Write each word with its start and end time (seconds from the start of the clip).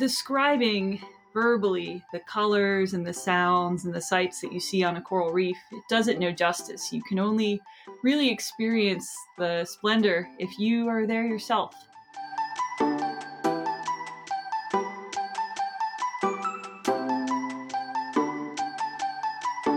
describing 0.00 0.98
verbally 1.34 2.02
the 2.10 2.20
colors 2.20 2.94
and 2.94 3.06
the 3.06 3.12
sounds 3.12 3.84
and 3.84 3.94
the 3.94 4.00
sights 4.00 4.40
that 4.40 4.50
you 4.50 4.58
see 4.58 4.82
on 4.82 4.96
a 4.96 5.02
coral 5.02 5.30
reef, 5.30 5.58
it 5.70 5.82
doesn't 5.90 6.18
know 6.18 6.32
justice. 6.32 6.90
You 6.90 7.02
can 7.02 7.18
only 7.18 7.60
really 8.02 8.30
experience 8.30 9.14
the 9.36 9.66
splendor 9.66 10.26
if 10.38 10.58
you 10.58 10.88
are 10.88 11.06
there 11.06 11.26
yourself. 11.26 11.74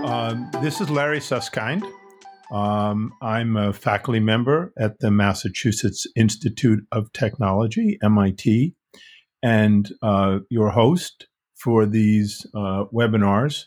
Um, 0.06 0.50
this 0.62 0.80
is 0.80 0.90
Larry 0.90 1.20
Susskind. 1.20 1.86
Um, 2.50 3.12
I'm 3.22 3.58
a 3.58 3.74
faculty 3.74 4.22
member 4.22 4.72
at 4.80 5.00
the 5.00 5.12
Massachusetts 5.12 6.08
Institute 6.16 6.86
of 6.94 7.12
Technology, 7.12 7.98
MIT, 8.02 8.74
and 9.44 9.92
uh, 10.02 10.40
your 10.50 10.70
host 10.70 11.28
for 11.54 11.86
these 11.86 12.48
uh, 12.56 12.86
webinars, 12.94 13.66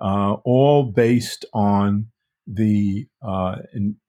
uh, 0.00 0.34
all 0.44 0.92
based 0.92 1.46
on 1.54 2.06
the 2.46 3.06
uh, 3.26 3.56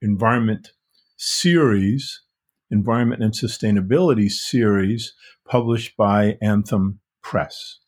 environment 0.02 0.72
series, 1.16 2.22
environment 2.70 3.22
and 3.22 3.32
sustainability 3.32 4.30
series 4.30 5.14
published 5.48 5.96
by 5.96 6.36
Anthem 6.42 7.00
Press. 7.22 7.78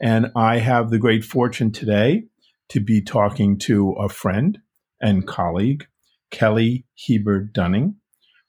And 0.00 0.32
I 0.34 0.58
have 0.58 0.88
the 0.88 0.98
great 0.98 1.24
fortune 1.24 1.72
today 1.72 2.24
to 2.70 2.80
be 2.80 3.02
talking 3.02 3.58
to 3.58 3.92
a 3.92 4.08
friend 4.08 4.58
and 5.02 5.26
colleague, 5.26 5.86
Kelly 6.30 6.86
Heber 6.94 7.40
Dunning, 7.40 7.96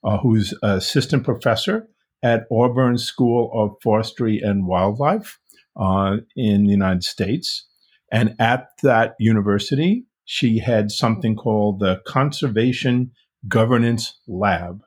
uh, 0.04 0.18
who's 0.18 0.54
assistant 0.62 1.24
professor 1.24 1.88
at 2.22 2.46
Auburn 2.50 2.98
School 2.98 3.50
of 3.54 3.76
Forestry 3.82 4.38
and 4.38 4.66
Wildlife 4.66 5.38
uh, 5.76 6.18
in 6.36 6.64
the 6.64 6.70
United 6.70 7.04
States. 7.04 7.66
And 8.10 8.36
at 8.38 8.68
that 8.82 9.14
university, 9.18 10.04
she 10.24 10.58
had 10.58 10.90
something 10.90 11.34
called 11.34 11.80
the 11.80 12.00
Conservation 12.06 13.12
Governance 13.48 14.18
Lab, 14.28 14.82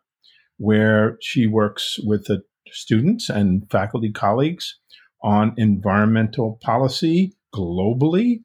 where 0.58 1.18
she 1.22 1.48
works 1.48 2.00
with 2.04 2.26
the 2.26 2.44
students 2.72 3.30
and 3.30 3.70
faculty 3.70 4.12
colleagues 4.12 4.80
on 5.24 5.54
environmental 5.58 6.60
policy 6.62 7.34
globally 7.54 8.44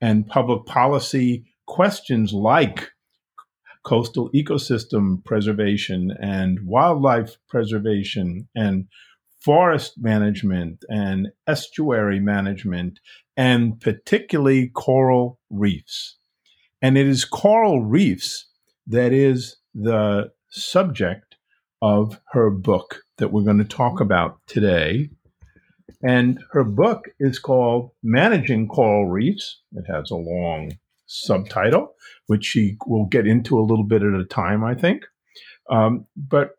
and 0.00 0.26
public 0.26 0.64
policy 0.66 1.44
questions 1.66 2.32
like 2.32 2.90
coastal 3.84 4.30
ecosystem 4.34 5.24
preservation 5.24 6.10
and 6.20 6.58
wildlife 6.64 7.36
preservation 7.48 8.48
and 8.54 8.86
forest 9.40 9.94
management 9.96 10.84
and 10.88 11.28
estuary 11.46 12.20
management 12.20 13.00
and 13.36 13.80
particularly 13.80 14.68
coral 14.68 15.38
reefs. 15.48 16.18
And 16.82 16.98
it 16.98 17.06
is 17.06 17.24
coral 17.24 17.82
reefs 17.82 18.46
that 18.86 19.12
is 19.12 19.56
the 19.74 20.30
subject 20.50 21.36
of 21.82 22.20
her 22.32 22.50
book 22.50 23.02
that 23.18 23.32
we're 23.32 23.42
going 23.42 23.58
to 23.58 23.64
talk 23.64 24.00
about 24.00 24.38
today. 24.46 25.08
And 26.02 26.38
her 26.52 26.64
book 26.64 27.08
is 27.18 27.38
called 27.38 27.90
Managing 28.02 28.68
Coral 28.68 29.06
Reefs. 29.06 29.60
It 29.72 29.84
has 29.90 30.10
a 30.10 30.16
long 30.16 30.78
subtitle, 31.10 31.94
which 32.26 32.44
she 32.44 32.76
will 32.86 33.06
get 33.06 33.26
into 33.26 33.58
a 33.58 33.66
little 33.66 33.84
bit 33.84 34.02
at 34.02 34.14
a 34.14 34.24
time, 34.24 34.62
I 34.62 34.74
think. 34.74 35.04
Um, 35.68 36.06
but 36.16 36.52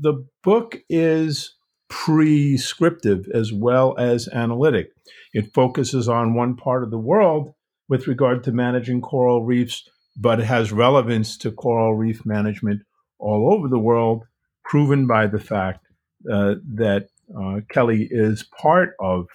the 0.00 0.24
book 0.44 0.80
is 0.88 1.56
prescriptive 1.88 3.26
as 3.34 3.52
well 3.52 3.96
as 3.98 4.28
analytic. 4.28 4.92
It 5.32 5.52
focuses 5.52 6.08
on 6.08 6.34
one 6.34 6.56
part 6.56 6.84
of 6.84 6.90
the 6.90 6.98
world 6.98 7.52
with 7.88 8.06
regard 8.06 8.44
to 8.44 8.52
managing 8.52 9.00
coral 9.00 9.44
reefs, 9.44 9.88
but 10.16 10.38
it 10.38 10.46
has 10.46 10.72
relevance 10.72 11.36
to 11.38 11.50
coral 11.50 11.94
reef 11.94 12.24
management 12.24 12.82
all 13.18 13.52
over 13.52 13.68
the 13.68 13.78
world, 13.78 14.24
proven 14.64 15.06
by 15.06 15.26
the 15.26 15.40
fact 15.40 15.84
uh, 16.32 16.54
that 16.74 17.08
uh, 17.36 17.60
Kelly 17.68 18.08
is 18.08 18.44
part 18.44 18.94
of 19.00 19.26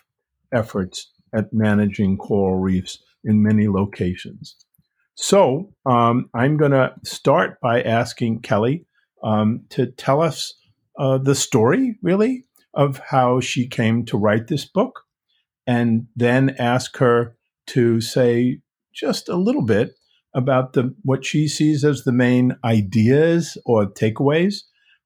efforts 0.53 1.11
at 1.33 1.53
managing 1.53 2.17
coral 2.17 2.57
reefs 2.57 2.99
in 3.23 3.43
many 3.43 3.67
locations. 3.67 4.55
So 5.15 5.73
um, 5.85 6.29
I'm 6.33 6.57
going 6.57 6.71
to 6.71 6.93
start 7.03 7.59
by 7.61 7.81
asking 7.81 8.41
Kelly 8.41 8.85
um, 9.21 9.65
to 9.69 9.87
tell 9.87 10.21
us 10.21 10.53
uh, 10.97 11.17
the 11.17 11.35
story, 11.35 11.97
really, 12.01 12.45
of 12.73 13.01
how 13.09 13.39
she 13.39 13.67
came 13.67 14.05
to 14.05 14.17
write 14.17 14.47
this 14.47 14.65
book, 14.65 15.01
and 15.67 16.07
then 16.15 16.55
ask 16.57 16.97
her 16.97 17.35
to 17.67 18.01
say 18.01 18.61
just 18.93 19.29
a 19.29 19.35
little 19.35 19.65
bit 19.65 19.91
about 20.33 20.73
the 20.73 20.95
what 21.03 21.25
she 21.25 21.47
sees 21.47 21.83
as 21.83 22.03
the 22.03 22.11
main 22.11 22.55
ideas 22.63 23.57
or 23.65 23.91
takeaways 23.91 24.61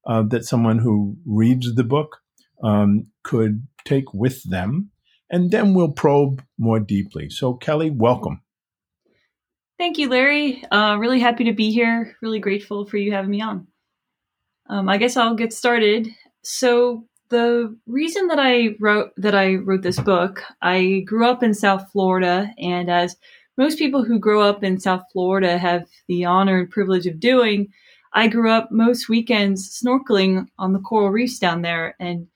uh, 0.05 0.23
that 0.23 0.45
someone 0.45 0.79
who 0.79 1.15
reads 1.25 1.73
the 1.75 1.83
book 1.83 2.17
um, 2.63 3.07
could 3.23 3.67
take 3.85 4.13
with 4.13 4.43
them 4.49 4.91
and 5.33 5.49
then 5.49 5.73
we'll 5.73 5.91
probe 5.91 6.43
more 6.59 6.79
deeply. 6.79 7.27
So, 7.31 7.55
Kelly, 7.55 7.89
welcome. 7.89 8.41
Thank 9.79 9.97
you, 9.97 10.07
Larry. 10.07 10.63
Uh, 10.71 10.97
really 10.99 11.19
happy 11.19 11.45
to 11.45 11.53
be 11.53 11.71
here. 11.71 12.15
Really 12.21 12.39
grateful 12.39 12.85
for 12.85 12.97
you 12.97 13.11
having 13.11 13.31
me 13.31 13.41
on. 13.41 13.67
Um, 14.69 14.87
I 14.87 14.97
guess 14.97 15.17
I'll 15.17 15.33
get 15.33 15.51
started. 15.51 16.07
So, 16.43 17.07
the 17.29 17.75
reason 17.87 18.27
that 18.27 18.37
I 18.39 18.75
wrote 18.79 19.11
that 19.17 19.33
I 19.33 19.55
wrote 19.55 19.81
this 19.81 19.99
book, 19.99 20.43
I 20.61 21.01
grew 21.07 21.27
up 21.27 21.41
in 21.41 21.55
South 21.55 21.91
Florida, 21.91 22.51
and 22.59 22.91
as 22.91 23.17
most 23.57 23.79
people 23.79 24.03
who 24.03 24.19
grow 24.19 24.41
up 24.41 24.63
in 24.63 24.79
South 24.79 25.01
Florida 25.11 25.57
have 25.57 25.87
the 26.07 26.25
honor 26.25 26.59
and 26.59 26.69
privilege 26.69 27.07
of 27.07 27.19
doing, 27.19 27.69
I 28.13 28.27
grew 28.27 28.51
up 28.51 28.71
most 28.71 29.09
weekends 29.09 29.81
snorkeling 29.83 30.45
on 30.59 30.73
the 30.73 30.79
coral 30.79 31.09
reefs 31.09 31.39
down 31.39 31.63
there, 31.63 31.95
and 31.99 32.27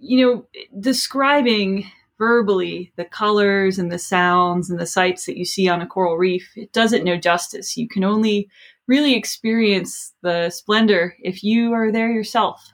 you 0.00 0.26
know, 0.26 0.46
describing 0.80 1.90
verbally 2.18 2.92
the 2.96 3.04
colors 3.04 3.78
and 3.78 3.90
the 3.90 3.98
sounds 3.98 4.68
and 4.68 4.78
the 4.78 4.86
sights 4.86 5.26
that 5.26 5.38
you 5.38 5.44
see 5.44 5.68
on 5.68 5.80
a 5.80 5.86
coral 5.86 6.16
reef, 6.16 6.50
it 6.56 6.72
doesn't 6.72 7.04
know 7.04 7.16
justice. 7.16 7.76
You 7.76 7.88
can 7.88 8.04
only 8.04 8.48
really 8.86 9.14
experience 9.14 10.12
the 10.22 10.50
splendor 10.50 11.14
if 11.20 11.44
you 11.44 11.72
are 11.72 11.92
there 11.92 12.10
yourself. 12.10 12.72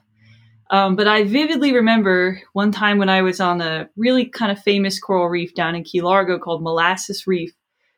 Um, 0.69 0.95
but 0.95 1.07
I 1.07 1.23
vividly 1.23 1.73
remember 1.73 2.41
one 2.53 2.71
time 2.71 2.97
when 2.97 3.07
I 3.07 3.21
was 3.21 3.39
on 3.39 3.61
a 3.61 3.89
really 3.95 4.25
kind 4.25 4.51
of 4.51 4.61
famous 4.61 4.99
coral 4.99 5.29
reef 5.29 5.53
down 5.53 5.75
in 5.75 5.83
Key 5.83 6.01
Largo 6.01 6.39
called 6.39 6.61
Molasses 6.61 7.25
Reef, 7.25 7.53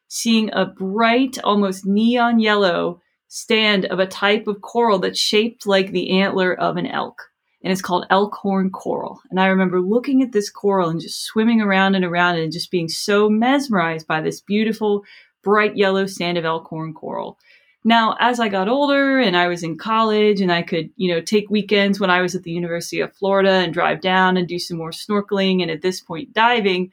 seeing 0.08 0.52
a 0.54 0.66
bright, 0.66 1.40
almost 1.44 1.86
neon 1.86 2.40
yellow 2.40 3.02
stand 3.28 3.86
of 3.86 4.00
a 4.00 4.06
type 4.06 4.48
of 4.48 4.62
coral 4.62 5.00
that's 5.00 5.20
shaped 5.20 5.66
like 5.66 5.92
the 5.92 6.20
antler 6.20 6.54
of 6.54 6.78
an 6.78 6.86
elk 6.86 7.29
and 7.64 7.72
it's 7.72 7.82
called 7.82 8.06
elkhorn 8.10 8.70
coral. 8.70 9.22
And 9.30 9.40
I 9.40 9.48
remember 9.48 9.82
looking 9.82 10.22
at 10.22 10.32
this 10.32 10.50
coral 10.50 10.90
and 10.90 11.02
just 11.02 11.24
swimming 11.24 11.62
around 11.62 11.96
and 11.96 12.06
around 12.06 12.38
and 12.38 12.52
just 12.52 12.72
being 12.72 12.88
so 12.88 13.30
mesmerized 13.30 14.08
by 14.08 14.22
this 14.22 14.42
beautiful, 14.42 15.04
bright 15.44 15.76
yellow 15.76 16.06
sand 16.06 16.38
of 16.38 16.46
elkhorn 16.46 16.94
coral. 16.94 17.38
Now, 17.84 18.18
as 18.20 18.40
I 18.40 18.50
got 18.50 18.68
older 18.68 19.20
and 19.20 19.38
I 19.38 19.48
was 19.48 19.64
in 19.64 19.78
college 19.78 20.42
and 20.42 20.52
I 20.52 20.62
could, 20.62 20.90
you 20.98 21.14
know, 21.14 21.22
take 21.22 21.50
weekends 21.50 22.00
when 22.00 22.10
I 22.10 22.22
was 22.22 22.36
at 22.36 22.44
the 22.44 22.52
University 22.52 23.00
of 23.00 23.16
Florida 23.16 23.52
and 23.52 23.74
drive 23.74 24.02
down 24.02 24.36
and 24.36 24.48
do 24.48 24.60
some 24.60 24.78
more 24.78 24.92
snorkeling 24.92 25.62
and 25.62 25.72
at 25.72 25.82
this 25.82 26.02
point 26.02 26.34
diving, 26.34 26.92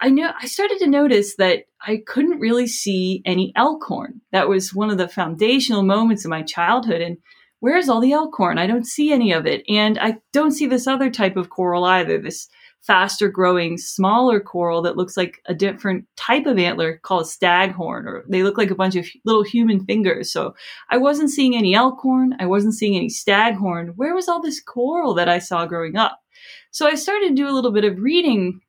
I 0.00 0.08
know 0.08 0.32
I 0.40 0.46
started 0.46 0.78
to 0.78 0.86
notice 0.86 1.36
that 1.36 1.64
I 1.82 2.02
couldn't 2.06 2.40
really 2.40 2.66
see 2.68 3.22
any 3.24 3.52
elkhorn. 3.56 4.20
That 4.32 4.48
was 4.48 4.72
one 4.72 4.90
of 4.90 4.98
the 4.98 5.08
foundational 5.08 5.82
moments 5.82 6.24
of 6.24 6.30
my 6.30 6.42
childhood 6.42 7.00
and 7.00 7.18
where's 7.60 7.88
all 7.88 8.00
the 8.00 8.12
elkhorn? 8.12 8.58
I 8.58 8.66
don't 8.66 8.86
see 8.86 9.12
any 9.12 9.32
of 9.32 9.46
it. 9.46 9.62
And 9.68 9.98
I 9.98 10.18
don't 10.32 10.52
see 10.52 10.66
this 10.66 10.86
other 10.86 11.10
type 11.10 11.36
of 11.36 11.50
coral 11.50 11.84
either, 11.84 12.18
this 12.18 12.48
faster 12.80 13.28
growing, 13.28 13.76
smaller 13.76 14.40
coral 14.40 14.82
that 14.82 14.96
looks 14.96 15.16
like 15.16 15.42
a 15.46 15.54
different 15.54 16.06
type 16.16 16.46
of 16.46 16.58
antler 16.58 16.98
called 17.02 17.28
staghorn, 17.28 18.08
or 18.08 18.24
they 18.28 18.42
look 18.42 18.56
like 18.56 18.70
a 18.70 18.74
bunch 18.74 18.96
of 18.96 19.06
little 19.24 19.42
human 19.42 19.84
fingers. 19.84 20.32
So 20.32 20.54
I 20.88 20.96
wasn't 20.96 21.30
seeing 21.30 21.54
any 21.54 21.74
elkhorn. 21.74 22.34
I 22.40 22.46
wasn't 22.46 22.74
seeing 22.74 22.96
any 22.96 23.10
staghorn. 23.10 23.88
Where 23.96 24.14
was 24.14 24.28
all 24.28 24.40
this 24.40 24.60
coral 24.60 25.14
that 25.14 25.28
I 25.28 25.38
saw 25.38 25.66
growing 25.66 25.96
up? 25.96 26.20
So 26.70 26.86
I 26.86 26.94
started 26.94 27.28
to 27.28 27.34
do 27.34 27.48
a 27.48 27.52
little 27.52 27.72
bit 27.72 27.84
of 27.84 27.98
reading 27.98 28.60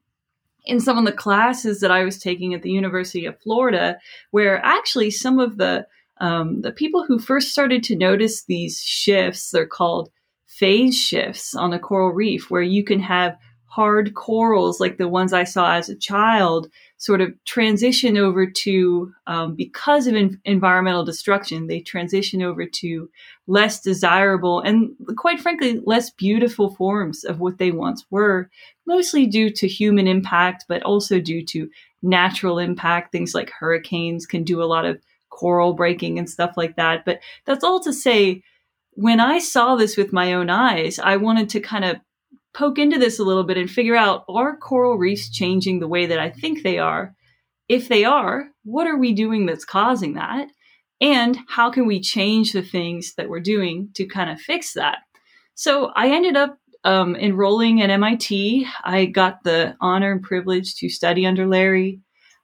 in 0.66 0.80
some 0.80 0.98
of 0.98 1.06
the 1.06 1.12
classes 1.12 1.80
that 1.80 1.92
I 1.92 2.04
was 2.04 2.20
taking 2.20 2.54
at 2.54 2.62
the 2.62 2.70
University 2.70 3.26
of 3.26 3.40
Florida, 3.40 3.98
where 4.32 4.64
actually 4.64 5.10
some 5.10 5.40
of 5.40 5.58
the 5.58 5.88
um, 6.22 6.62
the 6.62 6.72
people 6.72 7.04
who 7.04 7.20
first 7.20 7.50
started 7.50 7.84
to 7.84 7.96
notice 7.96 8.44
these 8.44 8.80
shifts, 8.80 9.50
they're 9.50 9.66
called 9.66 10.12
phase 10.46 10.96
shifts 10.96 11.56
on 11.56 11.74
a 11.74 11.80
coral 11.80 12.12
reef, 12.12 12.52
where 12.52 12.62
you 12.62 12.84
can 12.84 13.00
have 13.00 13.36
hard 13.66 14.14
corals 14.14 14.80
like 14.80 14.98
the 14.98 15.08
ones 15.08 15.34
I 15.34 15.46
saw 15.46 15.74
as 15.74 15.90
a 15.90 15.96
child 15.96 16.70
sort 16.98 17.22
of 17.22 17.34
transition 17.46 18.18
over 18.18 18.46
to, 18.46 19.12
um, 19.26 19.56
because 19.56 20.08
of 20.08 20.14
in- 20.14 20.40
environmental 20.46 21.06
destruction, 21.06 21.66
they 21.68 21.80
transition 21.80 22.44
over 22.44 22.66
to 22.68 23.10
less 23.48 23.82
desirable 23.82 24.60
and 24.60 24.92
quite 25.18 25.40
frankly, 25.40 25.82
less 25.86 26.12
beautiful 26.12 26.76
forms 26.76 27.24
of 27.24 27.40
what 27.40 27.58
they 27.58 27.72
once 27.72 28.06
were, 28.12 28.50
mostly 28.86 29.26
due 29.26 29.50
to 29.50 29.68
human 29.68 30.06
impact, 30.06 30.66
but 30.68 30.84
also 30.84 31.20
due 31.20 31.44
to 31.46 31.70
natural 32.04 32.60
impact. 32.60 33.12
Things 33.12 33.34
like 33.34 33.50
hurricanes 33.50 34.28
can 34.28 34.44
do 34.44 34.62
a 34.62 34.66
lot 34.66 34.86
of 34.86 35.02
coral 35.42 35.74
breaking 35.74 36.20
and 36.20 36.30
stuff 36.30 36.54
like 36.56 36.76
that. 36.76 37.04
But 37.04 37.20
that's 37.46 37.64
all 37.64 37.80
to 37.80 37.92
say, 37.92 38.44
when 38.92 39.20
I 39.20 39.40
saw 39.40 39.76
this 39.76 39.98
with 39.98 40.14
my 40.14 40.34
own 40.34 40.52
eyes, 40.52 41.00
I 41.00 41.18
wanted 41.18 41.50
to 41.50 41.60
kind 41.60 41.84
of 41.84 41.98
poke 42.54 42.78
into 42.78 43.00
this 43.00 43.18
a 43.18 43.24
little 43.24 43.44
bit 43.44 43.58
and 43.58 43.70
figure 43.70 43.96
out 43.96 44.24
are 44.30 44.56
coral 44.56 45.00
reefs 45.00 45.32
changing 45.32 45.80
the 45.80 45.88
way 45.88 46.06
that 46.06 46.20
I 46.20 46.30
think 46.30 46.62
they 46.62 46.78
are? 46.78 47.16
If 47.68 47.88
they 47.88 48.06
are, 48.06 48.50
what 48.64 48.86
are 48.86 48.98
we 48.98 49.14
doing 49.14 49.48
that's 49.48 49.66
causing 49.66 50.14
that? 50.14 50.48
And 51.00 51.40
how 51.48 51.72
can 51.72 51.88
we 51.88 52.00
change 52.00 52.52
the 52.52 52.62
things 52.62 53.16
that 53.16 53.28
we're 53.28 53.40
doing 53.40 53.90
to 53.96 54.06
kind 54.06 54.30
of 54.30 54.40
fix 54.40 54.74
that? 54.74 55.00
So 55.56 55.92
I 55.96 56.10
ended 56.10 56.38
up 56.38 56.60
um, 56.84 57.16
enrolling 57.16 57.82
at 57.82 57.90
MIT. 57.90 58.68
I 58.84 59.06
got 59.06 59.44
the 59.44 59.76
honor 59.82 60.12
and 60.12 60.22
privilege 60.22 60.76
to 60.76 60.90
study 60.90 61.26
under 61.26 61.48
Larry. 61.48 62.02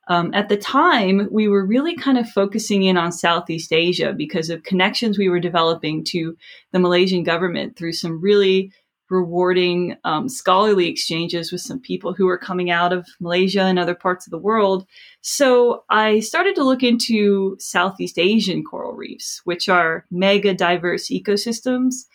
Um, 0.09 0.33
at 0.33 0.47
the 0.49 0.57
time, 0.57 1.27
we 1.31 1.47
were 1.47 1.65
really 1.65 1.95
kind 1.95 2.17
of 2.17 2.29
focusing 2.29 2.83
in 2.83 2.97
on 2.97 3.11
Southeast 3.11 3.73
Asia 3.73 4.13
because 4.13 4.49
of 4.49 4.63
connections 4.63 5.17
we 5.17 5.29
were 5.29 5.39
developing 5.39 6.03
to 6.05 6.37
the 6.71 6.79
Malaysian 6.79 7.23
government 7.23 7.77
through 7.77 7.93
some 7.93 8.21
really 8.21 8.71
rewarding 9.09 9.95
um, 10.03 10.27
scholarly 10.27 10.87
exchanges 10.87 11.51
with 11.51 11.61
some 11.61 11.79
people 11.79 12.13
who 12.13 12.25
were 12.25 12.37
coming 12.37 12.69
out 12.69 12.91
of 12.91 13.07
Malaysia 13.19 13.61
and 13.61 13.79
other 13.79 13.95
parts 13.95 14.27
of 14.27 14.31
the 14.31 14.37
world. 14.37 14.85
So 15.21 15.83
I 15.89 16.19
started 16.19 16.55
to 16.55 16.63
look 16.63 16.83
into 16.83 17.55
Southeast 17.59 18.19
Asian 18.19 18.63
coral 18.63 18.93
reefs, 18.93 19.41
which 19.45 19.69
are 19.69 20.05
mega 20.11 20.53
diverse 20.53 21.09
ecosystems. 21.09 22.05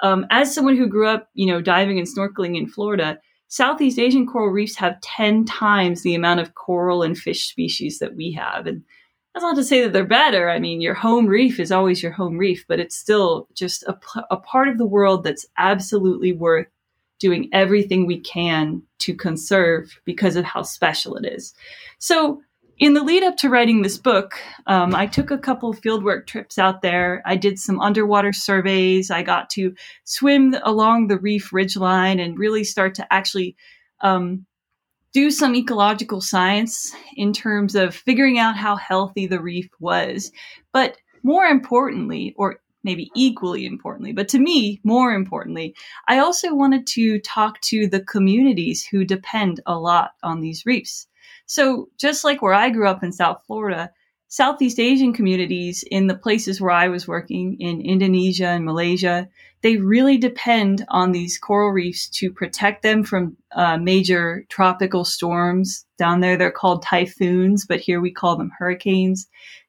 Um, 0.00 0.26
as 0.30 0.54
someone 0.54 0.76
who 0.76 0.88
grew 0.88 1.06
up, 1.06 1.28
you 1.34 1.46
know, 1.46 1.60
diving 1.60 1.98
and 1.98 2.08
snorkeling 2.08 2.56
in 2.56 2.66
Florida, 2.66 3.18
Southeast 3.50 3.98
Asian 3.98 4.28
coral 4.28 4.50
reefs 4.50 4.76
have 4.76 5.00
10 5.00 5.44
times 5.44 6.02
the 6.02 6.14
amount 6.14 6.38
of 6.38 6.54
coral 6.54 7.02
and 7.02 7.18
fish 7.18 7.48
species 7.48 7.98
that 7.98 8.14
we 8.14 8.30
have. 8.30 8.68
And 8.68 8.84
that's 9.34 9.42
not 9.42 9.56
to 9.56 9.64
say 9.64 9.82
that 9.82 9.92
they're 9.92 10.04
better. 10.04 10.48
I 10.48 10.60
mean, 10.60 10.80
your 10.80 10.94
home 10.94 11.26
reef 11.26 11.58
is 11.58 11.72
always 11.72 12.00
your 12.00 12.12
home 12.12 12.38
reef, 12.38 12.64
but 12.68 12.78
it's 12.78 12.96
still 12.96 13.48
just 13.52 13.82
a, 13.82 13.98
a 14.30 14.36
part 14.36 14.68
of 14.68 14.78
the 14.78 14.86
world 14.86 15.24
that's 15.24 15.46
absolutely 15.58 16.32
worth 16.32 16.68
doing 17.18 17.48
everything 17.52 18.06
we 18.06 18.20
can 18.20 18.82
to 19.00 19.14
conserve 19.16 20.00
because 20.04 20.36
of 20.36 20.44
how 20.44 20.62
special 20.62 21.16
it 21.16 21.26
is. 21.26 21.52
So, 21.98 22.42
in 22.80 22.94
the 22.94 23.04
lead 23.04 23.22
up 23.22 23.36
to 23.36 23.50
writing 23.50 23.82
this 23.82 23.98
book, 23.98 24.40
um, 24.66 24.94
I 24.94 25.06
took 25.06 25.30
a 25.30 25.36
couple 25.38 25.74
fieldwork 25.74 26.26
trips 26.26 26.58
out 26.58 26.80
there. 26.80 27.22
I 27.26 27.36
did 27.36 27.58
some 27.58 27.78
underwater 27.78 28.32
surveys. 28.32 29.10
I 29.10 29.22
got 29.22 29.50
to 29.50 29.74
swim 30.04 30.56
along 30.62 31.06
the 31.06 31.18
reef 31.18 31.50
ridgeline 31.50 32.24
and 32.24 32.38
really 32.38 32.64
start 32.64 32.94
to 32.94 33.12
actually 33.12 33.54
um, 34.00 34.46
do 35.12 35.30
some 35.30 35.54
ecological 35.54 36.22
science 36.22 36.94
in 37.16 37.34
terms 37.34 37.74
of 37.74 37.94
figuring 37.94 38.38
out 38.38 38.56
how 38.56 38.76
healthy 38.76 39.26
the 39.26 39.42
reef 39.42 39.68
was. 39.78 40.32
But 40.72 40.96
more 41.22 41.44
importantly, 41.44 42.34
or 42.38 42.60
maybe 42.82 43.10
equally 43.14 43.66
importantly, 43.66 44.12
but 44.12 44.28
to 44.30 44.38
me, 44.38 44.80
more 44.84 45.12
importantly, 45.12 45.74
I 46.08 46.18
also 46.20 46.54
wanted 46.54 46.86
to 46.88 47.18
talk 47.20 47.60
to 47.62 47.86
the 47.88 48.00
communities 48.00 48.86
who 48.86 49.04
depend 49.04 49.60
a 49.66 49.78
lot 49.78 50.12
on 50.22 50.40
these 50.40 50.64
reefs. 50.64 51.06
So 51.50 51.88
just 51.98 52.22
like 52.22 52.42
where 52.42 52.54
I 52.54 52.70
grew 52.70 52.86
up 52.86 53.02
in 53.02 53.10
South 53.10 53.42
Florida, 53.44 53.90
Southeast 54.28 54.78
Asian 54.78 55.12
communities 55.12 55.82
in 55.90 56.06
the 56.06 56.14
places 56.14 56.60
where 56.60 56.70
I 56.70 56.86
was 56.86 57.08
working 57.08 57.56
in 57.58 57.80
Indonesia 57.80 58.46
and 58.46 58.64
Malaysia, 58.64 59.28
they 59.62 59.76
really 59.76 60.16
depend 60.16 60.86
on 60.90 61.10
these 61.10 61.38
coral 61.38 61.72
reefs 61.72 62.08
to 62.10 62.30
protect 62.30 62.84
them 62.84 63.02
from 63.02 63.36
uh, 63.50 63.76
major 63.78 64.46
tropical 64.48 65.04
storms. 65.04 65.84
Down 65.98 66.20
there, 66.20 66.36
they're 66.36 66.52
called 66.52 66.84
typhoons, 66.84 67.66
but 67.66 67.80
here 67.80 68.00
we 68.00 68.12
call 68.12 68.36
them 68.36 68.52
hurricanes. 68.56 69.26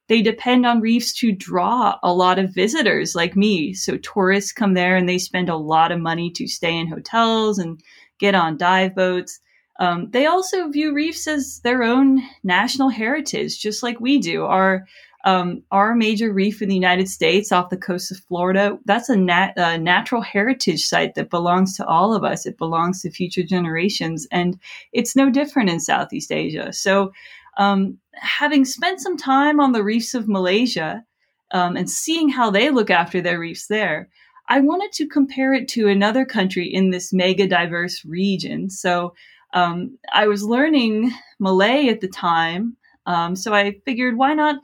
They 0.08 0.22
depend 0.22 0.68
on 0.68 0.82
reefs 0.82 1.14
to 1.16 1.32
draw 1.32 1.98
a 2.04 2.14
lot 2.14 2.38
of 2.38 2.54
visitors 2.54 3.16
like 3.16 3.36
me. 3.36 3.74
So 3.74 3.98
tourists 3.98 4.52
come 4.52 4.76
there 4.76 4.96
and 4.96 5.10
they 5.10 5.18
spend 5.18 5.50
a 5.50 5.58
lot 5.58 5.92
of 5.92 6.00
money 6.00 6.30
to 6.34 6.46
stay 6.48 6.78
in 6.78 6.88
hotels 6.88 7.58
and 7.58 7.82
get 8.20 8.36
on 8.36 8.58
dive 8.58 8.94
boats. 8.94 9.40
Um, 9.82 10.12
they 10.12 10.28
also 10.28 10.70
view 10.70 10.94
reefs 10.94 11.28
as 11.28 11.60
their 11.64 11.82
own 11.82 12.22
national 12.44 12.90
heritage, 12.90 13.60
just 13.60 13.82
like 13.82 14.00
we 14.00 14.20
do. 14.20 14.46
Our 14.46 14.86
um, 15.24 15.64
our 15.72 15.96
major 15.96 16.32
reef 16.32 16.62
in 16.62 16.70
the 16.70 16.76
United 16.76 17.10
States 17.10 17.52
off 17.52 17.70
the 17.70 17.78
coast 17.78 18.12
of 18.12 18.20
Florida, 18.28 18.78
that's 18.86 19.10
a, 19.10 19.16
nat- 19.16 19.54
a, 19.56 19.78
natural 19.78 20.22
heritage 20.22 20.84
site 20.86 21.14
that 21.14 21.30
belongs 21.30 21.78
to 21.78 21.86
all 21.86 22.16
of 22.16 22.24
us. 22.24 22.48
It 22.48 22.58
belongs 22.58 23.02
to 23.02 23.12
future 23.12 23.44
generations. 23.44 24.28
And 24.32 24.60
it's 24.94 25.16
no 25.16 25.30
different 25.30 25.70
in 25.70 25.80
Southeast 25.80 26.32
Asia. 26.32 26.74
So, 26.74 27.12
um, 27.58 27.98
having 28.16 28.66
spent 28.66 29.00
some 29.00 29.18
time 29.18 29.60
on 29.60 29.74
the 29.74 29.84
reefs 29.84 30.16
of 30.16 30.28
Malaysia 30.28 31.04
um, 31.52 31.76
and 31.76 31.90
seeing 31.90 32.30
how 32.30 32.50
they 32.50 32.72
look 32.72 32.90
after 32.90 33.22
their 33.22 33.40
reefs 33.40 33.68
there, 33.68 34.10
I 34.48 34.60
wanted 34.60 34.92
to 34.94 35.08
compare 35.08 35.54
it 35.54 35.68
to 35.70 35.88
another 35.88 36.26
country 36.26 36.68
in 36.68 36.90
this 36.90 37.14
mega 37.14 37.48
diverse 37.48 38.04
region. 38.06 38.70
So, 38.70 39.14
um, 39.54 39.98
I 40.14 40.28
was 40.28 40.44
learning 40.44 41.12
Malay 41.40 41.90
at 41.90 42.02
the 42.02 42.08
time. 42.08 42.76
Um, 43.06 43.36
so 43.36 43.54
I 43.54 43.80
figured, 43.86 44.18
why 44.18 44.34
not 44.34 44.62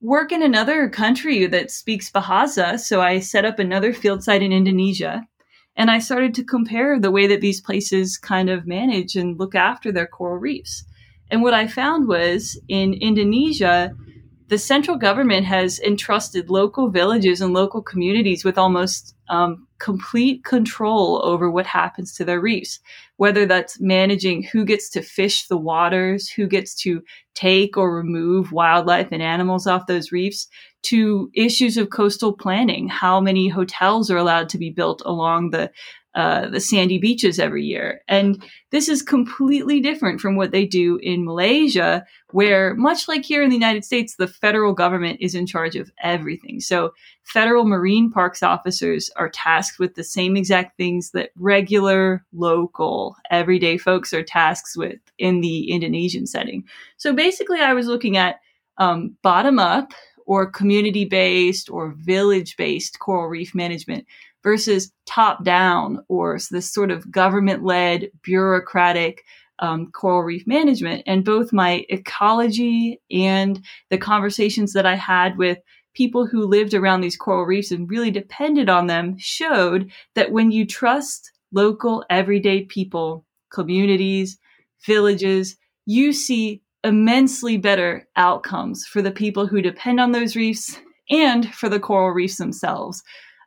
work 0.00 0.32
in 0.32 0.42
another 0.42 0.88
country 0.88 1.46
that 1.46 1.70
speaks 1.70 2.10
Bahasa? 2.10 2.78
So 2.78 3.00
I 3.00 3.20
set 3.20 3.44
up 3.44 3.58
another 3.58 3.92
field 3.92 4.22
site 4.22 4.42
in 4.42 4.52
Indonesia. 4.52 5.26
And 5.74 5.90
I 5.90 6.00
started 6.00 6.34
to 6.34 6.44
compare 6.44 7.00
the 7.00 7.10
way 7.10 7.26
that 7.26 7.40
these 7.40 7.60
places 7.60 8.18
kind 8.18 8.50
of 8.50 8.66
manage 8.66 9.16
and 9.16 9.38
look 9.38 9.54
after 9.54 9.90
their 9.90 10.06
coral 10.06 10.38
reefs. 10.38 10.84
And 11.30 11.42
what 11.42 11.54
I 11.54 11.66
found 11.66 12.08
was 12.08 12.60
in 12.68 12.92
Indonesia, 12.92 13.96
the 14.48 14.58
central 14.58 14.98
government 14.98 15.46
has 15.46 15.80
entrusted 15.80 16.50
local 16.50 16.90
villages 16.90 17.40
and 17.40 17.54
local 17.54 17.80
communities 17.80 18.44
with 18.44 18.58
almost 18.58 19.14
um, 19.30 19.66
complete 19.82 20.44
control 20.44 21.20
over 21.24 21.50
what 21.50 21.66
happens 21.66 22.14
to 22.14 22.24
their 22.24 22.40
reefs, 22.40 22.78
whether 23.16 23.44
that's 23.44 23.80
managing 23.80 24.44
who 24.44 24.64
gets 24.64 24.88
to 24.88 25.02
fish 25.02 25.48
the 25.48 25.56
waters, 25.56 26.28
who 26.30 26.46
gets 26.46 26.72
to 26.76 27.02
take 27.34 27.76
or 27.76 27.92
remove 27.92 28.52
wildlife 28.52 29.08
and 29.10 29.20
animals 29.20 29.66
off 29.66 29.88
those 29.88 30.12
reefs, 30.12 30.46
to 30.82 31.30
issues 31.34 31.76
of 31.76 31.90
coastal 31.90 32.32
planning, 32.32 32.88
how 32.88 33.20
many 33.20 33.48
hotels 33.48 34.08
are 34.08 34.16
allowed 34.16 34.48
to 34.48 34.58
be 34.58 34.70
built 34.70 35.02
along 35.04 35.50
the 35.50 35.68
uh, 36.14 36.46
the 36.50 36.60
sandy 36.60 36.98
beaches 36.98 37.38
every 37.38 37.64
year. 37.64 38.02
And 38.06 38.44
this 38.70 38.86
is 38.86 39.00
completely 39.00 39.80
different 39.80 40.20
from 40.20 40.36
what 40.36 40.50
they 40.50 40.66
do 40.66 40.98
in 41.02 41.24
Malaysia, 41.24 42.04
where, 42.32 42.74
much 42.74 43.08
like 43.08 43.24
here 43.24 43.42
in 43.42 43.48
the 43.48 43.56
United 43.56 43.82
States, 43.82 44.16
the 44.16 44.26
federal 44.28 44.74
government 44.74 45.22
is 45.22 45.34
in 45.34 45.46
charge 45.46 45.74
of 45.74 45.90
everything. 46.02 46.60
So, 46.60 46.92
federal 47.24 47.64
marine 47.64 48.10
parks 48.10 48.42
officers 48.42 49.10
are 49.16 49.28
tasked 49.28 49.78
with 49.78 49.94
the 49.94 50.04
same 50.04 50.36
exact 50.36 50.76
things 50.76 51.10
that 51.12 51.30
regular, 51.36 52.24
local, 52.32 53.16
everyday 53.30 53.78
folks 53.78 54.12
are 54.12 54.22
tasked 54.22 54.76
with 54.76 54.98
in 55.18 55.40
the 55.40 55.70
Indonesian 55.70 56.26
setting. 56.26 56.64
So, 56.96 57.12
basically, 57.12 57.60
I 57.60 57.74
was 57.74 57.86
looking 57.86 58.16
at 58.16 58.40
um, 58.78 59.16
bottom 59.22 59.58
up 59.58 59.92
or 60.26 60.50
community 60.50 61.04
based 61.04 61.70
or 61.70 61.94
village 61.98 62.56
based 62.56 62.98
coral 62.98 63.28
reef 63.28 63.54
management 63.54 64.06
versus 64.42 64.92
top 65.06 65.44
down 65.44 66.04
or 66.08 66.38
this 66.50 66.72
sort 66.72 66.90
of 66.90 67.10
government 67.10 67.64
led 67.64 68.10
bureaucratic 68.22 69.22
um, 69.58 69.90
coral 69.92 70.22
reef 70.22 70.46
management. 70.46 71.02
And 71.06 71.24
both 71.24 71.52
my 71.52 71.84
ecology 71.88 73.00
and 73.10 73.64
the 73.90 73.98
conversations 73.98 74.72
that 74.72 74.86
I 74.86 74.96
had 74.96 75.38
with 75.38 75.58
people 75.94 76.26
who 76.26 76.46
lived 76.46 76.74
around 76.74 77.00
these 77.00 77.16
coral 77.16 77.44
reefs 77.44 77.70
and 77.70 77.90
really 77.90 78.10
depended 78.10 78.68
on 78.68 78.86
them 78.86 79.16
showed 79.18 79.90
that 80.14 80.32
when 80.32 80.50
you 80.50 80.66
trust 80.66 81.30
local, 81.52 82.04
everyday 82.08 82.64
people, 82.64 83.24
communities, 83.52 84.38
villages, 84.86 85.56
you 85.86 86.12
see 86.12 86.62
immensely 86.84 87.56
better 87.56 88.08
outcomes 88.16 88.86
for 88.86 89.02
the 89.02 89.10
people 89.10 89.46
who 89.46 89.62
depend 89.62 90.00
on 90.00 90.12
those 90.12 90.34
reefs 90.34 90.80
and 91.10 91.52
for 91.54 91.68
the 91.68 91.80
coral 91.80 92.10
reefs 92.10 92.38
themselves. 92.38 93.02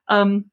Um, 0.08 0.46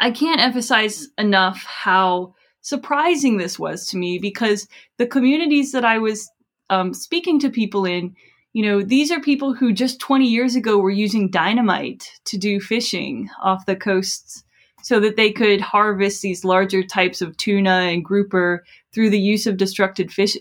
I 0.00 0.10
can't 0.10 0.40
emphasize 0.40 1.08
enough 1.18 1.64
how 1.64 2.34
surprising 2.60 3.36
this 3.36 3.58
was 3.58 3.86
to 3.86 3.96
me 3.96 4.18
because 4.18 4.68
the 4.98 5.06
communities 5.06 5.72
that 5.72 5.84
I 5.84 5.98
was 5.98 6.30
um, 6.70 6.94
speaking 6.94 7.38
to 7.40 7.50
people 7.50 7.84
in, 7.84 8.14
you 8.54 8.62
know, 8.62 8.82
these 8.82 9.10
are 9.10 9.20
people 9.20 9.52
who 9.52 9.72
just 9.72 9.98
20 9.98 10.26
years 10.26 10.54
ago 10.54 10.78
were 10.78 10.88
using 10.88 11.28
dynamite 11.28 12.08
to 12.24 12.38
do 12.38 12.60
fishing 12.60 13.28
off 13.42 13.66
the 13.66 13.74
coasts 13.74 14.44
so 14.80 15.00
that 15.00 15.16
they 15.16 15.32
could 15.32 15.60
harvest 15.60 16.22
these 16.22 16.44
larger 16.44 16.84
types 16.84 17.20
of 17.20 17.36
tuna 17.36 17.70
and 17.70 18.04
grouper 18.04 18.64
through 18.92 19.10
the 19.10 19.18
use 19.18 19.48
of 19.48 19.56
destructive, 19.56 20.08
fish, 20.08 20.36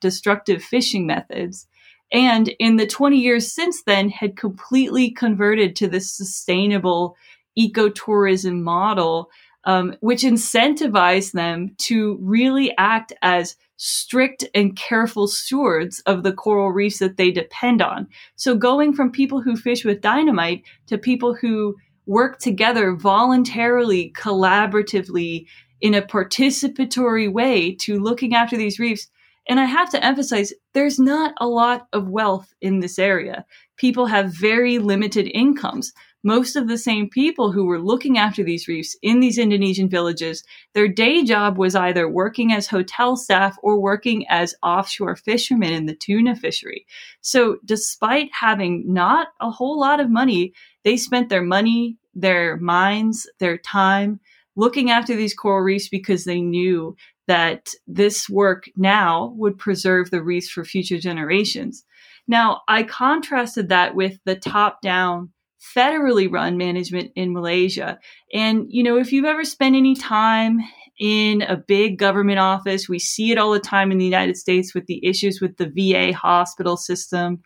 destructive 0.00 0.62
fishing 0.62 1.06
methods. 1.06 1.66
And 2.12 2.48
in 2.58 2.76
the 2.76 2.86
20 2.86 3.16
years 3.16 3.50
since 3.50 3.82
then, 3.82 4.10
had 4.10 4.36
completely 4.36 5.10
converted 5.10 5.74
to 5.76 5.88
this 5.88 6.10
sustainable 6.10 7.16
ecotourism 7.58 8.60
model, 8.60 9.30
um, 9.64 9.96
which 10.00 10.22
incentivized 10.22 11.32
them 11.32 11.74
to 11.78 12.18
really 12.20 12.76
act 12.76 13.14
as 13.22 13.56
strict 13.78 14.44
and 14.54 14.76
careful 14.76 15.26
stewards 15.26 16.00
of 16.00 16.22
the 16.24 16.32
coral 16.32 16.70
reefs 16.70 16.98
that 16.98 17.16
they 17.16 17.30
depend 17.30 17.80
on. 17.80 18.06
So 18.36 18.54
going 18.54 18.92
from 18.92 19.10
people 19.10 19.40
who 19.40 19.56
fish 19.56 19.84
with 19.84 20.00
dynamite 20.00 20.62
to 20.88 20.98
people 20.98 21.34
who 21.34 21.76
work 22.04 22.38
together 22.40 22.94
voluntarily, 22.94 24.12
collaboratively, 24.16 25.46
in 25.80 25.94
a 25.94 26.02
participatory 26.02 27.32
way 27.32 27.72
to 27.76 28.00
looking 28.00 28.34
after 28.34 28.56
these 28.56 28.80
reefs. 28.80 29.08
And 29.48 29.60
I 29.60 29.64
have 29.64 29.90
to 29.90 30.04
emphasize, 30.04 30.52
there's 30.74 30.98
not 30.98 31.34
a 31.38 31.46
lot 31.46 31.86
of 31.92 32.08
wealth 32.08 32.52
in 32.60 32.80
this 32.80 32.98
area. 32.98 33.44
People 33.76 34.06
have 34.06 34.34
very 34.34 34.78
limited 34.78 35.30
incomes 35.32 35.92
most 36.24 36.56
of 36.56 36.66
the 36.66 36.78
same 36.78 37.08
people 37.08 37.52
who 37.52 37.64
were 37.64 37.80
looking 37.80 38.18
after 38.18 38.42
these 38.42 38.66
reefs 38.66 38.96
in 39.02 39.20
these 39.20 39.38
Indonesian 39.38 39.88
villages, 39.88 40.42
their 40.74 40.88
day 40.88 41.22
job 41.24 41.58
was 41.58 41.74
either 41.74 42.08
working 42.08 42.52
as 42.52 42.66
hotel 42.66 43.16
staff 43.16 43.56
or 43.62 43.80
working 43.80 44.26
as 44.28 44.54
offshore 44.62 45.16
fishermen 45.16 45.72
in 45.72 45.86
the 45.86 45.94
tuna 45.94 46.34
fishery. 46.34 46.86
So, 47.20 47.58
despite 47.64 48.30
having 48.32 48.92
not 48.92 49.28
a 49.40 49.50
whole 49.50 49.78
lot 49.78 50.00
of 50.00 50.10
money, 50.10 50.52
they 50.84 50.96
spent 50.96 51.28
their 51.28 51.42
money, 51.42 51.98
their 52.14 52.56
minds, 52.56 53.30
their 53.38 53.58
time 53.58 54.20
looking 54.56 54.90
after 54.90 55.14
these 55.14 55.34
coral 55.34 55.62
reefs 55.62 55.88
because 55.88 56.24
they 56.24 56.40
knew 56.40 56.96
that 57.28 57.68
this 57.86 58.28
work 58.28 58.64
now 58.76 59.32
would 59.36 59.56
preserve 59.56 60.10
the 60.10 60.22
reefs 60.22 60.48
for 60.48 60.64
future 60.64 60.98
generations. 60.98 61.84
Now, 62.26 62.62
I 62.66 62.82
contrasted 62.82 63.68
that 63.68 63.94
with 63.94 64.18
the 64.24 64.34
top 64.34 64.82
down 64.82 65.32
federally 65.76 66.30
run 66.30 66.56
management 66.56 67.12
in 67.14 67.32
Malaysia. 67.32 67.98
And, 68.32 68.66
you 68.68 68.82
know, 68.82 68.98
if 68.98 69.12
you've 69.12 69.24
ever 69.24 69.44
spent 69.44 69.76
any 69.76 69.94
time 69.94 70.58
in 70.98 71.42
a 71.42 71.56
big 71.56 71.98
government 71.98 72.38
office, 72.38 72.88
we 72.88 72.98
see 72.98 73.30
it 73.30 73.38
all 73.38 73.52
the 73.52 73.60
time 73.60 73.92
in 73.92 73.98
the 73.98 74.04
United 74.04 74.36
States 74.36 74.74
with 74.74 74.86
the 74.86 75.04
issues 75.06 75.40
with 75.40 75.56
the 75.56 75.70
VA 75.70 76.12
hospital 76.12 76.76
system. 76.76 77.40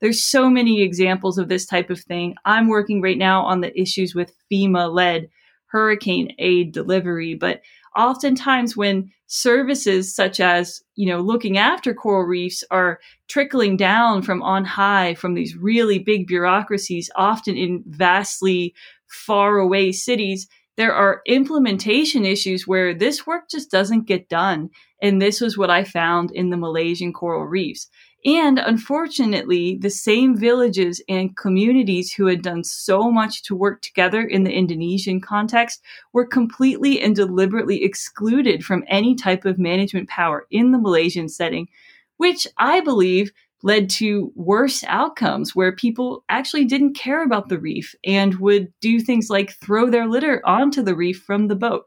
There's 0.00 0.24
so 0.24 0.50
many 0.50 0.82
examples 0.82 1.38
of 1.38 1.48
this 1.48 1.66
type 1.66 1.90
of 1.90 2.00
thing. 2.00 2.34
I'm 2.44 2.68
working 2.68 3.00
right 3.00 3.18
now 3.18 3.44
on 3.44 3.60
the 3.60 3.78
issues 3.80 4.14
with 4.14 4.32
FEMA 4.52 4.92
led 4.92 5.28
hurricane 5.66 6.34
aid 6.38 6.72
delivery, 6.72 7.34
but 7.34 7.60
oftentimes 7.96 8.76
when 8.76 9.10
services 9.26 10.14
such 10.14 10.40
as 10.40 10.82
you 10.94 11.06
know 11.06 11.20
looking 11.20 11.58
after 11.58 11.92
coral 11.92 12.26
reefs 12.26 12.64
are 12.70 12.98
trickling 13.28 13.76
down 13.76 14.22
from 14.22 14.42
on 14.42 14.64
high 14.64 15.14
from 15.14 15.34
these 15.34 15.54
really 15.56 15.98
big 15.98 16.26
bureaucracies 16.26 17.10
often 17.14 17.56
in 17.56 17.84
vastly 17.86 18.74
far 19.06 19.58
away 19.58 19.92
cities 19.92 20.48
there 20.78 20.94
are 20.94 21.22
implementation 21.26 22.24
issues 22.24 22.66
where 22.66 22.94
this 22.94 23.26
work 23.26 23.50
just 23.50 23.68
doesn't 23.68 24.06
get 24.06 24.28
done. 24.28 24.70
And 25.02 25.20
this 25.20 25.40
was 25.40 25.58
what 25.58 25.70
i 25.70 25.84
found 25.84 26.30
in 26.30 26.50
the 26.50 26.56
malaysian 26.56 27.12
coral 27.12 27.44
reefs 27.44 27.88
and 28.24 28.58
unfortunately, 28.58 29.78
the 29.80 29.90
same 29.90 30.36
villages 30.36 31.00
and 31.08 31.36
communities 31.36 32.12
who 32.12 32.26
had 32.26 32.42
done 32.42 32.64
so 32.64 33.10
much 33.12 33.42
to 33.44 33.54
work 33.54 33.80
together 33.80 34.22
in 34.22 34.42
the 34.42 34.52
Indonesian 34.52 35.20
context 35.20 35.82
were 36.12 36.26
completely 36.26 37.00
and 37.00 37.14
deliberately 37.14 37.84
excluded 37.84 38.64
from 38.64 38.84
any 38.88 39.14
type 39.14 39.44
of 39.44 39.58
management 39.58 40.08
power 40.08 40.46
in 40.50 40.72
the 40.72 40.78
Malaysian 40.78 41.28
setting, 41.28 41.68
which 42.16 42.46
I 42.56 42.80
believe 42.80 43.30
led 43.62 43.90
to 43.90 44.32
worse 44.34 44.82
outcomes 44.84 45.54
where 45.54 45.74
people 45.74 46.24
actually 46.28 46.64
didn't 46.64 46.94
care 46.94 47.24
about 47.24 47.48
the 47.48 47.58
reef 47.58 47.94
and 48.04 48.34
would 48.36 48.72
do 48.80 49.00
things 49.00 49.30
like 49.30 49.52
throw 49.52 49.90
their 49.90 50.06
litter 50.06 50.42
onto 50.44 50.82
the 50.82 50.94
reef 50.94 51.22
from 51.22 51.48
the 51.48 51.56
boat. 51.56 51.86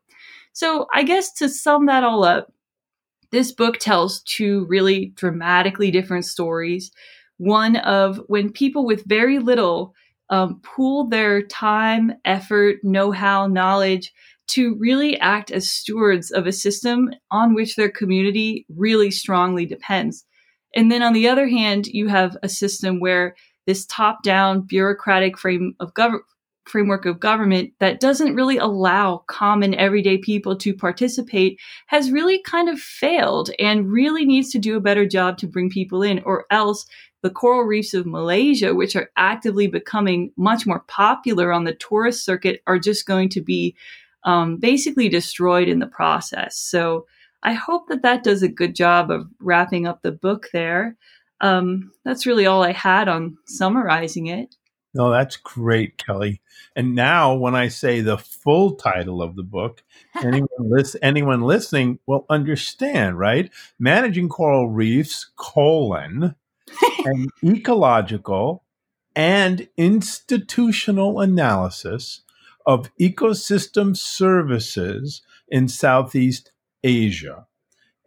So 0.54 0.88
I 0.94 1.04
guess 1.04 1.32
to 1.34 1.48
sum 1.50 1.86
that 1.86 2.04
all 2.04 2.24
up, 2.24 2.52
this 3.32 3.52
book 3.52 3.78
tells 3.78 4.22
two 4.24 4.66
really 4.68 5.14
dramatically 5.16 5.92
different 5.92 6.26
stories. 6.26 6.92
One 7.38 7.78
of 7.78 8.22
when 8.28 8.52
people 8.52 8.86
with 8.86 9.06
very 9.06 9.40
little 9.40 9.94
um, 10.30 10.62
pool 10.64 11.10
their 11.10 11.42
time, 11.42 12.14
effort, 12.24 12.78
know 12.84 13.12
how, 13.12 13.48
knowledge 13.48 14.12
to 14.48 14.76
really 14.80 15.18
act 15.20 15.50
as 15.52 15.70
stewards 15.70 16.32
of 16.32 16.46
a 16.46 16.52
system 16.52 17.10
on 17.32 17.54
which 17.54 17.76
their 17.76 17.90
community 17.90 18.66
really 18.70 19.12
strongly 19.12 19.66
depends. 19.66 20.26
And 20.76 20.92
then 20.92 21.04
on 21.04 21.14
the 21.14 21.28
other 21.28 21.48
hand, 21.48 21.88
you 21.88 22.08
have 22.08 22.38
a 22.44 22.50
system 22.50 23.00
where 23.00 23.36
this 23.66 23.86
top 23.86 24.24
down 24.24 24.62
bureaucratic 24.62 25.38
frame 25.38 25.74
of 25.80 25.94
government 25.94 26.26
framework 26.66 27.06
of 27.06 27.20
government 27.20 27.72
that 27.80 28.00
doesn't 28.00 28.36
really 28.36 28.58
allow 28.58 29.24
common 29.28 29.74
everyday 29.76 30.18
people 30.18 30.56
to 30.56 30.74
participate 30.74 31.60
has 31.88 32.12
really 32.12 32.42
kind 32.44 32.70
of 32.70 32.80
failed 32.80 33.50
and 33.60 33.92
really 33.92 34.26
needs 34.26 34.52
to 34.52 34.60
do 34.60 34.78
a 34.78 34.82
better 34.82 35.06
job 35.06 35.38
to 35.38 35.48
bring 35.48 35.70
people 35.70 36.04
in 36.04 36.20
or 36.24 36.46
else 36.52 36.86
the 37.22 37.30
coral 37.30 37.64
reefs 37.64 37.94
of 37.94 38.06
Malaysia, 38.06 38.74
which 38.74 38.96
are 38.96 39.12
actively 39.16 39.68
becoming 39.68 40.32
much 40.38 40.66
more 40.66 40.80
popular 40.88 41.52
on 41.52 41.66
the 41.66 41.76
tourist 41.76 42.26
circuit, 42.26 42.62
are 42.66 42.80
just 42.80 43.06
going 43.06 43.30
to 43.30 43.42
be 43.42 43.76
um, 44.24 44.58
basically 44.58 45.10
destroyed 45.10 45.68
in 45.68 45.80
the 45.80 45.88
process. 45.88 46.58
So 46.58 47.06
I 47.44 47.54
hope 47.54 47.88
that 47.90 48.04
that 48.04 48.24
does 48.24 48.44
a 48.44 48.48
good 48.48 48.76
job 48.76 49.10
of 49.12 49.28
wrapping 49.40 49.88
up 49.88 50.02
the 50.02 50.12
book 50.12 50.50
there. 50.54 50.96
Um, 51.42 51.92
that's 52.06 52.26
really 52.26 52.46
all 52.46 52.64
I 52.64 52.72
had 52.72 53.08
on 53.08 53.38
summarizing 53.46 54.28
it. 54.28 54.56
No, 54.94 55.10
that's 55.10 55.38
great, 55.38 55.98
Kelly. 55.98 56.42
And 56.76 56.96
now, 56.96 57.34
when 57.34 57.56
I 57.56 57.70
say 57.70 58.02
the 58.02 58.18
full 58.18 58.76
title 58.76 59.22
of 59.22 59.36
the 59.36 59.44
book, 59.44 59.84
anyone, 60.24 60.48
lis- 60.60 60.98
anyone 61.02 61.42
listening 61.42 62.00
will 62.06 62.26
understand, 62.30 63.18
right? 63.18 63.50
Managing 63.80 64.30
Coral 64.30 64.70
Reefs, 64.70 65.32
colon, 65.38 66.36
an 67.06 67.28
ecological 67.44 68.64
and 69.16 69.68
institutional 69.78 71.20
analysis 71.20 72.22
of 72.66 72.90
ecosystem 73.00 73.96
services 73.98 75.22
in 75.50 75.68
Southeast 75.68 76.52
Asia. 76.84 77.46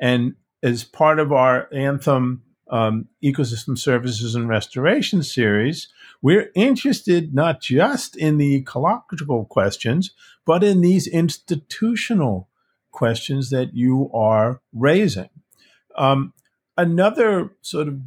And 0.00 0.34
as 0.62 0.84
part 0.84 1.18
of 1.18 1.32
our 1.32 1.68
Anthem 1.72 2.42
um, 2.70 3.08
Ecosystem 3.22 3.76
Services 3.78 4.34
and 4.34 4.48
Restoration 4.48 5.22
series, 5.22 5.88
we're 6.24 6.50
interested 6.54 7.34
not 7.34 7.60
just 7.60 8.16
in 8.16 8.38
the 8.38 8.54
ecological 8.54 9.44
questions, 9.44 10.12
but 10.46 10.64
in 10.64 10.80
these 10.80 11.06
institutional 11.06 12.48
questions 12.92 13.50
that 13.50 13.74
you 13.74 14.10
are 14.14 14.62
raising. 14.72 15.28
Um, 15.98 16.32
another 16.78 17.50
sort 17.60 17.88
of 17.88 18.00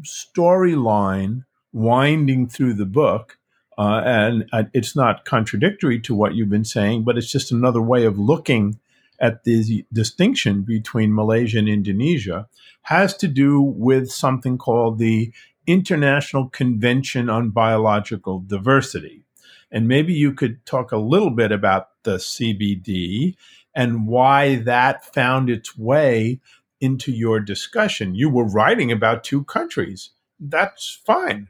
storyline 0.00 1.44
winding 1.74 2.48
through 2.48 2.72
the 2.72 2.86
book, 2.86 3.36
uh, 3.76 4.00
and 4.02 4.46
uh, 4.50 4.62
it's 4.72 4.96
not 4.96 5.26
contradictory 5.26 6.00
to 6.00 6.14
what 6.14 6.34
you've 6.34 6.48
been 6.48 6.64
saying, 6.64 7.04
but 7.04 7.18
it's 7.18 7.30
just 7.30 7.52
another 7.52 7.82
way 7.82 8.06
of 8.06 8.18
looking 8.18 8.80
at 9.20 9.44
the 9.44 9.84
distinction 9.92 10.62
between 10.62 11.14
Malaysia 11.14 11.58
and 11.58 11.68
Indonesia, 11.68 12.48
has 12.82 13.14
to 13.18 13.28
do 13.28 13.60
with 13.60 14.10
something 14.10 14.56
called 14.56 14.98
the 14.98 15.30
International 15.68 16.48
Convention 16.48 17.28
on 17.28 17.50
Biological 17.50 18.40
Diversity. 18.40 19.22
And 19.70 19.86
maybe 19.86 20.14
you 20.14 20.32
could 20.32 20.64
talk 20.64 20.92
a 20.92 20.96
little 20.96 21.30
bit 21.30 21.52
about 21.52 21.88
the 22.04 22.16
CBD 22.16 23.34
and 23.74 24.08
why 24.08 24.56
that 24.56 25.04
found 25.14 25.50
its 25.50 25.76
way 25.76 26.40
into 26.80 27.12
your 27.12 27.38
discussion. 27.38 28.14
You 28.14 28.30
were 28.30 28.48
writing 28.48 28.90
about 28.90 29.24
two 29.24 29.44
countries. 29.44 30.10
That's 30.40 31.00
fine. 31.04 31.48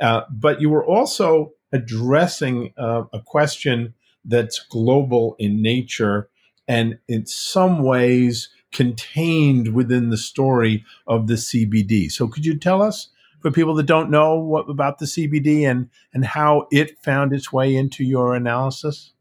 Uh, 0.00 0.22
but 0.30 0.60
you 0.60 0.70
were 0.70 0.84
also 0.84 1.54
addressing 1.72 2.72
uh, 2.78 3.04
a 3.12 3.20
question 3.20 3.94
that's 4.24 4.60
global 4.60 5.34
in 5.40 5.60
nature 5.60 6.28
and 6.68 6.98
in 7.08 7.26
some 7.26 7.82
ways 7.82 8.48
contained 8.72 9.74
within 9.74 10.10
the 10.10 10.16
story 10.16 10.84
of 11.06 11.26
the 11.26 11.34
CBD. 11.34 12.12
So, 12.12 12.28
could 12.28 12.44
you 12.44 12.58
tell 12.58 12.82
us 12.82 13.08
for 13.46 13.52
people 13.52 13.74
that 13.76 13.86
don't 13.86 14.10
know 14.10 14.34
what 14.34 14.68
about 14.68 14.98
the 14.98 15.06
CBD 15.06 15.70
and 15.70 15.88
and 16.12 16.24
how 16.24 16.66
it 16.72 16.98
found 17.04 17.32
its 17.32 17.52
way 17.52 17.76
into 17.76 18.02
your 18.02 18.34
analysis? 18.34 19.12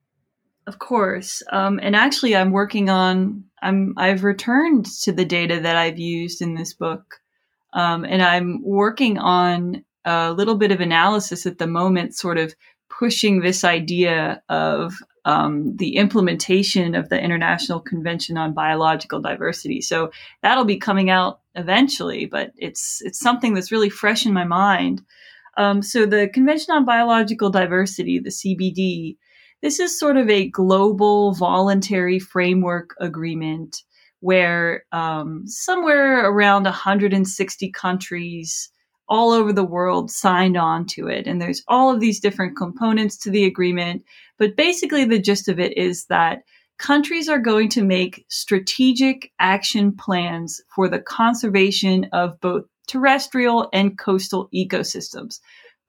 Of 0.66 0.80
course, 0.80 1.44
um, 1.52 1.80
and 1.84 1.96
actually, 1.96 2.36
I'm 2.36 2.52
working 2.52 2.90
on. 2.90 3.44
I'm 3.62 3.94
I've 3.98 4.24
returned 4.24 4.88
to 5.04 5.12
the 5.12 5.26
data 5.26 5.60
that 5.60 5.76
I've 5.76 6.00
used 6.00 6.42
in 6.42 6.56
this 6.56 6.74
book, 6.74 7.22
um, 7.74 8.04
and 8.04 8.24
I'm 8.24 8.64
working 8.64 9.20
on 9.20 9.86
a 10.06 10.32
little 10.32 10.56
bit 10.56 10.72
of 10.72 10.82
analysis 10.82 11.46
at 11.46 11.60
the 11.60 11.68
moment, 11.68 12.16
sort 12.16 12.40
of 12.40 12.56
pushing 12.90 13.42
this 13.42 13.64
idea 13.64 14.42
of 14.50 14.96
um, 15.26 15.78
the 15.78 15.98
implementation 15.98 16.96
of 16.96 17.10
the 17.10 17.22
International 17.22 17.80
Convention 17.80 18.38
on 18.38 18.56
Biological 18.56 19.20
Diversity. 19.20 19.82
So 19.82 20.10
that'll 20.42 20.66
be 20.66 20.78
coming 20.78 21.12
out 21.12 21.42
eventually, 21.56 22.26
but 22.26 22.52
it's 22.58 23.02
it's 23.04 23.20
something 23.20 23.54
that's 23.54 23.72
really 23.72 23.90
fresh 23.90 24.26
in 24.26 24.34
my 24.34 24.44
mind. 24.44 25.02
Um, 25.58 25.82
so 25.82 26.06
the 26.06 26.28
Convention 26.28 26.76
on 26.76 26.86
Biological 26.86 27.50
Diversity, 27.50 28.20
the 28.20 28.30
CBD, 28.30 29.18
this 29.62 29.80
is 29.80 29.98
sort 29.98 30.18
of 30.18 30.30
a 30.30 30.50
global 30.50 31.34
voluntary 31.34 32.20
framework 32.20 32.96
agreement 33.00 33.84
where 34.20 34.84
um, 34.92 35.44
somewhere 35.48 36.30
around 36.30 36.64
160 36.64 37.72
countries 37.72 38.70
all 39.08 39.32
over 39.32 39.54
the 39.54 39.64
world 39.64 40.10
signed 40.10 40.58
on 40.58 40.86
to 40.86 41.08
it. 41.08 41.28
And 41.28 41.42
there's 41.42 41.64
all 41.68 41.94
of 41.94 42.00
these 42.00 42.20
different 42.20 42.58
components 42.58 43.18
to 43.18 43.30
the 43.30 43.46
agreement. 43.46 44.04
But 44.38 44.56
basically, 44.56 45.06
the 45.06 45.20
gist 45.20 45.48
of 45.48 45.60
it 45.60 45.78
is 45.78 46.06
that 46.08 46.40
countries 46.78 47.30
are 47.30 47.40
going 47.40 47.70
to 47.70 47.84
make 47.84 48.26
strategic 48.30 49.32
action 49.40 49.96
plans 49.96 50.62
for 50.76 50.88
the 50.88 51.00
conservation 51.00 52.08
of 52.14 52.40
both 52.42 52.66
terrestrial 52.88 53.70
and 53.74 53.98
coastal 53.98 54.50
ecosystems. 54.54 55.40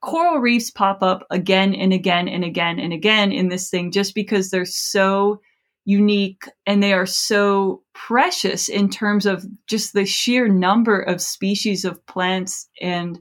Coral 0.01 0.39
reefs 0.39 0.71
pop 0.71 1.01
up 1.01 1.25
again 1.29 1.73
and 1.73 1.91
again 1.91 2.27
and 2.27 2.43
again 2.43 2.79
and 2.79 2.93
again 2.93 3.31
in 3.31 3.49
this 3.49 3.69
thing 3.69 3.91
just 3.91 4.15
because 4.15 4.49
they're 4.49 4.65
so 4.65 5.41
unique 5.85 6.43
and 6.65 6.83
they 6.83 6.93
are 6.93 7.05
so 7.05 7.81
precious 7.93 8.67
in 8.67 8.89
terms 8.89 9.25
of 9.25 9.45
just 9.67 9.93
the 9.93 10.05
sheer 10.05 10.47
number 10.47 10.99
of 10.99 11.21
species 11.21 11.85
of 11.85 12.05
plants 12.05 12.67
and 12.81 13.19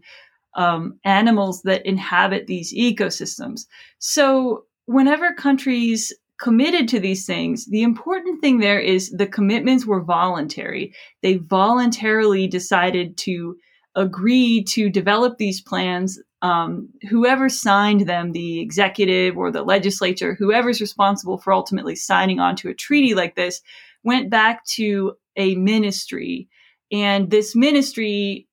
um, 0.56 0.98
animals 1.04 1.62
that 1.62 1.86
inhabit 1.86 2.46
these 2.46 2.74
ecosystems. 2.74 3.66
So, 3.98 4.64
whenever 4.86 5.32
countries 5.34 6.12
committed 6.38 6.88
to 6.88 7.00
these 7.00 7.26
things, 7.26 7.66
the 7.66 7.82
important 7.82 8.40
thing 8.40 8.58
there 8.58 8.80
is 8.80 9.10
the 9.10 9.26
commitments 9.26 9.86
were 9.86 10.02
voluntary. 10.02 10.94
They 11.22 11.36
voluntarily 11.36 12.46
decided 12.46 13.16
to 13.18 13.56
agree 13.94 14.62
to 14.64 14.90
develop 14.90 15.38
these 15.38 15.62
plans 15.62 16.20
um, 16.42 16.90
whoever 17.08 17.48
signed 17.48 18.02
them, 18.02 18.32
the 18.32 18.60
executive 18.60 19.36
or 19.36 19.50
the 19.50 19.62
legislature, 19.62 20.34
whoever's 20.34 20.80
responsible 20.80 21.38
for 21.38 21.52
ultimately 21.52 21.96
signing 21.96 22.40
on 22.40 22.56
to 22.56 22.68
a 22.68 22.74
treaty 22.74 23.14
like 23.14 23.34
this, 23.34 23.62
went 24.04 24.30
back 24.30 24.64
to 24.66 25.14
a 25.36 25.54
ministry. 25.56 26.48
And 26.92 27.30
this 27.30 27.56
ministry, 27.56 28.46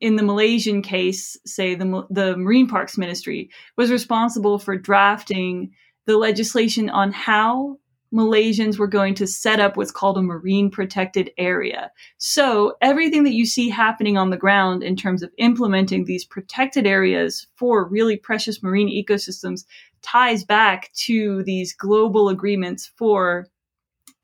in 0.00 0.16
the 0.16 0.22
Malaysian 0.22 0.82
case, 0.82 1.36
say 1.46 1.74
the, 1.74 2.06
the 2.10 2.36
Marine 2.36 2.68
Parks 2.68 2.98
Ministry, 2.98 3.50
was 3.76 3.90
responsible 3.90 4.58
for 4.58 4.76
drafting 4.76 5.72
the 6.06 6.16
legislation 6.16 6.90
on 6.90 7.12
how 7.12 7.78
Malaysians 8.12 8.78
were 8.78 8.86
going 8.86 9.14
to 9.14 9.26
set 9.26 9.58
up 9.58 9.76
what's 9.76 9.90
called 9.90 10.18
a 10.18 10.22
marine 10.22 10.70
protected 10.70 11.30
area. 11.38 11.90
So 12.18 12.74
everything 12.82 13.24
that 13.24 13.32
you 13.32 13.46
see 13.46 13.70
happening 13.70 14.18
on 14.18 14.30
the 14.30 14.36
ground 14.36 14.82
in 14.82 14.96
terms 14.96 15.22
of 15.22 15.32
implementing 15.38 16.04
these 16.04 16.24
protected 16.24 16.86
areas 16.86 17.46
for 17.56 17.88
really 17.88 18.18
precious 18.18 18.62
marine 18.62 18.88
ecosystems 18.88 19.64
ties 20.02 20.44
back 20.44 20.92
to 20.92 21.42
these 21.44 21.72
global 21.72 22.28
agreements 22.28 22.90
for 22.96 23.46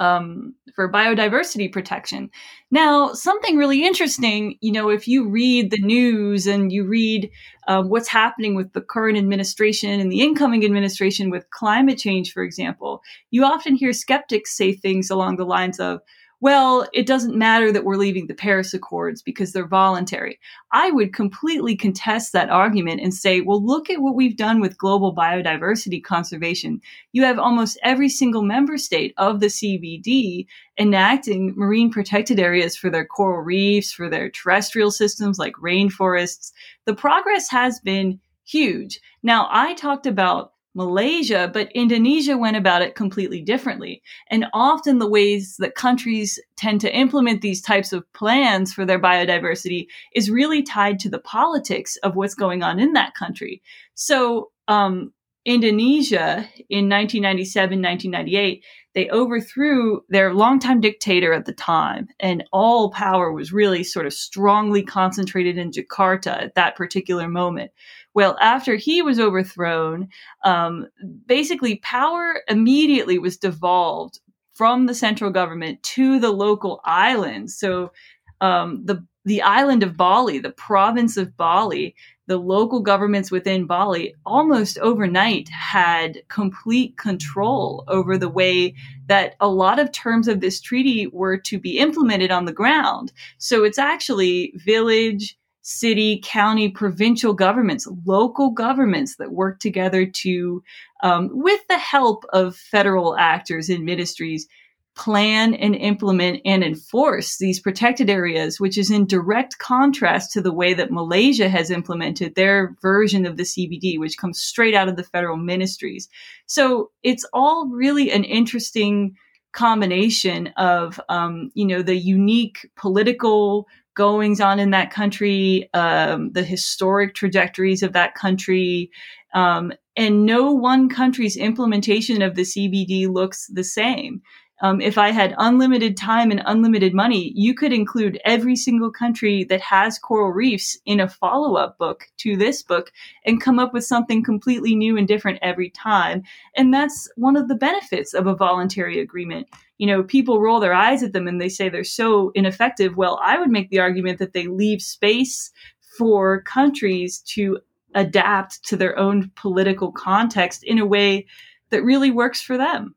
um, 0.01 0.55
for 0.75 0.91
biodiversity 0.91 1.73
protection. 1.73 2.31
Now, 2.71 3.13
something 3.13 3.57
really 3.57 3.85
interesting, 3.85 4.57
you 4.61 4.73
know, 4.73 4.91
if 4.91 5.09
you 5.09 5.29
read 5.29 5.71
the 5.71 5.83
news 5.83 6.47
and 6.47 6.71
you 6.71 6.85
read 6.85 7.31
um, 7.67 7.89
what's 7.89 8.09
happening 8.09 8.55
with 8.55 8.73
the 8.73 8.81
current 8.81 9.19
administration 9.19 10.01
and 10.01 10.11
the 10.13 10.21
incoming 10.21 10.65
administration 10.65 11.31
with 11.31 11.51
climate 11.51 11.99
change, 11.99 12.33
for 12.33 12.43
example, 12.43 13.03
you 13.31 13.45
often 13.45 13.75
hear 13.75 13.93
skeptics 13.93 14.57
say 14.57 14.73
things 14.73 15.11
along 15.11 15.37
the 15.37 15.45
lines 15.45 15.81
of, 15.81 16.01
well, 16.41 16.87
it 16.93 17.07
doesn't 17.07 17.37
matter 17.37 17.73
that 17.73 17.85
we're 17.85 17.97
leaving 17.97 18.29
the 18.29 18.35
Paris 18.35 18.73
Accords 18.73 19.23
because 19.23 19.53
they're 19.53 19.67
voluntary. 19.67 20.39
I 20.73 20.93
would 20.93 21.13
completely 21.13 21.75
contest 21.75 22.33
that 22.33 22.49
argument 22.49 23.01
and 23.01 23.13
say, 23.13 23.41
well, 23.41 23.65
look 23.65 23.91
at 23.91 24.01
what 24.01 24.15
we've 24.15 24.37
done 24.37 24.61
with 24.61 24.79
global 24.79 25.15
biodiversity 25.15 26.03
conservation. 26.03 26.81
You 27.13 27.25
have 27.25 27.41
almost 27.41 27.79
every 27.83 28.09
single 28.09 28.43
member 28.43 28.79
state 28.79 29.15
of 29.17 29.41
the 29.41 29.47
CBD 29.47 30.47
enacting 30.79 31.55
marine 31.57 31.91
protected 31.91 32.39
areas 32.39 32.77
for 32.77 32.89
their 32.89 33.05
coral 33.05 33.43
reefs, 33.43 33.93
for 33.93 34.09
their 34.09 34.31
terrestrial 34.31 34.93
systems 34.93 35.41
like 35.41 35.55
rainforests. 35.55 36.53
The 36.85 36.95
progress 36.95 37.51
has 37.51 37.81
been 37.81 38.21
huge. 38.47 39.01
Now, 39.25 39.49
I 39.51 39.75
talked 39.75 40.07
about 40.07 40.53
Malaysia, 40.79 41.51
but 41.53 41.73
Indonesia 41.73 42.39
went 42.39 42.57
about 42.57 42.83
it 42.83 42.95
completely 42.95 43.43
differently. 43.43 44.01
And 44.31 44.47
often 44.55 45.01
the 45.01 45.11
ways 45.11 45.57
that 45.59 45.75
countries 45.75 46.39
tend 46.57 46.81
to 46.83 46.97
implement 46.97 47.43
these 47.43 47.61
types 47.61 47.93
of 47.93 48.11
plans 48.13 48.73
for 48.73 48.87
their 48.87 49.01
biodiversity 49.01 49.89
is 50.15 50.31
really 50.31 50.63
tied 50.63 51.01
to 51.01 51.11
the 51.11 51.19
politics 51.19 51.97
of 52.05 52.15
what's 52.15 52.37
going 52.37 52.63
on 52.63 52.79
in 52.79 52.93
that 52.93 53.15
country. 53.15 53.61
So, 53.95 54.53
um, 54.69 55.13
Indonesia 55.45 56.47
in 56.69 56.91
1997, 56.91 57.81
1998, 57.81 58.63
they 58.95 59.09
overthrew 59.11 60.03
their 60.09 60.35
longtime 60.35 60.81
dictator 60.81 61.33
at 61.33 61.47
the 61.47 61.53
time, 61.53 62.09
and 62.21 62.45
all 62.53 62.91
power 62.91 63.33
was 63.33 63.53
really 63.53 63.83
sort 63.83 64.07
of 64.07 64.13
strongly 64.13 64.83
concentrated 64.83 65.57
in 65.57 65.71
Jakarta 65.71 66.43
at 66.43 66.55
that 66.55 66.77
particular 66.77 67.29
moment. 67.29 67.71
Well, 68.15 68.37
after 68.41 68.77
he 68.77 69.03
was 69.03 69.21
overthrown, 69.21 70.09
um, 70.45 70.87
basically 71.27 71.77
power 71.77 72.43
immediately 72.49 73.19
was 73.19 73.37
devolved 73.37 74.19
from 74.55 74.87
the 74.87 74.95
central 74.95 75.31
government 75.31 75.81
to 75.85 76.19
the 76.19 76.33
local 76.33 76.81
islands. 76.85 77.57
So 77.57 77.93
um, 78.41 78.85
the 78.85 79.07
the 79.25 79.43
island 79.43 79.83
of 79.83 79.97
Bali, 79.97 80.39
the 80.39 80.51
province 80.51 81.19
of 81.19 81.37
Bali, 81.37 81.95
the 82.29 82.39
local 82.39 82.81
governments 82.81 83.31
within 83.31 83.67
Bali 83.67 84.15
almost 84.25 84.79
overnight 84.79 85.49
had 85.51 86.23
complete 86.29 86.97
control 86.97 87.85
over 87.89 88.19
the 88.19 88.29
way 88.29 88.75
that 89.07 89.35
a 89.41 89.49
lot 89.49 89.79
of 89.79 89.93
terms 89.93 90.29
of 90.29 90.41
this 90.41 90.61
treaty 90.61 91.07
were 91.09 91.39
to 91.39 91.59
be 91.59 91.79
implemented 91.79 92.31
on 92.31 92.47
the 92.47 92.53
ground. 92.53 93.13
So 93.39 93.65
it's 93.65 93.79
actually 93.79 94.53
village, 94.57 95.38
city, 95.69 96.19
county, 96.25 96.71
provincial 96.71 97.35
governments, 97.35 97.87
local 98.07 98.51
governments 98.51 99.17
that 99.17 99.33
work 99.33 99.61
together 99.61 100.07
to, 100.07 100.63
um, 101.03 101.29
with 101.31 101.61
the 101.69 101.77
help 101.77 102.25
of 102.33 102.57
federal 102.57 103.15
actors 103.19 103.69
and 103.69 103.85
ministries, 103.85 104.49
plan 104.97 105.53
and 105.53 105.77
implement 105.77 106.41
and 106.47 106.65
enforce 106.65 107.37
these 107.37 107.61
protected 107.61 108.09
areas, 108.09 108.59
which 108.59 108.79
is 108.79 108.91
in 108.91 109.07
direct 109.07 109.59
contrast 109.59 110.33
to 110.33 110.41
the 110.41 110.55
way 110.55 110.73
that 110.73 110.91
Malaysia 110.91 111.51
has 111.51 111.71
implemented 111.71 112.35
their 112.35 112.75
version 112.81 113.27
of 113.27 113.37
the 113.37 113.43
CBD, 113.43 113.99
which 113.99 114.17
comes 114.17 114.41
straight 114.41 114.75
out 114.75 114.89
of 114.89 114.97
the 114.97 115.05
federal 115.05 115.37
ministries. 115.37 116.09
So 116.47 116.91
it's 117.03 117.27
all 117.35 117.69
really 117.69 118.11
an 118.11 118.25
interesting 118.25 119.17
combination 119.53 120.47
of, 120.57 120.99
um, 121.11 121.51
you 121.55 121.67
know, 121.67 121.83
the 121.83 121.97
unique 121.97 122.71
political 122.75 123.67
goings 123.99 124.41
on 124.41 124.61
in 124.61 124.71
that 124.71 124.93
country, 124.93 125.69
um, 125.75 126.31
the 126.33 126.45
historic 126.45 127.15
trajectories 127.15 127.83
of 127.83 127.93
that 127.93 128.15
country. 128.15 128.91
Um, 129.35 129.73
and 129.97 130.25
no 130.25 130.53
one 130.53 130.89
country's 130.89 131.37
implementation 131.37 132.23
of 132.23 132.37
the 132.37 132.43
CBD 132.43 133.13
looks 133.13 133.49
the 133.49 133.65
same. 133.65 134.23
Um, 134.61 134.81
if 134.81 134.99
I 134.99 135.11
had 135.11 135.35
unlimited 135.39 135.97
time 135.97 136.31
and 136.31 136.43
unlimited 136.45 136.95
money, 136.95 137.33
you 137.35 137.55
could 137.55 137.73
include 137.73 138.21
every 138.25 138.57
single 138.57 138.91
country 138.91 139.45
that 139.45 139.61
has 139.61 139.99
coral 139.99 140.33
reefs 140.33 140.77
in 140.85 141.01
a 141.01 141.09
follow 141.09 141.57
up 141.57 141.79
book 141.79 142.07
to 142.19 142.37
this 142.37 142.63
book 142.63 142.91
and 143.25 143.41
come 143.41 143.59
up 143.59 143.73
with 143.73 143.85
something 143.85 144.25
completely 144.25 144.75
new 144.75 144.97
and 144.97 145.07
different 145.07 145.39
every 145.43 145.71
time. 145.71 146.23
And 146.57 146.73
that's 146.73 147.09
one 147.17 147.37
of 147.37 147.49
the 147.49 147.55
benefits 147.55 148.15
of 148.15 148.27
a 148.27 148.35
voluntary 148.35 149.01
agreement. 149.01 149.49
You 149.79 149.87
know, 149.87 150.03
people 150.03 150.41
roll 150.41 150.61
their 150.61 150.75
eyes 150.75 151.03
at 151.03 151.13
them 151.13 151.27
and 151.29 151.41
they 151.41 151.49
say 151.49 151.69
they're 151.69 151.85
so 151.85 152.31
ineffective. 152.35 152.97
Well, 152.97 153.19
I 153.23 153.39
would 153.39 153.51
make 153.51 153.71
the 153.71 153.79
argument 153.79 154.19
that 154.19 154.33
they 154.33 154.47
leave 154.47 154.83
space 154.83 155.51
for 155.97 156.43
countries 156.43 157.21
to 157.21 157.59
adapt 157.95 158.65
to 158.65 158.77
their 158.77 158.99
own 158.99 159.31
political 159.35 159.93
context 159.93 160.63
in 160.63 160.79
a 160.79 160.87
way 160.87 161.27
that 161.71 161.83
really 161.83 162.11
works 162.11 162.41
for 162.41 162.57
them. 162.57 162.95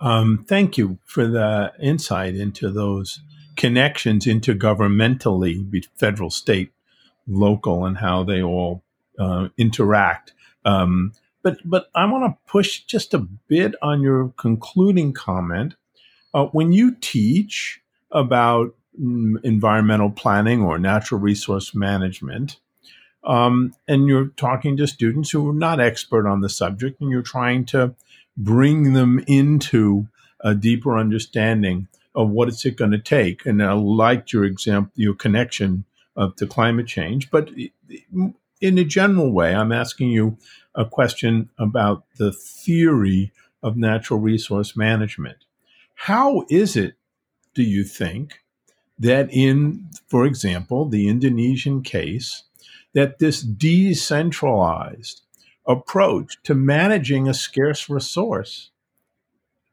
Um, 0.00 0.44
thank 0.46 0.78
you 0.78 0.98
for 1.04 1.26
the 1.26 1.72
insight 1.80 2.36
into 2.36 2.70
those 2.70 3.20
connections 3.56 4.26
intergovernmentally, 4.26 5.84
federal, 5.96 6.30
state, 6.30 6.72
local, 7.26 7.84
and 7.84 7.98
how 7.98 8.22
they 8.22 8.42
all 8.42 8.82
uh, 9.18 9.48
interact. 9.56 10.32
Um, 10.64 11.12
but 11.48 11.58
but 11.64 11.90
I 11.94 12.04
want 12.06 12.24
to 12.24 12.50
push 12.50 12.80
just 12.80 13.14
a 13.14 13.18
bit 13.18 13.74
on 13.82 14.02
your 14.02 14.32
concluding 14.36 15.12
comment. 15.12 15.74
Uh, 16.34 16.46
when 16.46 16.72
you 16.72 16.94
teach 17.00 17.80
about 18.10 18.74
mm, 19.00 19.36
environmental 19.42 20.10
planning 20.10 20.62
or 20.62 20.78
natural 20.78 21.20
resource 21.20 21.74
management, 21.74 22.58
um, 23.24 23.74
and 23.86 24.06
you're 24.06 24.28
talking 24.36 24.76
to 24.76 24.86
students 24.86 25.30
who 25.30 25.48
are 25.48 25.54
not 25.54 25.80
expert 25.80 26.26
on 26.26 26.40
the 26.40 26.48
subject, 26.48 27.00
and 27.00 27.10
you're 27.10 27.22
trying 27.22 27.64
to 27.66 27.94
bring 28.36 28.92
them 28.92 29.24
into 29.26 30.06
a 30.40 30.54
deeper 30.54 30.98
understanding 30.98 31.88
of 32.14 32.28
what 32.28 32.48
is 32.48 32.64
it 32.64 32.76
going 32.76 32.90
to 32.90 32.98
take. 32.98 33.46
And 33.46 33.62
I 33.62 33.72
liked 33.72 34.32
your 34.32 34.44
example, 34.44 34.92
your 34.96 35.14
connection 35.14 35.84
of 36.14 36.36
to 36.36 36.46
climate 36.46 36.86
change. 36.86 37.30
But 37.30 37.50
in 38.60 38.78
a 38.78 38.84
general 38.84 39.32
way, 39.32 39.54
I'm 39.54 39.72
asking 39.72 40.10
you 40.10 40.36
a 40.78 40.86
question 40.86 41.50
about 41.58 42.04
the 42.16 42.32
theory 42.32 43.32
of 43.62 43.76
natural 43.76 44.20
resource 44.20 44.76
management. 44.76 45.38
How 45.94 46.44
is 46.48 46.76
it, 46.76 46.94
do 47.52 47.64
you 47.64 47.82
think, 47.82 48.40
that 48.98 49.28
in, 49.32 49.90
for 50.06 50.24
example, 50.24 50.88
the 50.88 51.08
Indonesian 51.08 51.82
case, 51.82 52.44
that 52.94 53.18
this 53.18 53.42
decentralized 53.42 55.22
approach 55.66 56.40
to 56.44 56.54
managing 56.54 57.28
a 57.28 57.34
scarce 57.34 57.90
resource 57.90 58.70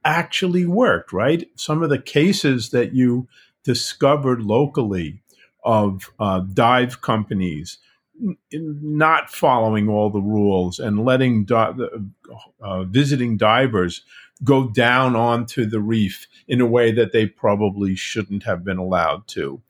actually 0.04 0.66
worked, 0.66 1.14
right? 1.14 1.48
Some 1.56 1.84
of 1.84 1.90
the 1.90 2.02
cases 2.02 2.72
that 2.72 2.94
you 2.94 3.28
discovered 3.64 4.42
locally 4.42 5.22
of 5.64 6.12
uh, 6.20 6.40
dive 6.40 7.02
companies 7.02 7.78
not 8.52 9.30
following 9.30 9.90
all 9.90 10.10
the 10.10 10.22
rules 10.22 10.80
and 10.80 11.04
letting 11.04 11.46
di- 11.46 11.74
uh, 12.62 12.84
visiting 12.84 13.38
divers 13.38 14.02
go 14.44 14.68
down 14.70 15.16
onto 15.16 15.66
the 15.66 15.80
reef 15.80 16.28
in 16.48 16.62
a 16.62 16.66
way 16.66 16.92
that 16.92 17.12
they 17.12 17.26
probably 17.26 17.96
shouldn't 17.96 18.44
have 18.44 18.64
been 18.64 18.78
allowed 18.78 19.28
to. 19.28 19.62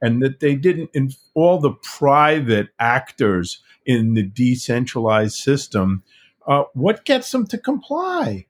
And 0.00 0.22
that 0.22 0.40
they 0.40 0.54
didn't, 0.54 0.90
in 0.92 1.10
all 1.34 1.58
the 1.58 1.72
private 1.72 2.68
actors 2.78 3.62
in 3.86 4.14
the 4.14 4.22
decentralized 4.22 5.36
system, 5.36 6.02
uh, 6.46 6.64
what 6.74 7.04
gets 7.04 7.30
them 7.30 7.46
to 7.46 7.58
comply? 7.58 8.46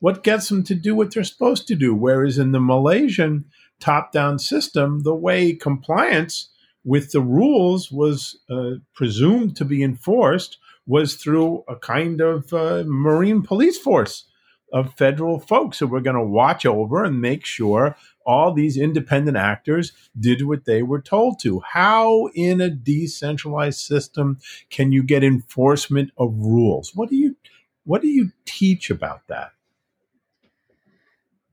What 0.00 0.22
gets 0.22 0.48
them 0.48 0.62
to 0.64 0.74
do 0.74 0.94
what 0.94 1.14
they're 1.14 1.24
supposed 1.24 1.66
to 1.68 1.74
do? 1.74 1.94
Whereas 1.94 2.38
in 2.38 2.52
the 2.52 2.60
Malaysian 2.60 3.46
top 3.80 4.12
down 4.12 4.38
system, 4.38 5.02
the 5.02 5.14
way 5.14 5.52
compliance 5.54 6.50
with 6.84 7.12
the 7.12 7.20
rules 7.20 7.90
was 7.90 8.38
uh, 8.50 8.72
presumed 8.94 9.56
to 9.56 9.64
be 9.64 9.82
enforced 9.82 10.58
was 10.86 11.14
through 11.14 11.64
a 11.66 11.76
kind 11.76 12.20
of 12.20 12.52
uh, 12.52 12.84
marine 12.86 13.42
police 13.42 13.78
force 13.78 14.26
of 14.72 14.92
federal 14.94 15.38
folks 15.38 15.78
who 15.78 15.86
were 15.86 16.00
going 16.00 16.16
to 16.16 16.22
watch 16.22 16.66
over 16.66 17.04
and 17.04 17.20
make 17.20 17.44
sure 17.46 17.96
all 18.26 18.52
these 18.52 18.76
independent 18.76 19.36
actors 19.36 19.92
did 20.18 20.46
what 20.46 20.64
they 20.64 20.82
were 20.82 21.00
told 21.00 21.38
to. 21.40 21.60
How, 21.60 22.28
in 22.34 22.60
a 22.60 22.70
decentralized 22.70 23.78
system, 23.78 24.38
can 24.70 24.90
you 24.90 25.02
get 25.02 25.22
enforcement 25.22 26.10
of 26.18 26.34
rules? 26.36 26.92
What 26.94 27.08
do 27.08 27.16
you 27.16 27.36
what 27.84 28.02
do 28.02 28.08
you 28.08 28.32
teach 28.46 28.90
about 28.90 29.20
that? 29.28 29.52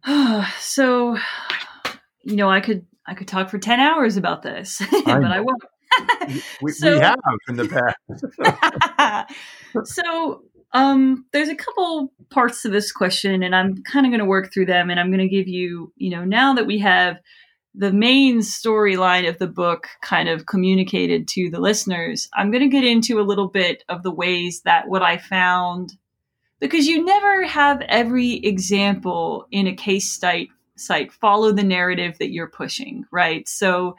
so, 0.60 1.18
you 2.24 2.36
know, 2.36 2.50
I 2.50 2.60
could 2.60 2.86
I 3.08 3.14
could 3.14 3.28
talk 3.28 3.50
for 3.50 3.58
10 3.58 3.80
hours 3.80 4.18
about 4.18 4.44
this, 4.44 4.82
but 5.06 5.24
I 5.26 5.42
won't. 5.42 5.64
we, 6.62 6.72
so, 6.72 6.94
we, 6.94 7.00
have 7.00 7.18
in 7.50 7.56
the 7.58 7.96
past. 9.18 9.36
so, 9.94 10.44
um, 10.74 11.26
there's 11.34 11.50
a 11.50 11.56
couple 11.56 12.14
parts 12.30 12.62
to 12.62 12.70
this 12.70 12.92
question, 12.92 13.44
and 13.44 13.56
I'm 13.56 13.84
kind 13.84 14.06
of 14.06 14.12
going 14.12 14.20
to 14.20 14.26
work 14.26 14.54
through 14.54 14.68
them, 14.68 14.90
and 14.90 15.00
I'm 15.00 15.10
going 15.10 15.20
to 15.20 15.28
give 15.28 15.48
you, 15.48 15.92
you 15.98 16.12
know, 16.12 16.24
now 16.24 16.54
that 16.54 16.66
we 16.66 16.80
have 16.80 17.18
the 17.74 17.92
main 17.92 18.40
storyline 18.40 19.28
of 19.28 19.38
the 19.38 19.48
book 19.48 19.88
kind 20.02 20.30
of 20.30 20.46
communicated 20.46 21.28
to 21.30 21.50
the 21.50 21.60
listeners, 21.60 22.30
I'm 22.34 22.52
going 22.52 22.64
to 22.64 22.70
get 22.70 22.84
into 22.84 23.20
a 23.20 23.24
little 23.24 23.48
bit 23.48 23.84
of 23.90 24.04
the 24.04 24.12
ways 24.12 24.62
that 24.64 24.88
what 24.88 25.02
I 25.02 25.18
found, 25.18 25.94
because 26.60 26.88
you 26.88 27.04
never 27.04 27.46
have 27.46 27.82
every 27.82 28.34
example 28.36 29.48
in 29.52 29.68
a 29.68 29.76
case 29.76 30.12
study 30.12 30.52
site 30.82 31.12
follow 31.12 31.52
the 31.52 31.64
narrative 31.64 32.18
that 32.20 32.32
you're 32.32 32.48
pushing, 32.50 33.06
right? 33.12 33.48
So 33.48 33.96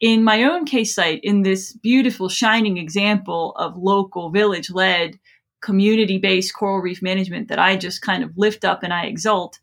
in 0.00 0.24
my 0.24 0.44
own 0.44 0.64
case 0.64 0.94
site, 0.94 1.20
in 1.22 1.42
this 1.42 1.72
beautiful 1.72 2.28
shining 2.28 2.76
example 2.76 3.52
of 3.56 3.76
local 3.76 4.30
village 4.30 4.70
led 4.70 5.18
community 5.60 6.18
based 6.18 6.54
coral 6.54 6.80
reef 6.80 7.00
management 7.00 7.48
that 7.48 7.58
I 7.58 7.76
just 7.76 8.02
kind 8.02 8.22
of 8.22 8.36
lift 8.36 8.64
up 8.64 8.82
and 8.82 8.92
I 8.92 9.06
exalt. 9.06 9.58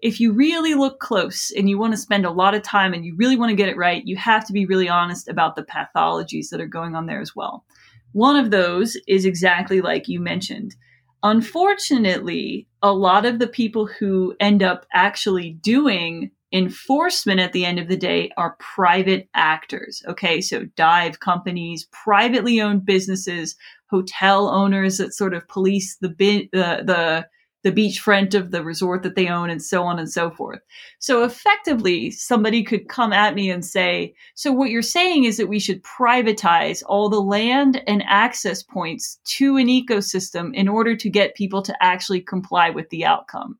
If 0.00 0.20
you 0.20 0.32
really 0.32 0.74
look 0.74 1.00
close 1.00 1.50
and 1.50 1.68
you 1.68 1.78
want 1.78 1.92
to 1.92 1.98
spend 1.98 2.24
a 2.24 2.30
lot 2.30 2.54
of 2.54 2.62
time 2.62 2.94
and 2.94 3.04
you 3.04 3.14
really 3.16 3.36
want 3.36 3.50
to 3.50 3.56
get 3.56 3.68
it 3.68 3.76
right, 3.76 4.06
you 4.06 4.16
have 4.16 4.46
to 4.46 4.52
be 4.52 4.64
really 4.64 4.88
honest 4.88 5.28
about 5.28 5.56
the 5.56 5.64
pathologies 5.64 6.50
that 6.50 6.60
are 6.60 6.66
going 6.66 6.94
on 6.94 7.06
there 7.06 7.20
as 7.20 7.34
well. 7.34 7.64
One 8.12 8.36
of 8.36 8.50
those 8.50 8.96
is 9.06 9.24
exactly 9.24 9.80
like 9.80 10.08
you 10.08 10.20
mentioned 10.20 10.74
Unfortunately, 11.22 12.66
a 12.82 12.92
lot 12.92 13.26
of 13.26 13.38
the 13.38 13.46
people 13.46 13.86
who 13.86 14.34
end 14.40 14.62
up 14.62 14.86
actually 14.92 15.52
doing 15.52 16.30
enforcement 16.52 17.38
at 17.38 17.52
the 17.52 17.64
end 17.64 17.78
of 17.78 17.88
the 17.88 17.96
day 17.96 18.30
are 18.36 18.56
private 18.58 19.28
actors. 19.34 20.02
Okay, 20.06 20.40
so 20.40 20.64
dive 20.76 21.20
companies, 21.20 21.86
privately 21.92 22.60
owned 22.60 22.84
businesses, 22.84 23.54
hotel 23.88 24.48
owners 24.48 24.98
that 24.98 25.14
sort 25.14 25.34
of 25.34 25.46
police 25.48 25.96
the 26.00 26.08
the 26.08 26.82
the 26.84 27.26
the 27.62 27.72
beachfront 27.72 28.34
of 28.34 28.50
the 28.50 28.64
resort 28.64 29.02
that 29.02 29.16
they 29.16 29.28
own 29.28 29.50
and 29.50 29.62
so 29.62 29.82
on 29.82 29.98
and 29.98 30.10
so 30.10 30.30
forth. 30.30 30.60
So 30.98 31.24
effectively, 31.24 32.10
somebody 32.10 32.62
could 32.64 32.88
come 32.88 33.12
at 33.12 33.34
me 33.34 33.50
and 33.50 33.64
say, 33.64 34.14
so 34.34 34.52
what 34.52 34.70
you're 34.70 34.82
saying 34.82 35.24
is 35.24 35.36
that 35.36 35.48
we 35.48 35.58
should 35.58 35.82
privatize 35.82 36.82
all 36.86 37.08
the 37.08 37.20
land 37.20 37.82
and 37.86 38.02
access 38.06 38.62
points 38.62 39.18
to 39.24 39.56
an 39.56 39.66
ecosystem 39.66 40.54
in 40.54 40.68
order 40.68 40.96
to 40.96 41.10
get 41.10 41.34
people 41.34 41.62
to 41.62 41.76
actually 41.82 42.20
comply 42.20 42.70
with 42.70 42.88
the 42.90 43.04
outcome. 43.04 43.58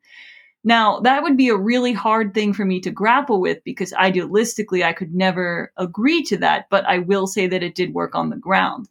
Now, 0.63 1.01
that 1.01 1.23
would 1.23 1.39
be 1.39 1.49
a 1.49 1.57
really 1.57 1.95
hard 1.95 2.35
thing 2.35 2.53
for 2.53 2.67
me 2.67 2.81
to 2.81 2.91
grapple 2.91 3.41
with 3.41 3.65
because 3.65 3.93
idealistically, 3.93 4.85
I 4.85 4.93
could 4.93 5.15
never 5.15 5.73
agree 5.79 6.23
to 6.25 6.37
that, 6.39 6.67
but 6.71 6.85
I 6.87 6.99
will 6.99 7.27
say 7.27 7.47
that 7.47 7.63
it 7.63 7.75
did 7.75 7.95
work 7.95 8.15
on 8.15 8.29
the 8.29 8.37
ground. 8.37 8.87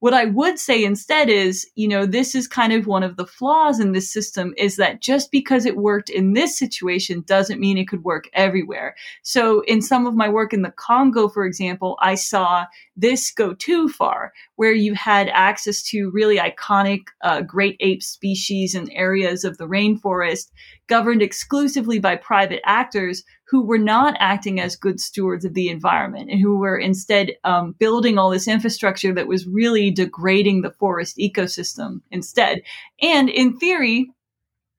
What 0.00 0.12
I 0.12 0.26
would 0.26 0.58
say 0.58 0.84
instead 0.84 1.30
is, 1.30 1.66
you 1.74 1.88
know, 1.88 2.04
this 2.04 2.34
is 2.34 2.46
kind 2.46 2.72
of 2.72 2.86
one 2.86 3.02
of 3.02 3.16
the 3.16 3.26
flaws 3.26 3.80
in 3.80 3.92
this 3.92 4.12
system 4.12 4.52
is 4.58 4.76
that 4.76 5.00
just 5.00 5.30
because 5.30 5.64
it 5.64 5.76
worked 5.76 6.10
in 6.10 6.34
this 6.34 6.58
situation 6.58 7.24
doesn't 7.26 7.60
mean 7.60 7.78
it 7.78 7.88
could 7.88 8.04
work 8.04 8.28
everywhere. 8.34 8.94
So 9.22 9.62
in 9.62 9.80
some 9.80 10.06
of 10.06 10.14
my 10.14 10.28
work 10.28 10.52
in 10.52 10.60
the 10.60 10.70
Congo, 10.70 11.28
for 11.28 11.46
example, 11.46 11.96
I 12.00 12.14
saw 12.14 12.66
this 12.94 13.32
go 13.32 13.54
too 13.54 13.88
far, 13.88 14.34
where 14.56 14.72
you 14.72 14.94
had 14.94 15.28
access 15.30 15.82
to 15.84 16.10
really 16.10 16.36
iconic 16.36 17.04
uh, 17.22 17.40
great 17.40 17.76
ape 17.80 18.02
species 18.02 18.74
and 18.74 18.90
areas 18.92 19.44
of 19.44 19.56
the 19.56 19.66
rainforest 19.66 20.50
governed 20.88 21.22
exclusively 21.22 21.98
by 21.98 22.16
private 22.16 22.60
actors 22.64 23.24
who 23.48 23.62
were 23.62 23.78
not 23.78 24.16
acting 24.18 24.60
as 24.60 24.76
good 24.76 25.00
stewards 25.00 25.44
of 25.44 25.54
the 25.54 25.68
environment 25.68 26.30
and 26.30 26.40
who 26.40 26.58
were 26.58 26.78
instead 26.78 27.32
um, 27.44 27.72
building 27.78 28.18
all 28.18 28.30
this 28.30 28.48
infrastructure 28.48 29.14
that 29.14 29.28
was 29.28 29.46
really 29.46 29.90
degrading 29.90 30.62
the 30.62 30.72
forest 30.72 31.16
ecosystem 31.16 32.00
instead. 32.10 32.60
And 33.00 33.28
in 33.28 33.56
theory, 33.56 34.10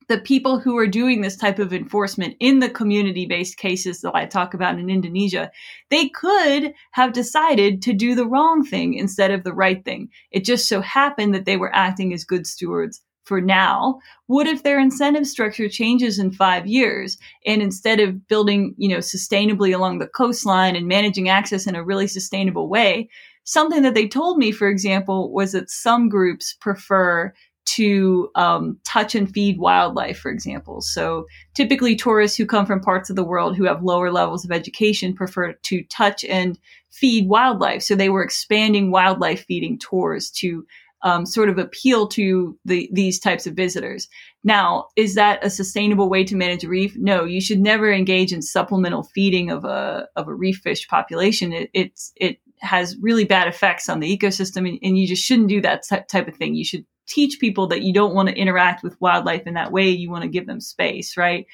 the 0.10 0.20
people 0.20 0.60
who 0.60 0.78
are 0.78 0.88
doing 0.88 1.22
this 1.22 1.36
type 1.36 1.60
of 1.60 1.74
enforcement 1.74 2.36
in 2.40 2.60
the 2.60 2.70
community 2.70 3.26
based 3.26 3.58
cases 3.58 4.02
that 4.02 4.16
I 4.16 4.26
talk 4.26 4.54
about 4.54 4.80
in 4.80 4.90
Indonesia, 4.90 5.52
they 5.90 6.10
could 6.10 6.74
have 6.92 7.14
decided 7.14 7.82
to 7.84 7.94
do 7.94 8.16
the 8.16 8.26
wrong 8.26 8.66
thing 8.66 8.94
instead 8.94 9.32
of 9.32 9.44
the 9.44 9.54
right 9.54 9.84
thing. 9.84 10.10
It 10.32 10.46
just 10.46 10.68
so 10.68 10.82
happened 10.82 11.36
that 11.36 11.46
they 11.46 11.58
were 11.58 11.76
acting 11.76 12.14
as 12.14 12.24
good 12.24 12.48
stewards 12.48 13.02
for 13.28 13.42
now. 13.42 14.00
What 14.28 14.48
if 14.48 14.64
their 14.64 14.80
incentive 14.80 15.28
structure 15.28 15.68
changes 15.68 16.18
in 16.18 16.32
five 16.32 16.66
years 16.66 17.18
and 17.46 17.62
instead 17.62 18.00
of 18.00 18.28
building, 18.28 18.74
you 18.78 18.90
know, 18.90 19.00
sustainably 19.00 19.76
along 19.76 20.00
the 20.00 20.08
coastline 20.08 20.76
and 20.76 20.88
managing 20.88 21.30
access 21.30 21.68
in 21.68 21.76
a 21.76 21.84
really 21.84 22.08
sustainable 22.08 22.70
way, 22.70 23.10
something 23.44 23.84
that 23.84 23.94
they 23.94 24.08
told 24.08 24.38
me, 24.38 24.52
for 24.52 24.70
example, 24.70 25.32
was 25.32 25.52
that 25.52 25.70
some 25.70 26.10
groups 26.10 26.56
prefer 26.60 27.34
to 27.66 28.30
um, 28.36 28.80
touch 28.86 29.14
and 29.14 29.30
feed 29.30 29.60
wildlife, 29.60 30.18
for 30.18 30.32
example. 30.32 30.80
So 30.82 31.26
typically, 31.54 31.98
tourists 31.98 32.38
who 32.38 32.46
come 32.46 32.66
from 32.66 32.80
parts 32.80 33.10
of 33.10 33.18
the 33.18 33.26
world 33.26 33.58
who 33.58 33.66
have 33.66 33.84
lower 33.84 34.10
levels 34.10 34.46
of 34.46 34.52
education 34.52 35.14
prefer 35.14 35.52
to 35.52 35.84
touch 35.84 36.24
and 36.24 36.58
feed 36.92 37.28
wildlife. 37.28 37.84
So 37.84 37.94
they 37.94 38.10
were 38.10 38.24
expanding 38.24 38.90
wildlife 38.90 39.44
feeding 39.46 39.78
tours 39.78 40.32
to 40.32 40.66
um, 41.04 41.26
sort 41.26 41.50
of 41.50 41.58
appeal 41.58 42.08
to 42.08 42.58
the, 42.66 42.90
these 42.92 43.20
types 43.20 43.46
of 43.46 43.54
visitors. 43.54 44.08
Now, 44.44 44.88
is 44.96 45.16
that 45.16 45.44
a 45.46 45.50
sustainable 45.50 46.10
way 46.10 46.24
to 46.24 46.36
manage 46.36 46.64
a 46.64 46.70
reef? 46.70 46.96
No, 46.98 47.24
you 47.24 47.42
should 47.42 47.60
never 47.60 47.92
engage 47.92 48.34
in 48.34 48.42
supplemental 48.42 49.04
feeding 49.04 49.52
of 49.52 49.66
a 49.66 50.08
of 50.16 50.28
a 50.28 50.34
reef 50.34 50.58
fish 50.58 50.88
population. 50.88 51.54
It, 51.54 51.70
it's 51.74 52.12
it 52.16 52.40
has 52.60 52.98
really 53.00 53.26
bad 53.26 53.48
effects 53.48 53.90
on 53.90 54.00
the 54.00 54.18
ecosystem, 54.18 54.68
and, 54.68 54.80
and 54.82 54.98
you 54.98 55.08
just 55.08 55.24
shouldn't 55.24 55.50
do 55.50 55.62
that 55.62 55.84
type 55.88 56.28
of 56.28 56.36
thing. 56.36 56.56
You 56.56 56.66
should 56.66 56.86
teach 57.08 57.40
people 57.40 57.68
that 57.68 57.84
you 57.84 57.94
don't 57.94 58.14
want 58.14 58.30
to 58.30 58.36
interact 58.36 58.84
with 58.84 59.00
wildlife 59.00 59.44
in 59.48 59.54
that 59.54 59.72
way. 59.72 59.90
You 59.90 60.10
want 60.10 60.24
to 60.24 60.30
give 60.30 60.48
them 60.48 60.60
space, 60.60 61.16
right? 61.16 61.46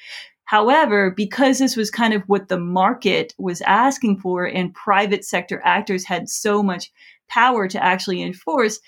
However, 0.46 1.10
because 1.10 1.58
this 1.58 1.76
was 1.76 1.90
kind 1.90 2.12
of 2.12 2.22
what 2.26 2.48
the 2.48 2.58
market 2.58 3.34
was 3.38 3.62
asking 3.62 4.20
for 4.20 4.44
and 4.44 4.74
private 4.74 5.24
sector 5.24 5.60
actors 5.64 6.04
had 6.04 6.28
so 6.28 6.62
much 6.62 6.92
power 7.28 7.66
to 7.68 7.82
actually 7.82 8.22
enforce, 8.22 8.78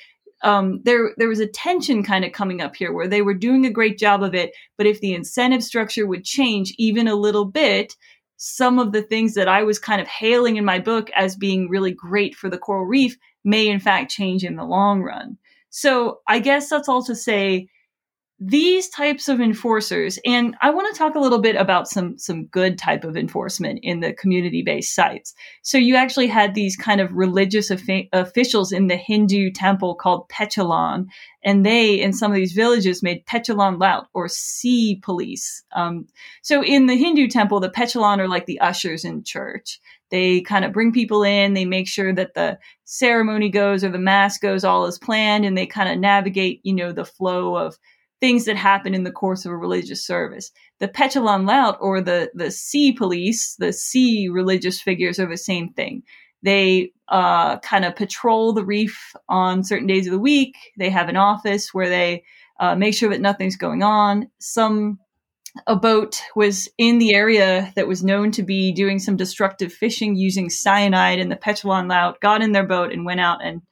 um, 0.42 0.80
there 0.84 1.12
there 1.16 1.28
was 1.28 1.40
a 1.40 1.46
tension 1.46 2.02
kind 2.02 2.24
of 2.24 2.32
coming 2.32 2.60
up 2.60 2.76
here 2.76 2.92
where 2.92 3.08
they 3.08 3.22
were 3.22 3.34
doing 3.34 3.64
a 3.64 3.70
great 3.70 3.98
job 3.98 4.22
of 4.22 4.34
it, 4.34 4.52
but 4.76 4.86
if 4.86 5.00
the 5.00 5.14
incentive 5.14 5.62
structure 5.62 6.06
would 6.06 6.24
change 6.24 6.74
even 6.78 7.08
a 7.08 7.14
little 7.14 7.44
bit, 7.44 7.94
some 8.36 8.78
of 8.78 8.92
the 8.92 9.02
things 9.02 9.34
that 9.34 9.48
I 9.48 9.62
was 9.62 9.78
kind 9.78 10.00
of 10.00 10.06
hailing 10.06 10.56
in 10.56 10.64
my 10.64 10.78
book 10.78 11.10
as 11.14 11.36
being 11.36 11.68
really 11.68 11.92
great 11.92 12.34
for 12.34 12.50
the 12.50 12.58
coral 12.58 12.84
reef 12.84 13.16
may 13.44 13.68
in 13.68 13.80
fact 13.80 14.10
change 14.10 14.44
in 14.44 14.56
the 14.56 14.64
long 14.64 15.02
run. 15.02 15.38
So 15.70 16.20
I 16.28 16.38
guess 16.38 16.68
that's 16.68 16.88
all 16.88 17.02
to 17.04 17.14
say 17.14 17.68
these 18.38 18.90
types 18.90 19.28
of 19.28 19.40
enforcers 19.40 20.18
and 20.26 20.54
i 20.60 20.68
want 20.68 20.92
to 20.92 20.98
talk 20.98 21.14
a 21.14 21.18
little 21.18 21.40
bit 21.40 21.56
about 21.56 21.88
some 21.88 22.18
some 22.18 22.44
good 22.46 22.76
type 22.76 23.02
of 23.02 23.16
enforcement 23.16 23.78
in 23.82 24.00
the 24.00 24.12
community 24.12 24.62
based 24.62 24.94
sites. 24.94 25.34
So 25.62 25.78
you 25.78 25.96
actually 25.96 26.26
had 26.26 26.54
these 26.54 26.76
kind 26.76 27.00
of 27.00 27.12
religious 27.12 27.70
officials 27.70 28.72
in 28.72 28.88
the 28.88 28.96
hindu 28.96 29.50
temple 29.52 29.94
called 29.94 30.28
pecalang 30.28 31.06
and 31.44 31.64
they 31.64 31.94
in 31.94 32.12
some 32.12 32.30
of 32.30 32.36
these 32.36 32.52
villages 32.52 33.02
made 33.02 33.24
pecalang 33.26 33.80
laut 33.80 34.08
or 34.12 34.28
sea 34.28 35.00
police. 35.02 35.64
Um, 35.74 36.06
so 36.42 36.62
in 36.62 36.86
the 36.86 36.96
hindu 36.96 37.28
temple 37.28 37.60
the 37.60 37.70
pecalang 37.70 38.18
are 38.18 38.28
like 38.28 38.46
the 38.46 38.60
ushers 38.60 39.04
in 39.04 39.24
church. 39.24 39.80
They 40.10 40.40
kind 40.42 40.64
of 40.64 40.72
bring 40.72 40.92
people 40.92 41.22
in 41.22 41.54
they 41.54 41.64
make 41.64 41.88
sure 41.88 42.12
that 42.14 42.34
the 42.34 42.58
ceremony 42.84 43.48
goes 43.48 43.82
or 43.82 43.88
the 43.88 43.98
mass 43.98 44.38
goes 44.38 44.62
all 44.62 44.84
as 44.84 44.98
planned 44.98 45.46
and 45.46 45.56
they 45.56 45.66
kind 45.66 45.88
of 45.88 45.98
navigate 45.98 46.60
you 46.64 46.74
know 46.74 46.92
the 46.92 47.04
flow 47.04 47.56
of 47.56 47.78
things 48.20 48.46
that 48.46 48.56
happen 48.56 48.94
in 48.94 49.04
the 49.04 49.10
course 49.12 49.44
of 49.44 49.52
a 49.52 49.56
religious 49.56 50.04
service. 50.04 50.50
The 50.80 50.88
Pecalang 50.88 51.46
Laut 51.46 51.76
or 51.80 52.00
the, 52.00 52.30
the 52.34 52.50
sea 52.50 52.92
police, 52.92 53.56
the 53.58 53.72
sea 53.72 54.28
religious 54.28 54.80
figures 54.80 55.18
are 55.18 55.28
the 55.28 55.36
same 55.36 55.72
thing. 55.72 56.02
They 56.42 56.92
uh, 57.08 57.58
kind 57.58 57.84
of 57.84 57.96
patrol 57.96 58.52
the 58.52 58.64
reef 58.64 59.12
on 59.28 59.64
certain 59.64 59.86
days 59.86 60.06
of 60.06 60.12
the 60.12 60.18
week. 60.18 60.54
They 60.78 60.90
have 60.90 61.08
an 61.08 61.16
office 61.16 61.74
where 61.74 61.88
they 61.88 62.24
uh, 62.58 62.74
make 62.74 62.94
sure 62.94 63.10
that 63.10 63.20
nothing's 63.20 63.56
going 63.56 63.82
on. 63.82 64.30
Some 64.38 64.98
a 65.66 65.76
boat 65.76 66.20
was 66.34 66.68
in 66.76 66.98
the 66.98 67.14
area 67.14 67.72
that 67.76 67.88
was 67.88 68.04
known 68.04 68.30
to 68.32 68.42
be 68.42 68.72
doing 68.72 68.98
some 68.98 69.16
destructive 69.16 69.72
fishing 69.72 70.14
using 70.14 70.50
cyanide, 70.50 71.18
and 71.18 71.30
the 71.30 71.36
Pecalang 71.36 71.88
Laut 71.88 72.20
got 72.20 72.42
in 72.42 72.52
their 72.52 72.66
boat 72.66 72.92
and 72.92 73.06
went 73.06 73.20
out 73.20 73.42
and 73.42 73.62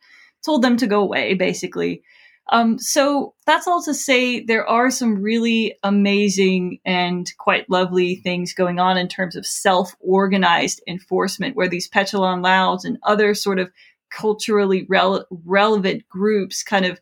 told 0.44 0.62
them 0.62 0.76
to 0.78 0.86
go 0.86 1.02
away, 1.02 1.34
basically. 1.34 2.02
Um, 2.50 2.78
so 2.78 3.34
that's 3.46 3.66
all 3.66 3.82
to 3.84 3.94
say 3.94 4.44
there 4.44 4.66
are 4.66 4.90
some 4.90 5.22
really 5.22 5.76
amazing 5.82 6.78
and 6.84 7.26
quite 7.38 7.70
lovely 7.70 8.16
things 8.16 8.52
going 8.52 8.78
on 8.78 8.98
in 8.98 9.08
terms 9.08 9.34
of 9.34 9.46
self 9.46 9.94
organized 10.00 10.82
enforcement, 10.86 11.56
where 11.56 11.68
these 11.68 11.88
Pecalang 11.88 12.42
Lauts 12.42 12.84
and 12.84 12.98
other 13.02 13.34
sort 13.34 13.58
of 13.58 13.70
culturally 14.10 14.86
rele- 14.86 15.24
relevant 15.44 16.08
groups 16.08 16.62
kind 16.62 16.84
of 16.84 17.00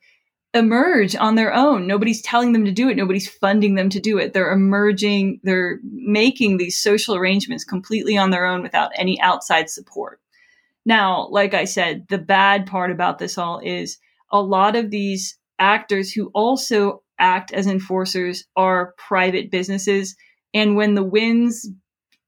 emerge 0.54 1.16
on 1.16 1.34
their 1.34 1.52
own. 1.52 1.86
Nobody's 1.86 2.22
telling 2.22 2.52
them 2.52 2.64
to 2.64 2.72
do 2.72 2.88
it. 2.88 2.96
Nobody's 2.96 3.28
funding 3.28 3.74
them 3.74 3.88
to 3.90 4.00
do 4.00 4.18
it. 4.18 4.32
They're 4.32 4.52
emerging, 4.52 5.40
they're 5.42 5.80
making 5.82 6.58
these 6.58 6.80
social 6.80 7.16
arrangements 7.16 7.64
completely 7.64 8.16
on 8.18 8.30
their 8.30 8.44
own 8.44 8.62
without 8.62 8.92
any 8.96 9.20
outside 9.20 9.70
support. 9.70 10.20
Now, 10.84 11.28
like 11.30 11.54
I 11.54 11.64
said, 11.64 12.06
the 12.08 12.18
bad 12.18 12.66
part 12.66 12.90
about 12.90 13.18
this 13.18 13.38
all 13.38 13.60
is 13.60 13.98
a 14.32 14.40
lot 14.40 14.76
of 14.76 14.90
these 14.90 15.38
actors 15.58 16.10
who 16.10 16.30
also 16.34 17.02
act 17.18 17.52
as 17.52 17.66
enforcers 17.66 18.44
are 18.56 18.94
private 18.98 19.50
businesses. 19.50 20.16
And 20.54 20.76
when 20.76 20.94
the 20.94 21.04
winds 21.04 21.70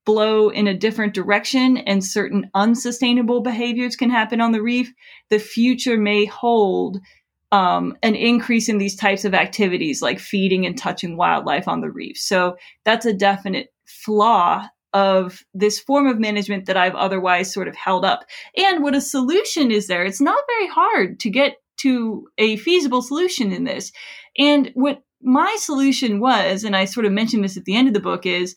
blow 0.04 0.50
in 0.50 0.66
a 0.66 0.76
different 0.76 1.14
direction 1.14 1.78
and 1.78 2.04
certain 2.04 2.50
unsustainable 2.54 3.40
behaviors 3.40 3.96
can 3.96 4.10
happen 4.10 4.40
on 4.40 4.52
the 4.52 4.62
reef, 4.62 4.92
the 5.30 5.38
future 5.38 5.96
may 5.96 6.26
hold 6.26 6.98
um, 7.52 7.96
an 8.02 8.14
increase 8.14 8.68
in 8.68 8.78
these 8.78 8.96
types 8.96 9.24
of 9.24 9.34
activities 9.34 10.02
like 10.02 10.18
feeding 10.18 10.66
and 10.66 10.76
touching 10.76 11.16
wildlife 11.16 11.68
on 11.68 11.80
the 11.80 11.90
reef. 11.90 12.18
So 12.18 12.56
that's 12.84 13.06
a 13.06 13.12
definite 13.12 13.68
flaw 13.86 14.66
of 14.92 15.44
this 15.54 15.80
form 15.80 16.06
of 16.06 16.20
management 16.20 16.66
that 16.66 16.76
I've 16.76 16.94
otherwise 16.94 17.52
sort 17.52 17.68
of 17.68 17.74
held 17.74 18.04
up. 18.04 18.24
And 18.56 18.82
what 18.82 18.94
a 18.94 19.00
solution 19.00 19.70
is 19.70 19.88
there? 19.88 20.04
It's 20.04 20.20
not 20.20 20.38
very 20.46 20.68
hard 20.68 21.18
to 21.20 21.30
get 21.30 21.56
to 21.78 22.28
a 22.38 22.56
feasible 22.56 23.02
solution 23.02 23.52
in 23.52 23.64
this. 23.64 23.92
And 24.38 24.70
what 24.74 25.02
my 25.22 25.56
solution 25.58 26.20
was, 26.20 26.64
and 26.64 26.76
I 26.76 26.84
sort 26.84 27.06
of 27.06 27.12
mentioned 27.12 27.44
this 27.44 27.56
at 27.56 27.64
the 27.64 27.76
end 27.76 27.88
of 27.88 27.94
the 27.94 28.00
book, 28.00 28.26
is 28.26 28.54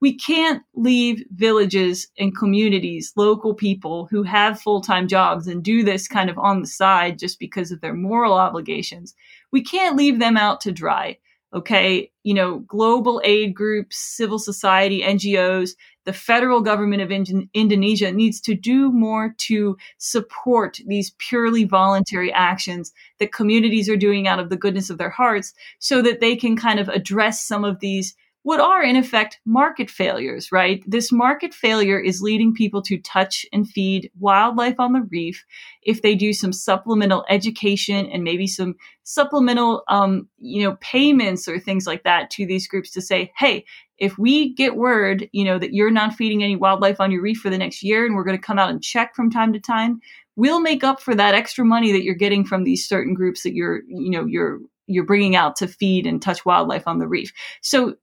we 0.00 0.16
can't 0.16 0.62
leave 0.74 1.24
villages 1.32 2.06
and 2.18 2.36
communities, 2.36 3.12
local 3.16 3.54
people 3.54 4.06
who 4.10 4.22
have 4.22 4.60
full 4.60 4.80
time 4.80 5.08
jobs 5.08 5.46
and 5.46 5.62
do 5.62 5.82
this 5.82 6.06
kind 6.06 6.30
of 6.30 6.38
on 6.38 6.60
the 6.60 6.66
side 6.66 7.18
just 7.18 7.38
because 7.38 7.70
of 7.70 7.80
their 7.80 7.94
moral 7.94 8.34
obligations. 8.34 9.14
We 9.52 9.62
can't 9.62 9.96
leave 9.96 10.18
them 10.18 10.36
out 10.36 10.60
to 10.62 10.72
dry. 10.72 11.18
Okay. 11.54 12.12
You 12.22 12.34
know, 12.34 12.58
global 12.60 13.22
aid 13.24 13.54
groups, 13.54 13.96
civil 13.96 14.38
society, 14.38 15.02
NGOs, 15.02 15.70
the 16.08 16.12
federal 16.14 16.62
government 16.62 17.02
of 17.02 17.10
in- 17.10 17.50
Indonesia 17.52 18.10
needs 18.10 18.40
to 18.40 18.54
do 18.54 18.90
more 18.90 19.34
to 19.36 19.76
support 19.98 20.80
these 20.86 21.14
purely 21.18 21.64
voluntary 21.64 22.32
actions 22.32 22.94
that 23.18 23.30
communities 23.30 23.90
are 23.90 23.96
doing 23.96 24.26
out 24.26 24.40
of 24.40 24.48
the 24.48 24.56
goodness 24.56 24.88
of 24.88 24.96
their 24.96 25.10
hearts 25.10 25.52
so 25.80 26.00
that 26.00 26.20
they 26.20 26.34
can 26.34 26.56
kind 26.56 26.80
of 26.80 26.88
address 26.88 27.44
some 27.44 27.62
of 27.62 27.80
these 27.80 28.16
what 28.42 28.58
are 28.58 28.82
in 28.82 28.96
effect 28.96 29.38
market 29.44 29.90
failures, 29.90 30.50
right? 30.50 30.82
This 30.86 31.12
market 31.12 31.52
failure 31.52 32.00
is 32.00 32.22
leading 32.22 32.54
people 32.54 32.80
to 32.82 32.96
touch 32.96 33.44
and 33.52 33.68
feed 33.68 34.10
wildlife 34.18 34.80
on 34.80 34.94
the 34.94 35.06
reef 35.10 35.44
if 35.82 36.00
they 36.00 36.14
do 36.14 36.32
some 36.32 36.54
supplemental 36.54 37.26
education 37.28 38.06
and 38.06 38.24
maybe 38.24 38.46
some 38.46 38.76
supplemental, 39.02 39.82
um, 39.88 40.28
you 40.38 40.62
know, 40.62 40.78
payments 40.80 41.46
or 41.46 41.58
things 41.58 41.86
like 41.86 42.04
that 42.04 42.30
to 42.30 42.46
these 42.46 42.66
groups 42.66 42.90
to 42.92 43.02
say, 43.02 43.30
hey, 43.36 43.66
if 43.98 44.16
we 44.16 44.54
get 44.54 44.76
word, 44.76 45.28
you 45.32 45.44
know, 45.44 45.58
that 45.58 45.72
you're 45.72 45.90
not 45.90 46.14
feeding 46.14 46.42
any 46.42 46.56
wildlife 46.56 47.00
on 47.00 47.10
your 47.10 47.22
reef 47.22 47.38
for 47.38 47.50
the 47.50 47.58
next 47.58 47.82
year 47.82 48.06
and 48.06 48.14
we're 48.14 48.24
going 48.24 48.38
to 48.38 48.46
come 48.46 48.58
out 48.58 48.70
and 48.70 48.82
check 48.82 49.14
from 49.14 49.30
time 49.30 49.52
to 49.52 49.60
time, 49.60 50.00
we'll 50.36 50.60
make 50.60 50.84
up 50.84 51.00
for 51.00 51.14
that 51.14 51.34
extra 51.34 51.64
money 51.64 51.92
that 51.92 52.04
you're 52.04 52.14
getting 52.14 52.44
from 52.44 52.64
these 52.64 52.86
certain 52.86 53.12
groups 53.14 53.42
that 53.42 53.54
you're, 53.54 53.82
you 53.88 54.10
know, 54.10 54.24
you're 54.24 54.60
you're 54.86 55.04
bringing 55.04 55.36
out 55.36 55.56
to 55.56 55.68
feed 55.68 56.06
and 56.06 56.22
touch 56.22 56.46
wildlife 56.46 56.86
on 56.86 56.98
the 56.98 57.06
reef. 57.06 57.30
So 57.60 57.96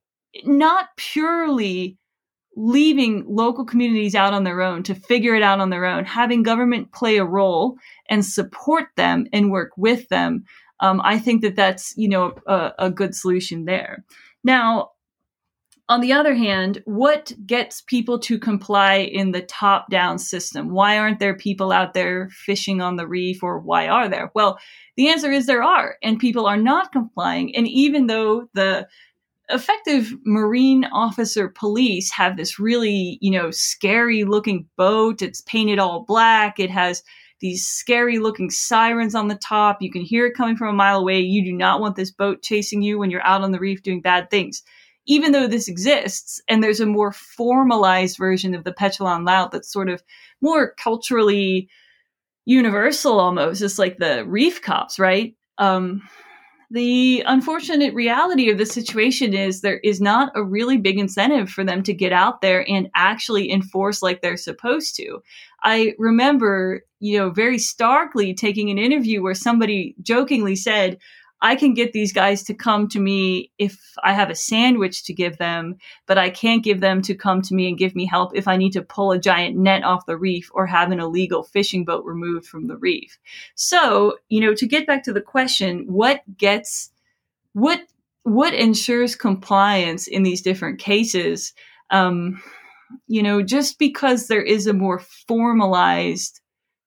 not 0.44 0.90
purely 0.98 1.98
leaving 2.56 3.26
local 3.28 3.66
communities 3.66 4.16
out 4.16 4.34
on 4.34 4.44
their 4.44 4.62
own 4.62 4.84
to 4.84 4.96
figure 4.96 5.36
it 5.36 5.42
out 5.42 5.60
on 5.60 5.70
their 5.70 5.86
own, 5.86 6.06
having 6.06 6.44
government 6.44 6.92
play 6.94 7.18
a 7.18 7.26
role 7.26 7.76
and 8.10 8.24
support 8.24 8.86
them 8.96 9.26
and 9.34 9.52
work 9.52 9.72
with 9.78 10.08
them. 10.10 10.46
Um, 10.80 11.02
I 11.04 11.20
think 11.20 11.42
that 11.42 11.56
that's 11.56 11.94
you 11.98 12.10
know 12.10 12.36
a, 12.48 12.72
a 12.78 12.92
good 12.92 13.16
solution 13.16 13.66
there. 13.66 14.04
Now, 14.44 14.92
on 15.88 16.02
the 16.02 16.14
other 16.14 16.34
hand, 16.34 16.82
what 16.86 17.32
gets 17.46 17.82
people 17.82 18.18
to 18.20 18.40
comply 18.40 18.96
in 18.96 19.32
the 19.32 19.42
top 19.42 19.90
down 19.90 20.18
system? 20.18 20.72
Why 20.72 20.98
aren't 20.98 21.20
there 21.20 21.36
people 21.36 21.72
out 21.72 21.94
there 21.94 22.30
fishing 22.32 22.82
on 22.82 22.96
the 22.96 23.08
reef 23.08 23.44
or 23.44 23.60
why 23.60 23.88
are 23.88 24.10
there? 24.10 24.32
Well, 24.34 24.58
the 24.98 25.10
answer 25.10 25.32
is 25.32 25.46
there 25.46 25.64
are, 25.64 25.98
and 26.02 26.18
people 26.20 26.48
are 26.48 26.58
not 26.58 26.92
complying. 26.92 27.56
And 27.56 27.68
even 27.68 28.08
though 28.08 28.50
the 28.54 28.88
effective 29.50 30.14
marine 30.26 30.86
officer 30.86 31.50
police 31.50 32.12
have 32.12 32.38
this 32.38 32.60
really, 32.60 33.18
you 33.22 33.32
know, 33.32 33.52
scary 33.52 34.24
looking 34.24 34.68
boat. 34.76 35.22
It's 35.22 35.42
painted 35.42 35.80
all 35.80 36.04
black. 36.04 36.60
It 36.60 36.72
has 36.72 37.04
these 37.42 37.66
scary 37.68 38.18
looking 38.18 38.50
sirens 38.50 39.14
on 39.14 39.28
the 39.28 39.36
top. 39.36 39.82
You 39.82 39.92
can 39.92 40.02
hear 40.02 40.26
it 40.26 40.36
coming 40.36 40.56
from 40.56 40.70
a 40.70 40.74
mile 40.74 41.00
away. 41.00 41.20
You 41.20 41.44
do 41.44 41.54
not 41.54 41.80
want 41.80 41.96
this 41.96 42.12
boat 42.12 42.42
chasing 42.42 42.82
you 42.82 42.98
when 42.98 43.12
you're 43.12 43.26
out 43.26 43.42
on 43.42 43.52
the 43.52 43.60
reef 43.60 43.84
doing 43.84 44.02
bad 44.02 44.30
things. 44.30 44.64
Even 45.08 45.32
though 45.32 45.48
this 45.48 45.68
exists, 45.68 46.42
and 46.48 46.64
there's 46.64 46.80
a 46.80 46.86
more 46.86 47.12
formalized 47.12 48.18
version 48.18 48.56
of 48.56 48.64
the 48.64 48.74
Pecalang 48.74 49.26
Laut 49.26 49.52
that's 49.52 49.72
sort 49.72 49.90
of 49.90 50.04
more 50.42 50.74
culturally 50.82 51.70
universal 52.46 53.20
almost. 53.20 53.62
It's 53.62 53.80
like 53.80 53.98
the 53.98 54.26
reef 54.26 54.62
cops, 54.62 55.00
right? 55.00 55.36
Um, 55.58 56.02
the 56.72 57.24
unfortunate 57.26 57.94
reality 57.94 58.50
of 58.50 58.58
the 58.58 58.66
situation 58.66 59.34
is 59.34 59.62
there 59.62 59.78
is 59.80 60.02
not 60.02 60.32
a 60.36 60.44
really 60.44 60.78
big 60.78 60.98
incentive 60.98 61.50
for 61.50 61.64
them 61.64 61.84
to 61.84 61.94
get 61.94 62.12
out 62.12 62.42
there 62.42 62.68
and 62.68 62.90
actually 62.96 63.52
enforce 63.52 64.02
like 64.02 64.22
they're 64.22 64.38
supposed 64.38 64.96
to. 64.96 65.20
I 65.62 65.94
remember, 66.00 66.82
you 67.00 67.18
know, 67.18 67.30
very 67.30 67.60
starkly 67.60 68.34
taking 68.34 68.72
an 68.72 68.78
interview 68.78 69.22
where 69.22 69.36
somebody 69.36 69.96
jokingly 70.02 70.56
said, 70.56 70.98
I 71.42 71.56
can 71.56 71.74
get 71.74 71.94
these 71.94 72.14
guys 72.14 72.44
to 72.44 72.54
come 72.54 72.88
to 72.90 73.00
me 73.00 73.52
if 73.58 73.78
I 74.04 74.14
have 74.14 74.30
a 74.30 74.36
sandwich 74.36 75.04
to 75.06 75.14
give 75.14 75.38
them, 75.38 75.76
but 76.08 76.18
I 76.18 76.30
can't 76.30 76.64
give 76.64 76.80
them 76.80 77.02
to 77.04 77.14
come 77.14 77.42
to 77.44 77.54
me 77.54 77.68
and 77.68 77.78
give 77.78 77.96
me 77.96 78.06
help 78.06 78.32
if 78.36 78.48
I 78.48 78.58
need 78.58 78.72
to 78.74 78.82
pull 78.82 79.12
a 79.12 79.20
giant 79.20 79.56
net 79.58 79.84
off 79.84 80.06
the 80.06 80.18
reef 80.18 80.50
or 80.54 80.66
have 80.66 80.92
an 80.92 81.00
illegal 81.00 81.44
fishing 81.44 81.84
boat 81.84 82.06
removed 82.06 82.48
from 82.48 82.68
the 82.68 82.78
reef. 82.78 83.20
So, 83.56 84.18
you 84.30 84.40
know, 84.40 84.54
to 84.56 84.66
get 84.66 84.88
back 84.88 85.04
to 85.04 85.14
the 85.14 85.22
question, 85.22 85.86
what 85.88 86.22
gets, 86.38 86.90
what, 87.54 87.82
what 88.24 88.54
ensures 88.54 89.16
compliance 89.16 90.08
in 90.08 90.24
these 90.24 90.42
different 90.42 90.80
cases? 90.80 91.54
Um, 91.92 92.42
you 93.08 93.22
know, 93.22 93.42
just 93.42 93.78
because 93.78 94.28
there 94.28 94.42
is 94.42 94.68
a 94.68 94.74
more 94.74 95.00
formalized 95.28 96.40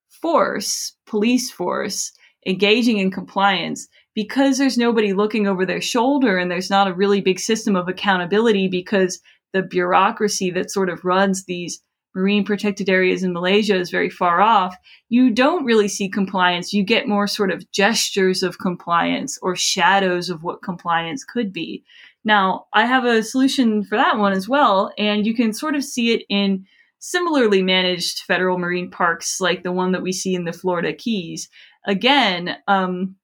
force, 0.08 0.94
police 1.06 1.50
force, 1.50 2.12
engaging 2.46 2.98
in 2.98 3.10
compliance 3.10 3.88
because 4.18 4.58
there's 4.58 4.76
nobody 4.76 5.12
looking 5.12 5.46
over 5.46 5.64
their 5.64 5.80
shoulder 5.80 6.38
and 6.38 6.50
there's 6.50 6.70
not 6.70 6.88
a 6.88 6.92
really 6.92 7.20
big 7.20 7.38
system 7.38 7.76
of 7.76 7.86
accountability 7.86 8.66
because 8.66 9.20
the 9.52 9.62
bureaucracy 9.62 10.50
that 10.50 10.72
sort 10.72 10.88
of 10.88 11.04
runs 11.04 11.44
these 11.44 11.80
marine 12.16 12.44
protected 12.44 12.88
areas 12.88 13.22
in 13.22 13.32
Malaysia 13.32 13.76
is 13.76 13.92
very 13.92 14.10
far 14.10 14.40
off, 14.40 14.76
you 15.08 15.30
don't 15.30 15.64
really 15.64 15.86
see 15.86 16.08
compliance. 16.08 16.72
You 16.72 16.82
get 16.82 17.06
more 17.06 17.28
sort 17.28 17.52
of 17.52 17.70
gestures 17.70 18.42
of 18.42 18.58
compliance 18.58 19.38
or 19.40 19.54
shadows 19.54 20.30
of 20.30 20.42
what 20.42 20.62
compliance 20.62 21.22
could 21.22 21.52
be. 21.52 21.84
Now, 22.24 22.66
I 22.74 22.86
have 22.86 23.04
a 23.04 23.22
solution 23.22 23.84
for 23.84 23.96
that 23.96 24.18
one 24.18 24.32
as 24.32 24.48
well, 24.48 24.90
and 24.98 25.28
you 25.28 25.32
can 25.32 25.52
sort 25.52 25.76
of 25.76 25.84
see 25.84 26.12
it 26.12 26.24
in 26.28 26.66
similarly 26.98 27.62
managed 27.62 28.22
federal 28.22 28.58
marine 28.58 28.90
parks 28.90 29.40
like 29.40 29.62
the 29.62 29.70
one 29.70 29.92
that 29.92 30.02
we 30.02 30.10
see 30.12 30.34
in 30.34 30.44
the 30.44 30.52
Florida 30.52 30.92
Keys. 30.92 31.48
Again, 31.86 32.56
um, 32.66 33.14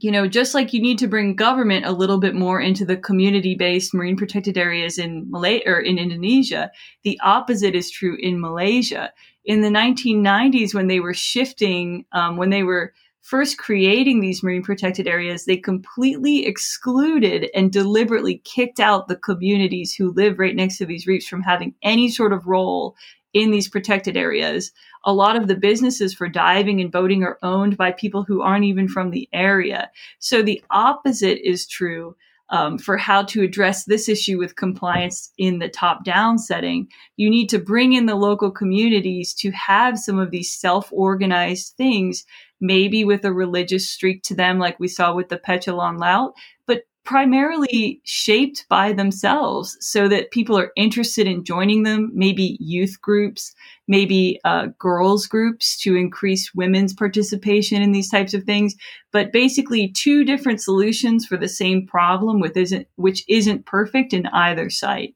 you 0.00 0.10
know, 0.10 0.26
just 0.26 0.54
like 0.54 0.72
you 0.72 0.80
need 0.80 0.98
to 0.98 1.06
bring 1.06 1.36
government 1.36 1.86
a 1.86 1.92
little 1.92 2.18
bit 2.18 2.34
more 2.34 2.60
into 2.60 2.84
the 2.84 2.96
community-based 2.96 3.94
marine 3.94 4.16
protected 4.16 4.56
areas 4.56 4.98
in 4.98 5.30
Malay 5.30 5.62
or 5.66 5.78
in 5.78 5.98
Indonesia, 5.98 6.70
the 7.02 7.18
opposite 7.22 7.74
is 7.74 7.90
true 7.90 8.16
in 8.20 8.40
Malaysia. 8.40 9.12
In 9.44 9.60
the 9.60 9.68
1990s, 9.68 10.74
when 10.74 10.86
they 10.86 11.00
were 11.00 11.14
shifting, 11.14 12.04
um, 12.12 12.36
when 12.36 12.50
they 12.50 12.62
were 12.62 12.92
first 13.22 13.56
creating 13.56 14.20
these 14.20 14.42
marine 14.42 14.62
protected 14.62 15.06
areas, 15.06 15.44
they 15.44 15.56
completely 15.56 16.44
excluded 16.44 17.48
and 17.54 17.72
deliberately 17.72 18.42
kicked 18.44 18.80
out 18.80 19.08
the 19.08 19.16
communities 19.16 19.94
who 19.94 20.12
live 20.12 20.38
right 20.38 20.56
next 20.56 20.78
to 20.78 20.86
these 20.86 21.06
reefs 21.06 21.26
from 21.26 21.42
having 21.42 21.74
any 21.82 22.10
sort 22.10 22.32
of 22.32 22.46
role 22.46 22.96
in 23.32 23.50
these 23.50 23.68
protected 23.68 24.16
areas 24.16 24.72
a 25.04 25.12
lot 25.12 25.36
of 25.36 25.48
the 25.48 25.56
businesses 25.56 26.14
for 26.14 26.28
diving 26.28 26.80
and 26.80 26.92
boating 26.92 27.24
are 27.24 27.38
owned 27.42 27.76
by 27.76 27.92
people 27.92 28.22
who 28.22 28.42
aren't 28.42 28.64
even 28.64 28.88
from 28.88 29.10
the 29.10 29.28
area. 29.32 29.90
So 30.18 30.42
the 30.42 30.62
opposite 30.70 31.46
is 31.46 31.66
true. 31.66 32.16
Um, 32.50 32.76
for 32.76 32.98
how 32.98 33.22
to 33.22 33.42
address 33.42 33.86
this 33.86 34.10
issue 34.10 34.36
with 34.36 34.56
compliance 34.56 35.32
in 35.38 35.58
the 35.58 35.70
top 35.70 36.04
down 36.04 36.36
setting, 36.36 36.86
you 37.16 37.30
need 37.30 37.48
to 37.48 37.58
bring 37.58 37.94
in 37.94 38.04
the 38.04 38.14
local 38.14 38.50
communities 38.50 39.32
to 39.36 39.50
have 39.52 39.98
some 39.98 40.18
of 40.18 40.30
these 40.30 40.54
self 40.54 40.92
organized 40.92 41.72
things, 41.78 42.26
maybe 42.60 43.06
with 43.06 43.24
a 43.24 43.32
religious 43.32 43.88
streak 43.88 44.22
to 44.24 44.34
them, 44.34 44.58
like 44.58 44.78
we 44.78 44.86
saw 44.86 45.14
with 45.14 45.30
the 45.30 45.38
Pecalang 45.38 45.98
Laut, 45.98 46.34
but 46.66 46.82
primarily 47.04 48.00
shaped 48.04 48.64
by 48.68 48.92
themselves 48.92 49.76
so 49.80 50.08
that 50.08 50.30
people 50.30 50.56
are 50.56 50.72
interested 50.76 51.26
in 51.26 51.44
joining 51.44 51.82
them, 51.82 52.10
maybe 52.14 52.56
youth 52.60 53.00
groups, 53.00 53.54
maybe 53.88 54.40
uh, 54.44 54.68
girls 54.78 55.26
groups 55.26 55.76
to 55.80 55.96
increase 55.96 56.54
women's 56.54 56.94
participation 56.94 57.82
in 57.82 57.92
these 57.92 58.10
types 58.10 58.34
of 58.34 58.44
things. 58.44 58.74
But 59.10 59.32
basically, 59.32 59.88
two 59.88 60.24
different 60.24 60.60
solutions 60.60 61.26
for 61.26 61.36
the 61.36 61.48
same 61.48 61.86
problem, 61.86 62.40
with 62.40 62.56
isn't 62.56 62.86
which 62.96 63.24
isn't 63.28 63.66
perfect 63.66 64.12
in 64.12 64.26
either 64.26 64.70
site. 64.70 65.14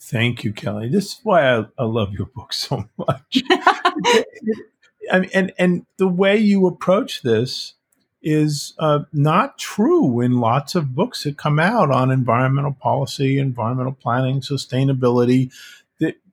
Thank 0.00 0.44
you, 0.44 0.52
Kelly. 0.52 0.88
This 0.88 1.06
is 1.06 1.20
why 1.22 1.56
I, 1.56 1.64
I 1.78 1.84
love 1.84 2.12
your 2.12 2.26
book 2.26 2.52
so 2.52 2.84
much. 2.98 3.42
I 5.10 5.20
mean, 5.20 5.30
and 5.34 5.52
and 5.58 5.86
the 5.98 6.08
way 6.08 6.36
you 6.36 6.66
approach 6.66 7.22
this 7.22 7.74
is 8.24 8.72
uh, 8.78 9.00
not 9.12 9.58
true 9.58 10.20
in 10.20 10.40
lots 10.40 10.74
of 10.74 10.94
books 10.94 11.22
that 11.24 11.36
come 11.36 11.60
out 11.60 11.90
on 11.90 12.10
environmental 12.10 12.72
policy, 12.72 13.38
environmental 13.38 13.92
planning, 13.92 14.40
sustainability. 14.40 15.52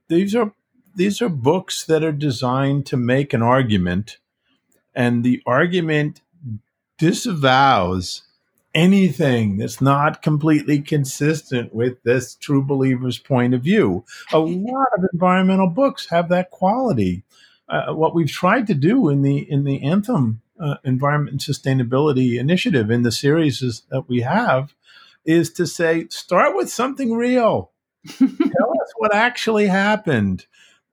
these 0.07 0.35
are 0.35 0.53
these 0.95 1.21
are 1.21 1.29
books 1.29 1.85
that 1.85 2.03
are 2.03 2.11
designed 2.11 2.85
to 2.85 2.97
make 2.97 3.33
an 3.33 3.41
argument, 3.41 4.17
and 4.95 5.23
the 5.23 5.41
argument 5.45 6.21
disavows 6.97 8.23
anything 8.73 9.57
that's 9.57 9.81
not 9.81 10.21
completely 10.21 10.79
consistent 10.79 11.73
with 11.73 12.01
this 12.03 12.35
true 12.35 12.63
believer's 12.63 13.17
point 13.17 13.53
of 13.53 13.61
view. 13.61 14.05
A 14.31 14.39
lot 14.39 14.87
of 14.97 15.05
environmental 15.11 15.67
books 15.67 16.07
have 16.09 16.29
that 16.29 16.51
quality. 16.51 17.23
Uh, 17.67 17.93
what 17.93 18.13
we've 18.13 18.31
tried 18.31 18.67
to 18.67 18.73
do 18.73 19.09
in 19.09 19.21
the 19.21 19.39
in 19.49 19.63
the 19.63 19.81
anthem 19.83 20.41
uh, 20.61 20.75
environment 20.83 21.31
and 21.31 21.41
sustainability 21.41 22.39
initiative 22.39 22.91
in 22.91 23.01
the 23.01 23.11
series 23.11 23.61
is, 23.61 23.83
that 23.89 24.07
we 24.07 24.21
have 24.21 24.73
is 25.25 25.51
to 25.53 25.67
say 25.67 26.07
start 26.09 26.55
with 26.55 26.69
something 26.69 27.13
real. 27.13 27.71
Tell 28.17 28.27
us 28.29 28.93
what 28.97 29.13
actually 29.13 29.67
happened. 29.67 30.45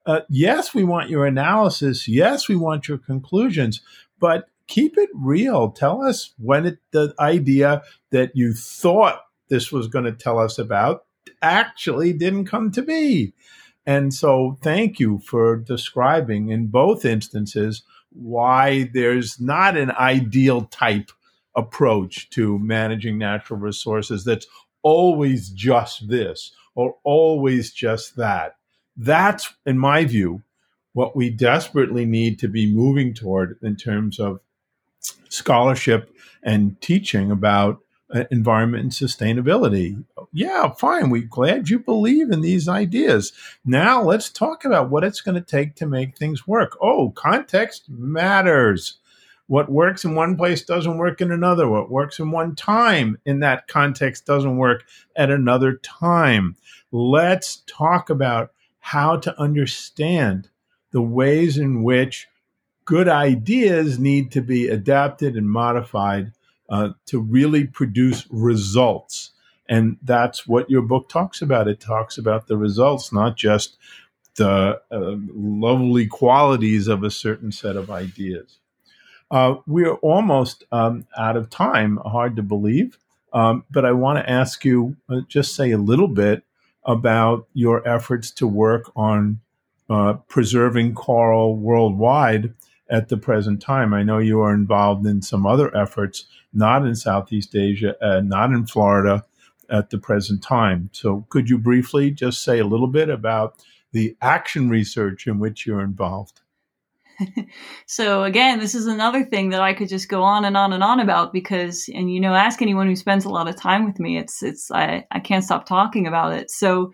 Uh, 0.07 0.21
yes 0.31 0.75
we 0.75 0.85
want 0.85 1.11
your 1.11 1.27
analysis. 1.27 2.09
Yes 2.09 2.49
we 2.49 2.57
want 2.57 2.89
your 2.89 2.99
conclusions 2.99 3.81
but 4.21 4.49
keep 4.67 4.97
it 4.99 5.11
real. 5.15 5.71
Tell 5.71 6.03
us 6.03 6.35
when 6.39 6.67
it, 6.67 6.79
the 6.93 7.15
idea 7.19 7.83
that 8.11 8.35
you 8.35 8.53
thought 8.53 9.21
this 9.49 9.73
was 9.73 9.89
going 9.89 10.05
to 10.05 10.13
tell 10.13 10.39
us 10.39 10.59
about 10.59 11.05
actually 11.43 12.13
didn't 12.13 12.47
come 12.47 12.71
to 12.73 12.83
be. 12.83 13.33
And 13.87 14.13
so 14.13 14.59
thank 14.63 15.01
you 15.01 15.19
for 15.21 15.57
describing 15.57 16.51
in 16.51 16.67
both 16.67 17.05
instances 17.05 17.83
why 18.11 18.91
there's 18.93 19.41
not 19.41 19.77
an 19.77 19.91
ideal 19.93 20.63
type 20.67 21.11
approach 21.55 22.31
to 22.31 22.59
managing 22.59 23.19
natural 23.19 23.59
resources 23.59 24.25
that's 24.25 24.47
always 24.83 25.51
just 25.51 26.09
this 26.09 26.53
or 26.75 26.97
always 27.03 27.73
just 27.73 28.17
that. 28.17 28.57
That's, 28.97 29.53
in 29.67 29.79
my 29.79 30.05
view, 30.05 30.43
what 30.93 31.17
we 31.17 31.31
desperately 31.31 32.05
need 32.05 32.39
to 32.41 32.49
be 32.49 32.73
moving 32.73 33.15
toward 33.15 33.59
in 33.63 33.77
terms 33.77 34.19
of 34.19 34.41
scholarship 35.29 36.15
and 36.43 36.81
teaching 36.81 37.31
about 37.31 37.81
Uh, 38.11 38.25
environment 38.31 38.83
and 38.83 38.93
sustainability. 38.93 40.03
Yeah, 40.33 40.71
fine. 40.71 41.11
We're 41.11 41.29
glad 41.29 41.69
you 41.69 41.79
believe 41.79 42.31
in 42.31 42.41
these 42.41 42.67
ideas. 42.67 43.35
Now 43.67 44.03
let's 44.03 44.31
talk 44.31 44.65
about 44.65 44.89
what 44.89 45.05
it's 45.05 45.21
going 45.21 45.35
to 45.35 45.43
take 45.43 45.75
to 45.75 45.87
make 45.87 46.17
things 46.17 46.49
work. 46.49 46.79
Oh, 46.81 47.11
context 47.11 47.91
matters. 47.91 48.99
What 49.47 49.71
works 49.71 50.07
in 50.07 50.15
one 50.15 50.37
place 50.39 50.63
doesn't 50.63 50.97
work 50.97 51.21
in 51.21 51.31
another. 51.31 51.69
What 51.69 51.91
works 51.91 52.19
in 52.19 52.31
one 52.31 52.55
time 52.55 53.19
in 53.27 53.41
that 53.41 53.69
context 53.69 54.25
doesn't 54.25 54.57
work 54.57 54.85
at 55.15 55.31
another 55.31 55.75
time. 55.75 56.57
Let's 56.91 57.63
talk 57.67 58.09
about 58.09 58.53
how 58.79 59.19
to 59.19 59.39
understand 59.39 60.49
the 60.93 61.03
ways 61.03 61.59
in 61.59 61.83
which 61.83 62.27
good 62.87 63.09
ideas 63.09 63.99
need 63.99 64.33
to 64.33 64.41
be 64.41 64.69
adapted 64.69 65.37
and 65.37 65.51
modified 65.51 66.33
uh, 66.69 66.91
to 67.07 67.21
really 67.21 67.67
produce 67.67 68.27
results. 68.31 69.31
And 69.69 69.99
that's 70.03 70.47
what 70.47 70.71
your 70.71 70.83
book 70.83 71.09
talks 71.09 71.43
about. 71.43 71.69
It 71.69 71.81
talks 71.81 72.17
about 72.19 72.47
the 72.47 72.57
results, 72.57 73.13
not 73.13 73.37
just 73.37 73.77
the 74.37 74.81
uh, 74.91 75.17
lovely 75.35 76.07
qualities 76.07 76.89
of 76.89 77.03
a 77.03 77.11
certain 77.11 77.53
set 77.53 77.77
of 77.77 77.91
ideas. 77.91 78.59
Uh, 79.31 79.57
we're 79.67 79.95
almost 79.95 80.65
um, 80.73 81.07
out 81.17 81.37
of 81.37 81.51
time, 81.51 81.99
hard 81.99 82.37
to 82.37 82.43
believe. 82.43 82.99
Um, 83.33 83.65
but 83.71 83.85
I 83.85 83.93
want 83.93 84.19
to 84.19 84.31
ask 84.31 84.65
you 84.65 84.97
uh, 85.09 85.21
just 85.29 85.55
say 85.55 85.71
a 85.71 85.79
little 85.79 86.09
bit 86.09 86.45
about 86.85 87.47
your 87.53 87.87
efforts 87.87 88.31
to 88.31 88.47
work 88.47 88.91
on 88.97 89.41
uh, 89.91 90.15
preserving 90.29 90.95
coral 90.95 91.57
worldwide 91.57 92.55
at 92.91 93.09
the 93.09 93.19
present 93.19 93.61
time. 93.61 93.93
I 93.93 94.03
know 94.03 94.19
you 94.19 94.41
are 94.41 94.55
involved 94.55 95.07
in 95.07 95.21
some 95.21 95.47
other 95.47 95.75
efforts, 95.77 96.25
not 96.59 96.85
in 96.85 96.95
Southeast 96.95 97.55
Asia, 97.55 97.95
uh, 98.05 98.21
not 98.21 98.51
in 98.51 98.67
Florida 98.67 99.25
at 99.71 99.91
the 99.91 99.99
present 99.99 100.43
time. 100.43 100.91
So, 100.93 101.27
could 101.29 101.49
you 101.49 101.59
briefly 101.59 102.11
just 102.11 102.43
say 102.43 102.59
a 102.59 102.67
little 102.67 102.87
bit 102.87 103.09
about 103.09 103.63
the 103.93 104.17
action 104.21 104.69
research 104.69 105.27
in 105.27 105.39
which 105.39 105.67
you're 105.67 105.81
involved? 105.81 106.41
so 107.87 108.23
again, 108.23 108.61
this 108.61 108.75
is 108.75 108.87
another 108.87 109.25
thing 109.25 109.51
that 109.51 109.61
I 109.61 109.75
could 109.75 109.89
just 109.89 110.09
go 110.09 110.23
on 110.23 110.45
and 110.45 110.57
on 110.57 110.73
and 110.73 110.85
on 110.85 111.01
about 111.01 111.33
because, 111.33 111.89
and 111.93 112.13
you 112.13 112.21
know, 112.21 112.35
ask 112.35 112.63
anyone 112.63 112.87
who 112.87 112.97
spends 112.97 113.25
a 113.25 113.31
lot 113.31 113.49
of 113.49 113.57
time 113.57 113.85
with 113.85 113.99
me, 113.99 114.19
it's, 114.19 114.43
it's, 114.43 114.71
I, 114.71 115.05
I 115.11 115.21
can't 115.21 115.45
stop 115.45 115.67
talking 115.67 116.07
about 116.07 116.33
it. 116.33 116.51
So, 116.51 116.93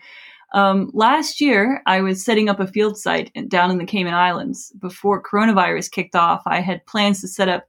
um, 0.54 0.90
last 0.94 1.40
year, 1.40 1.82
I 1.84 2.00
was 2.00 2.24
setting 2.24 2.48
up 2.48 2.60
a 2.60 2.66
field 2.68 2.96
site 2.96 3.32
down 3.48 3.72
in 3.72 3.78
the 3.78 3.84
Cayman 3.84 4.14
Islands. 4.14 4.72
Before 4.78 5.20
coronavirus 5.20 5.90
kicked 5.90 6.14
off, 6.14 6.42
I 6.46 6.60
had 6.60 6.86
plans 6.86 7.20
to 7.22 7.28
set 7.28 7.48
up 7.48 7.66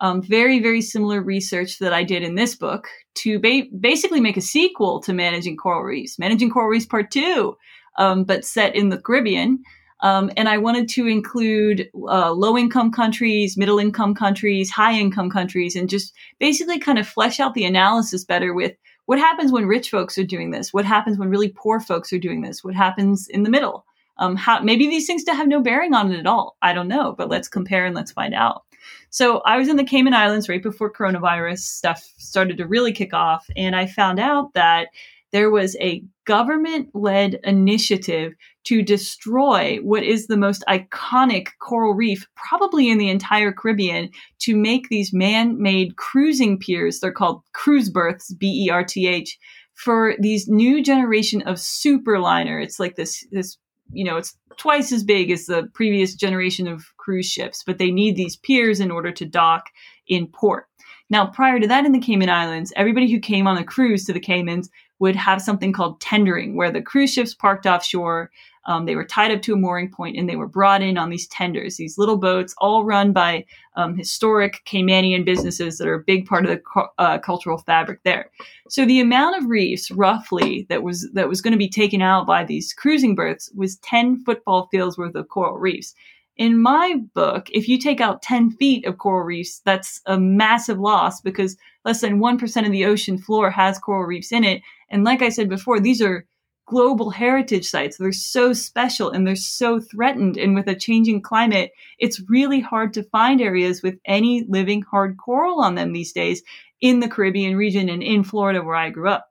um, 0.00 0.22
very, 0.22 0.60
very 0.60 0.80
similar 0.80 1.22
research 1.22 1.78
that 1.78 1.92
I 1.92 2.04
did 2.04 2.22
in 2.22 2.34
this 2.34 2.54
book 2.54 2.88
to 3.16 3.38
ba- 3.38 3.64
basically 3.78 4.20
make 4.20 4.36
a 4.36 4.42
sequel 4.42 5.00
to 5.02 5.12
Managing 5.12 5.56
Coral 5.56 5.82
Reefs, 5.82 6.18
Managing 6.18 6.50
Coral 6.50 6.68
Reefs 6.68 6.86
Part 6.86 7.10
2, 7.10 7.56
um, 7.98 8.24
but 8.24 8.44
set 8.44 8.74
in 8.74 8.90
the 8.90 8.98
Caribbean. 8.98 9.62
Um, 10.00 10.30
and 10.36 10.48
I 10.48 10.58
wanted 10.58 10.88
to 10.90 11.06
include 11.06 11.88
uh, 11.94 12.30
low 12.32 12.58
income 12.58 12.92
countries, 12.92 13.56
middle 13.56 13.78
income 13.78 14.14
countries, 14.14 14.70
high 14.70 14.92
income 14.92 15.30
countries, 15.30 15.74
and 15.74 15.88
just 15.88 16.12
basically 16.38 16.78
kind 16.78 16.98
of 16.98 17.08
flesh 17.08 17.40
out 17.40 17.54
the 17.54 17.64
analysis 17.64 18.24
better 18.24 18.52
with 18.52 18.74
what 19.06 19.18
happens 19.18 19.52
when 19.52 19.66
rich 19.66 19.88
folks 19.88 20.18
are 20.18 20.24
doing 20.24 20.50
this? 20.50 20.74
What 20.74 20.84
happens 20.84 21.16
when 21.16 21.30
really 21.30 21.48
poor 21.48 21.80
folks 21.80 22.12
are 22.12 22.18
doing 22.18 22.42
this? 22.42 22.62
What 22.62 22.74
happens 22.74 23.28
in 23.28 23.44
the 23.44 23.50
middle? 23.50 23.86
Um, 24.18 24.36
how 24.36 24.60
maybe 24.60 24.86
these 24.86 25.06
things 25.06 25.24
to 25.24 25.34
have 25.34 25.46
no 25.46 25.60
bearing 25.60 25.94
on 25.94 26.12
it 26.12 26.18
at 26.18 26.26
all. 26.26 26.56
I 26.60 26.72
don't 26.72 26.88
know, 26.88 27.14
but 27.16 27.28
let's 27.28 27.48
compare 27.48 27.86
and 27.86 27.94
let's 27.94 28.12
find 28.12 28.34
out. 28.34 28.65
So 29.10 29.38
I 29.46 29.56
was 29.56 29.68
in 29.68 29.76
the 29.76 29.84
Cayman 29.84 30.14
Islands 30.14 30.48
right 30.48 30.62
before 30.62 30.92
coronavirus 30.92 31.58
stuff 31.58 32.02
started 32.18 32.58
to 32.58 32.66
really 32.66 32.92
kick 32.92 33.14
off. 33.14 33.46
And 33.56 33.74
I 33.74 33.86
found 33.86 34.18
out 34.18 34.52
that 34.54 34.88
there 35.32 35.50
was 35.50 35.76
a 35.80 36.02
government 36.24 36.88
led 36.94 37.40
initiative 37.44 38.32
to 38.64 38.80
destroy 38.80 39.78
what 39.82 40.02
is 40.02 40.26
the 40.26 40.36
most 40.36 40.64
iconic 40.68 41.48
coral 41.60 41.94
reef, 41.94 42.26
probably 42.36 42.88
in 42.88 42.98
the 42.98 43.10
entire 43.10 43.52
Caribbean, 43.52 44.10
to 44.40 44.56
make 44.56 44.88
these 44.88 45.12
man 45.12 45.60
made 45.60 45.96
cruising 45.96 46.58
piers. 46.58 47.00
They're 47.00 47.12
called 47.12 47.42
cruise 47.52 47.90
berths, 47.90 48.32
B 48.34 48.66
E 48.66 48.70
R 48.70 48.84
T 48.84 49.06
H, 49.06 49.38
for 49.74 50.14
these 50.20 50.48
new 50.48 50.82
generation 50.82 51.42
of 51.42 51.56
superliner. 51.56 52.62
It's 52.62 52.80
like 52.80 52.96
this, 52.96 53.26
this, 53.30 53.58
you 53.92 54.04
know, 54.04 54.16
it's 54.16 54.36
twice 54.56 54.92
as 54.92 55.04
big 55.04 55.30
as 55.30 55.46
the 55.46 55.70
previous 55.74 56.14
generation 56.14 56.66
of 56.66 56.86
cruise 56.96 57.26
ships, 57.26 57.62
but 57.64 57.78
they 57.78 57.90
need 57.90 58.16
these 58.16 58.36
piers 58.36 58.80
in 58.80 58.90
order 58.90 59.12
to 59.12 59.24
dock 59.24 59.70
in 60.08 60.26
port. 60.26 60.68
Now, 61.08 61.26
prior 61.26 61.60
to 61.60 61.68
that 61.68 61.84
in 61.84 61.92
the 61.92 62.00
Cayman 62.00 62.28
Islands, 62.28 62.72
everybody 62.74 63.10
who 63.10 63.20
came 63.20 63.46
on 63.46 63.58
a 63.58 63.64
cruise 63.64 64.04
to 64.04 64.12
the 64.12 64.20
Caymans 64.20 64.70
would 64.98 65.14
have 65.14 65.42
something 65.42 65.72
called 65.72 66.00
tendering, 66.00 66.56
where 66.56 66.72
the 66.72 66.82
cruise 66.82 67.12
ships 67.12 67.34
parked 67.34 67.66
offshore. 67.66 68.30
Um, 68.66 68.84
they 68.84 68.96
were 68.96 69.04
tied 69.04 69.30
up 69.30 69.42
to 69.42 69.54
a 69.54 69.56
mooring 69.56 69.90
point 69.90 70.16
and 70.16 70.28
they 70.28 70.36
were 70.36 70.48
brought 70.48 70.82
in 70.82 70.98
on 70.98 71.08
these 71.08 71.26
tenders, 71.28 71.76
these 71.76 71.98
little 71.98 72.16
boats, 72.16 72.54
all 72.58 72.84
run 72.84 73.12
by 73.12 73.44
um, 73.76 73.96
historic 73.96 74.62
Caymanian 74.66 75.24
businesses 75.24 75.78
that 75.78 75.88
are 75.88 75.94
a 75.94 76.04
big 76.04 76.26
part 76.26 76.44
of 76.44 76.50
the 76.50 76.86
uh, 76.98 77.18
cultural 77.18 77.58
fabric 77.58 78.00
there. 78.04 78.30
So 78.68 78.84
the 78.84 79.00
amount 79.00 79.36
of 79.36 79.48
reefs, 79.48 79.90
roughly, 79.90 80.66
that 80.68 80.82
was 80.82 81.08
that 81.12 81.28
was 81.28 81.40
going 81.40 81.52
to 81.52 81.58
be 81.58 81.68
taken 81.68 82.02
out 82.02 82.26
by 82.26 82.44
these 82.44 82.72
cruising 82.72 83.14
berths 83.14 83.50
was 83.54 83.76
10 83.78 84.24
football 84.24 84.68
fields 84.70 84.98
worth 84.98 85.14
of 85.14 85.28
coral 85.28 85.58
reefs. 85.58 85.94
In 86.36 86.60
my 86.60 86.96
book, 87.14 87.48
if 87.50 87.66
you 87.66 87.78
take 87.78 88.00
out 88.00 88.20
10 88.20 88.50
feet 88.50 88.84
of 88.84 88.98
coral 88.98 89.24
reefs, 89.24 89.62
that's 89.64 90.02
a 90.04 90.18
massive 90.18 90.78
loss 90.78 91.20
because 91.22 91.56
less 91.86 92.02
than 92.02 92.20
1% 92.20 92.66
of 92.66 92.72
the 92.72 92.84
ocean 92.84 93.16
floor 93.16 93.50
has 93.50 93.78
coral 93.78 94.04
reefs 94.04 94.32
in 94.32 94.44
it. 94.44 94.60
And 94.90 95.02
like 95.02 95.22
I 95.22 95.30
said 95.30 95.48
before, 95.48 95.80
these 95.80 96.02
are 96.02 96.26
global 96.66 97.10
heritage 97.10 97.64
sites. 97.64 97.96
They're 97.96 98.12
so 98.12 98.52
special 98.52 99.10
and 99.10 99.26
they're 99.26 99.36
so 99.36 99.80
threatened. 99.80 100.36
And 100.36 100.54
with 100.54 100.66
a 100.66 100.74
changing 100.74 101.22
climate, 101.22 101.72
it's 101.98 102.20
really 102.28 102.60
hard 102.60 102.92
to 102.94 103.04
find 103.04 103.40
areas 103.40 103.82
with 103.82 103.98
any 104.04 104.44
living 104.48 104.82
hard 104.82 105.16
coral 105.16 105.60
on 105.60 105.76
them 105.76 105.92
these 105.92 106.12
days 106.12 106.42
in 106.80 107.00
the 107.00 107.08
Caribbean 107.08 107.56
region 107.56 107.88
and 107.88 108.02
in 108.02 108.24
Florida 108.24 108.62
where 108.62 108.74
I 108.74 108.90
grew 108.90 109.08
up. 109.08 109.30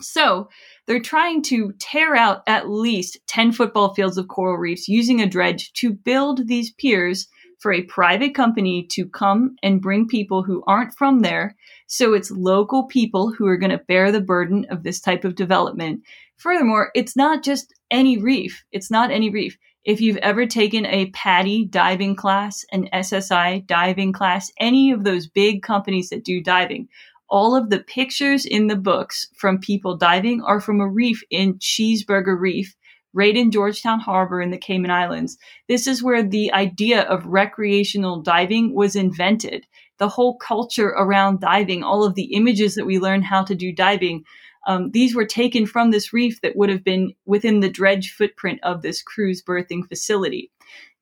So 0.00 0.48
they're 0.86 1.00
trying 1.00 1.42
to 1.42 1.72
tear 1.78 2.16
out 2.16 2.42
at 2.46 2.70
least 2.70 3.18
10 3.26 3.52
football 3.52 3.94
fields 3.94 4.16
of 4.16 4.28
coral 4.28 4.56
reefs 4.56 4.88
using 4.88 5.20
a 5.20 5.28
dredge 5.28 5.72
to 5.74 5.92
build 5.92 6.48
these 6.48 6.72
piers 6.72 7.28
for 7.60 7.72
a 7.72 7.82
private 7.82 8.34
company 8.34 8.86
to 8.90 9.06
come 9.06 9.54
and 9.62 9.82
bring 9.82 10.08
people 10.08 10.42
who 10.42 10.64
aren't 10.66 10.94
from 10.94 11.20
there. 11.20 11.54
So 11.86 12.14
it's 12.14 12.30
local 12.30 12.86
people 12.86 13.32
who 13.32 13.46
are 13.46 13.58
going 13.58 13.70
to 13.70 13.84
bear 13.86 14.10
the 14.10 14.20
burden 14.20 14.66
of 14.70 14.82
this 14.82 15.00
type 15.00 15.24
of 15.24 15.34
development. 15.34 16.02
Furthermore, 16.38 16.90
it's 16.94 17.16
not 17.16 17.44
just 17.44 17.74
any 17.90 18.16
reef. 18.16 18.64
It's 18.72 18.90
not 18.90 19.10
any 19.10 19.30
reef. 19.30 19.58
If 19.84 20.00
you've 20.00 20.16
ever 20.18 20.46
taken 20.46 20.86
a 20.86 21.10
PADI 21.10 21.66
diving 21.66 22.16
class, 22.16 22.64
an 22.72 22.88
SSI 22.92 23.66
diving 23.66 24.12
class, 24.12 24.50
any 24.58 24.90
of 24.90 25.04
those 25.04 25.26
big 25.26 25.62
companies 25.62 26.10
that 26.10 26.24
do 26.24 26.42
diving, 26.42 26.88
all 27.28 27.54
of 27.54 27.70
the 27.70 27.80
pictures 27.80 28.44
in 28.44 28.66
the 28.66 28.76
books 28.76 29.28
from 29.36 29.58
people 29.58 29.96
diving 29.96 30.42
are 30.42 30.60
from 30.60 30.80
a 30.80 30.88
reef 30.88 31.22
in 31.30 31.58
Cheeseburger 31.58 32.38
Reef, 32.38 32.74
right 33.12 33.36
in 33.36 33.50
George 33.50 33.82
Town 33.82 34.00
Harbor 34.00 34.40
in 34.40 34.50
the 34.50 34.58
Cayman 34.58 34.90
Islands. 34.90 35.38
This 35.68 35.86
is 35.86 36.02
where 36.02 36.22
the 36.22 36.52
idea 36.52 37.02
of 37.02 37.26
recreational 37.26 38.22
diving 38.22 38.74
was 38.74 38.96
invented. 38.96 39.66
The 39.98 40.08
whole 40.08 40.38
culture 40.38 40.88
around 40.88 41.40
diving, 41.40 41.82
all 41.82 42.04
of 42.04 42.14
the 42.14 42.34
images 42.34 42.74
that 42.74 42.86
we 42.86 42.98
learn 42.98 43.22
how 43.22 43.44
to 43.44 43.54
do 43.54 43.72
diving, 43.72 44.24
um, 44.66 44.90
these 44.90 45.14
were 45.14 45.24
taken 45.24 45.66
from 45.66 45.90
this 45.90 46.12
reef 46.12 46.40
that 46.42 46.56
would 46.56 46.68
have 46.68 46.84
been 46.84 47.14
within 47.24 47.60
the 47.60 47.70
dredge 47.70 48.12
footprint 48.12 48.60
of 48.62 48.82
this 48.82 49.02
cruise 49.02 49.42
berthing 49.42 49.84
facility. 49.84 50.50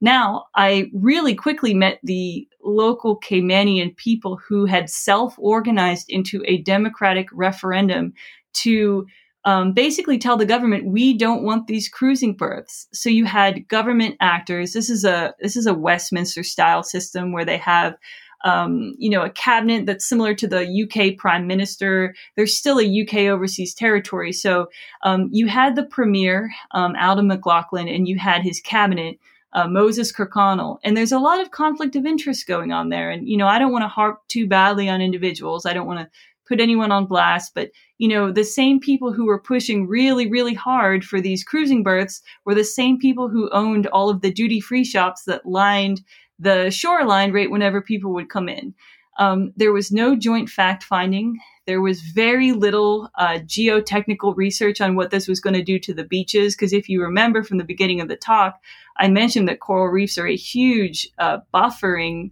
Now, 0.00 0.46
I 0.54 0.90
really 0.94 1.34
quickly 1.34 1.74
met 1.74 1.98
the 2.04 2.46
local 2.62 3.18
Caymanian 3.18 3.96
people 3.96 4.36
who 4.36 4.64
had 4.64 4.88
self 4.88 5.34
organized 5.38 6.06
into 6.08 6.42
a 6.46 6.62
democratic 6.62 7.28
referendum 7.32 8.12
to 8.54 9.06
um, 9.48 9.72
basically 9.72 10.18
tell 10.18 10.36
the 10.36 10.44
government 10.44 10.92
we 10.92 11.16
don't 11.16 11.42
want 11.42 11.68
these 11.68 11.88
cruising 11.88 12.36
berths. 12.36 12.86
So 12.92 13.08
you 13.08 13.24
had 13.24 13.66
government 13.66 14.16
actors. 14.20 14.74
This 14.74 14.90
is 14.90 15.06
a 15.06 15.34
this 15.40 15.56
is 15.56 15.64
a 15.64 15.72
Westminster 15.72 16.42
style 16.42 16.82
system 16.82 17.32
where 17.32 17.46
they 17.46 17.56
have 17.56 17.96
um, 18.44 18.94
you 18.98 19.08
know, 19.08 19.22
a 19.22 19.30
cabinet 19.30 19.86
that's 19.86 20.06
similar 20.06 20.34
to 20.34 20.46
the 20.46 20.62
UK 20.84 21.16
prime 21.16 21.46
minister. 21.46 22.14
There's 22.36 22.56
still 22.56 22.78
a 22.78 23.02
UK 23.02 23.30
overseas 23.32 23.74
territory. 23.74 24.32
So 24.32 24.68
um, 25.02 25.28
you 25.32 25.48
had 25.48 25.74
the 25.74 25.82
premier, 25.82 26.50
um, 26.72 26.94
Alden 26.96 27.26
McLaughlin, 27.26 27.88
and 27.88 28.06
you 28.06 28.16
had 28.16 28.42
his 28.42 28.60
cabinet 28.60 29.18
uh, 29.54 29.66
Moses 29.66 30.12
Kirkconnell. 30.12 30.78
And 30.84 30.96
there's 30.96 31.10
a 31.10 31.18
lot 31.18 31.40
of 31.40 31.50
conflict 31.50 31.96
of 31.96 32.06
interest 32.06 32.46
going 32.46 32.70
on 32.70 32.90
there. 32.90 33.10
And, 33.10 33.26
you 33.26 33.36
know, 33.36 33.48
I 33.48 33.58
don't 33.58 33.72
want 33.72 33.82
to 33.82 33.88
harp 33.88 34.20
too 34.28 34.46
badly 34.46 34.88
on 34.88 35.00
individuals. 35.00 35.66
I 35.66 35.72
don't 35.72 35.86
want 35.86 36.00
to 36.00 36.10
put 36.48 36.60
anyone 36.60 36.90
on 36.90 37.06
blast, 37.06 37.52
but, 37.54 37.70
you 37.98 38.08
know, 38.08 38.32
the 38.32 38.44
same 38.44 38.80
people 38.80 39.12
who 39.12 39.26
were 39.26 39.40
pushing 39.40 39.86
really, 39.86 40.28
really 40.28 40.54
hard 40.54 41.04
for 41.04 41.20
these 41.20 41.44
cruising 41.44 41.82
berths 41.82 42.22
were 42.44 42.54
the 42.54 42.64
same 42.64 42.98
people 42.98 43.28
who 43.28 43.50
owned 43.50 43.86
all 43.88 44.08
of 44.08 44.22
the 44.22 44.32
duty 44.32 44.60
free 44.60 44.84
shops 44.84 45.24
that 45.24 45.44
lined 45.46 46.00
the 46.38 46.70
shoreline 46.70 47.32
right 47.32 47.50
whenever 47.50 47.82
people 47.82 48.12
would 48.14 48.30
come 48.30 48.48
in. 48.48 48.74
Um, 49.18 49.52
there 49.56 49.72
was 49.72 49.90
no 49.90 50.14
joint 50.14 50.48
fact 50.48 50.84
finding. 50.84 51.38
There 51.66 51.82
was 51.82 52.00
very 52.00 52.52
little 52.52 53.10
uh, 53.18 53.40
geotechnical 53.44 54.36
research 54.36 54.80
on 54.80 54.94
what 54.94 55.10
this 55.10 55.26
was 55.26 55.40
going 55.40 55.54
to 55.54 55.62
do 55.62 55.78
to 55.80 55.92
the 55.92 56.04
beaches. 56.04 56.54
Because 56.54 56.72
if 56.72 56.88
you 56.88 57.02
remember 57.02 57.42
from 57.42 57.58
the 57.58 57.64
beginning 57.64 58.00
of 58.00 58.06
the 58.08 58.16
talk, 58.16 58.60
I 58.96 59.08
mentioned 59.08 59.48
that 59.48 59.60
coral 59.60 59.88
reefs 59.88 60.18
are 60.18 60.26
a 60.28 60.36
huge 60.36 61.08
uh, 61.18 61.38
buffering 61.52 62.30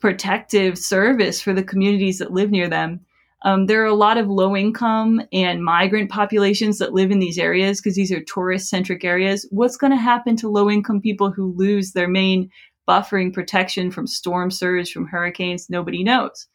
protective 0.00 0.76
service 0.76 1.40
for 1.40 1.54
the 1.54 1.62
communities 1.62 2.18
that 2.18 2.32
live 2.32 2.50
near 2.50 2.68
them. 2.68 3.00
Um, 3.42 3.66
there 3.66 3.82
are 3.82 3.86
a 3.86 3.94
lot 3.94 4.18
of 4.18 4.28
low 4.28 4.56
income 4.56 5.22
and 5.32 5.64
migrant 5.64 6.10
populations 6.10 6.78
that 6.78 6.92
live 6.92 7.10
in 7.10 7.20
these 7.20 7.38
areas 7.38 7.80
because 7.80 7.94
these 7.94 8.10
are 8.10 8.22
tourist 8.22 8.68
centric 8.68 9.04
areas. 9.04 9.46
What's 9.50 9.76
going 9.76 9.92
to 9.92 9.96
happen 9.96 10.36
to 10.36 10.48
low 10.48 10.68
income 10.68 11.00
people 11.00 11.30
who 11.30 11.54
lose 11.56 11.92
their 11.92 12.08
main 12.08 12.50
buffering 12.88 13.32
protection 13.32 13.90
from 13.90 14.06
storm 14.06 14.50
surge, 14.50 14.92
from 14.92 15.06
hurricanes, 15.06 15.70
nobody 15.70 16.02
knows. 16.02 16.48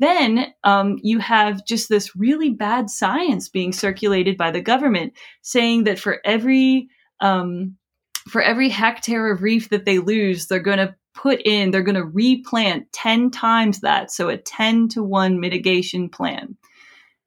Then 0.00 0.46
um, 0.64 0.98
you 1.02 1.20
have 1.20 1.64
just 1.66 1.88
this 1.88 2.16
really 2.16 2.50
bad 2.50 2.90
science 2.90 3.48
being 3.48 3.72
circulated 3.72 4.36
by 4.36 4.50
the 4.50 4.60
government 4.60 5.12
saying 5.42 5.84
that 5.84 6.00
for 6.00 6.20
every 6.24 6.88
um, 7.20 7.76
for 8.28 8.42
every 8.42 8.70
hectare 8.70 9.30
of 9.30 9.42
reef 9.42 9.68
that 9.68 9.84
they 9.84 9.98
lose, 9.98 10.46
they're 10.46 10.58
going 10.58 10.78
to 10.78 10.96
put 11.14 11.40
in, 11.44 11.70
they're 11.70 11.82
going 11.82 11.94
to 11.94 12.04
replant 12.04 12.92
10 12.92 13.30
times 13.30 13.80
that. 13.80 14.10
So 14.10 14.28
a 14.28 14.36
10 14.36 14.88
to 14.90 15.02
1 15.02 15.40
mitigation 15.40 16.08
plan. 16.08 16.56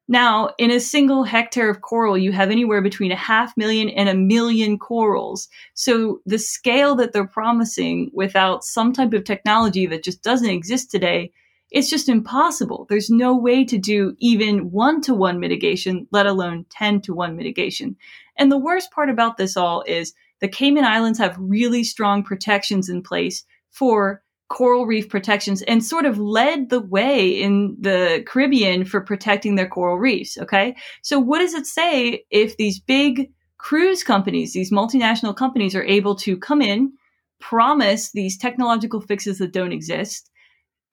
Now, 0.10 0.52
in 0.58 0.72
a 0.72 0.80
single 0.80 1.26
hectare 1.26 1.70
of 1.70 1.82
coral, 1.82 2.18
you 2.18 2.32
have 2.32 2.50
anywhere 2.50 2.82
between 2.82 3.12
a 3.12 3.18
half 3.18 3.58
million 3.58 3.90
and 3.90 4.08
a 4.08 4.16
million 4.16 4.80
corals. 4.80 5.50
So 5.74 6.22
the 6.26 6.40
scale 6.40 6.96
that 6.96 7.12
they're 7.12 7.28
promising 7.28 8.12
without 8.14 8.64
some 8.64 8.94
type 8.94 9.12
of 9.14 9.26
technology 9.26 9.86
that 9.88 10.04
just 10.04 10.24
doesn't 10.24 10.50
exist 10.50 10.92
today, 10.92 11.32
it's 11.72 11.90
just 11.90 12.08
impossible. 12.08 12.86
There's 12.90 13.10
no 13.10 13.36
way 13.36 13.66
to 13.66 13.78
do 13.78 14.16
even 14.20 14.72
one 14.72 15.02
to 15.02 15.14
one 15.14 15.42
mitigation, 15.42 16.08
let 16.12 16.26
alone 16.26 16.66
10 16.70 17.02
to 17.02 17.14
1 17.14 17.36
mitigation. 17.36 17.98
And 18.38 18.50
the 18.50 18.58
worst 18.58 18.92
part 18.92 19.10
about 19.10 19.36
this 19.36 19.58
all 19.58 19.84
is 19.86 20.14
the 20.40 20.48
Cayman 20.48 20.86
Islands 20.86 21.20
have 21.20 21.36
really 21.38 21.84
strong 21.84 22.24
protections 22.24 22.88
in 22.88 23.02
place 23.02 23.44
for 23.72 24.22
coral 24.50 24.86
reef 24.86 25.10
protections 25.10 25.62
and 25.64 25.84
sort 25.84 26.06
of 26.06 26.20
led 26.20 26.70
the 26.70 26.80
way 26.80 27.30
in 27.30 27.76
the 27.80 28.24
Caribbean 28.26 28.86
for 28.86 29.02
protecting 29.02 29.56
their 29.56 29.68
coral 29.68 29.98
reefs. 29.98 30.38
Okay. 30.38 30.76
So 31.02 31.20
what 31.20 31.40
does 31.40 31.54
it 31.54 31.66
say 31.66 32.24
if 32.30 32.56
these 32.58 32.80
big 32.80 33.30
cruise 33.58 34.04
companies, 34.04 34.54
these 34.54 34.72
multinational 34.72 35.36
companies 35.36 35.76
are 35.76 35.84
able 35.84 36.16
to 36.16 36.38
come 36.38 36.62
in, 36.62 36.94
promise 37.40 38.12
these 38.12 38.38
technological 38.38 39.02
fixes 39.02 39.40
that 39.40 39.52
don't 39.52 39.74
exist, 39.74 40.32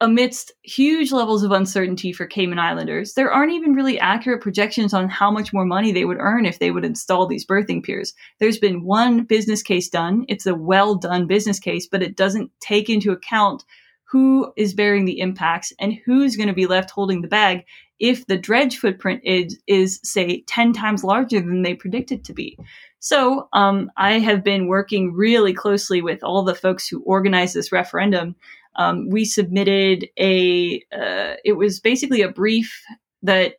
amidst 0.05 0.53
huge 0.63 1.13
levels 1.13 1.43
of 1.43 1.51
uncertainty 1.51 2.13
for 2.13 2.27
Cayman 2.27 2.59
Islanders, 2.59 3.15
there 3.15 3.33
aren't 3.33 3.55
even 3.55 3.73
really 3.73 3.99
accurate 3.99 4.43
projections 4.43 4.93
on 4.93 5.09
how 5.09 5.31
much 5.31 5.51
more 5.51 5.65
money 5.65 5.93
they 5.93 6.05
would 6.05 6.19
earn 6.21 6.45
if 6.45 6.59
they 6.59 6.71
would 6.71 6.85
install 6.85 7.27
these 7.27 7.47
berthing 7.47 7.81
piers. 7.81 8.13
There's 8.39 8.59
been 8.59 8.85
one 8.85 9.25
business 9.25 9.63
case 9.63 9.89
done. 9.89 10.27
It's 10.29 10.45
a 10.45 10.55
well 10.55 10.95
done 10.95 11.27
business 11.27 11.59
case, 11.59 11.87
but 11.87 12.03
it 12.03 12.17
doesn't 12.17 12.51
take 12.61 12.91
into 12.91 13.13
account 13.13 13.65
who 14.05 14.53
is 14.59 14.75
bearing 14.75 15.07
the 15.07 15.21
impacts 15.21 15.73
and 15.81 15.99
who's 16.05 16.37
going 16.37 16.49
to 16.49 16.55
be 16.55 16.67
left 16.67 16.91
holding 16.91 17.23
the 17.23 17.29
bag 17.29 17.65
if 17.99 18.27
the 18.27 18.37
dredge 18.37 18.77
footprint 18.77 19.23
is, 19.25 19.59
is 19.67 20.01
say 20.03 20.43
10 20.43 20.75
times 20.75 21.03
larger 21.03 21.41
than 21.41 21.63
they 21.63 21.75
predict 21.75 22.13
it 22.13 22.25
to 22.25 22.35
be. 22.35 22.59
So 23.01 23.49
um, 23.53 23.91
I 23.97 24.19
have 24.19 24.45
been 24.45 24.67
working 24.67 25.15
really 25.15 25.55
closely 25.55 26.03
with 26.03 26.23
all 26.23 26.43
the 26.43 26.55
folks 26.55 26.87
who 26.87 27.03
organized 27.03 27.55
this 27.55 27.73
referendum. 27.73 28.37
Um, 28.77 29.09
we 29.09 29.25
submitted 29.25 30.09
a, 30.19 30.83
uh, 30.93 31.35
it 31.45 31.57
was 31.57 31.81
basically 31.81 32.23
a 32.23 32.29
brief 32.29 32.83
that 33.23 33.55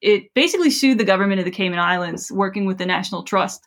it 0.00 0.34
basically 0.34 0.70
sued 0.70 0.98
the 0.98 1.04
government 1.04 1.38
of 1.38 1.44
the 1.44 1.50
Cayman 1.50 1.78
Islands, 1.78 2.30
working 2.30 2.66
with 2.66 2.78
the 2.78 2.86
National 2.86 3.22
Trust 3.22 3.66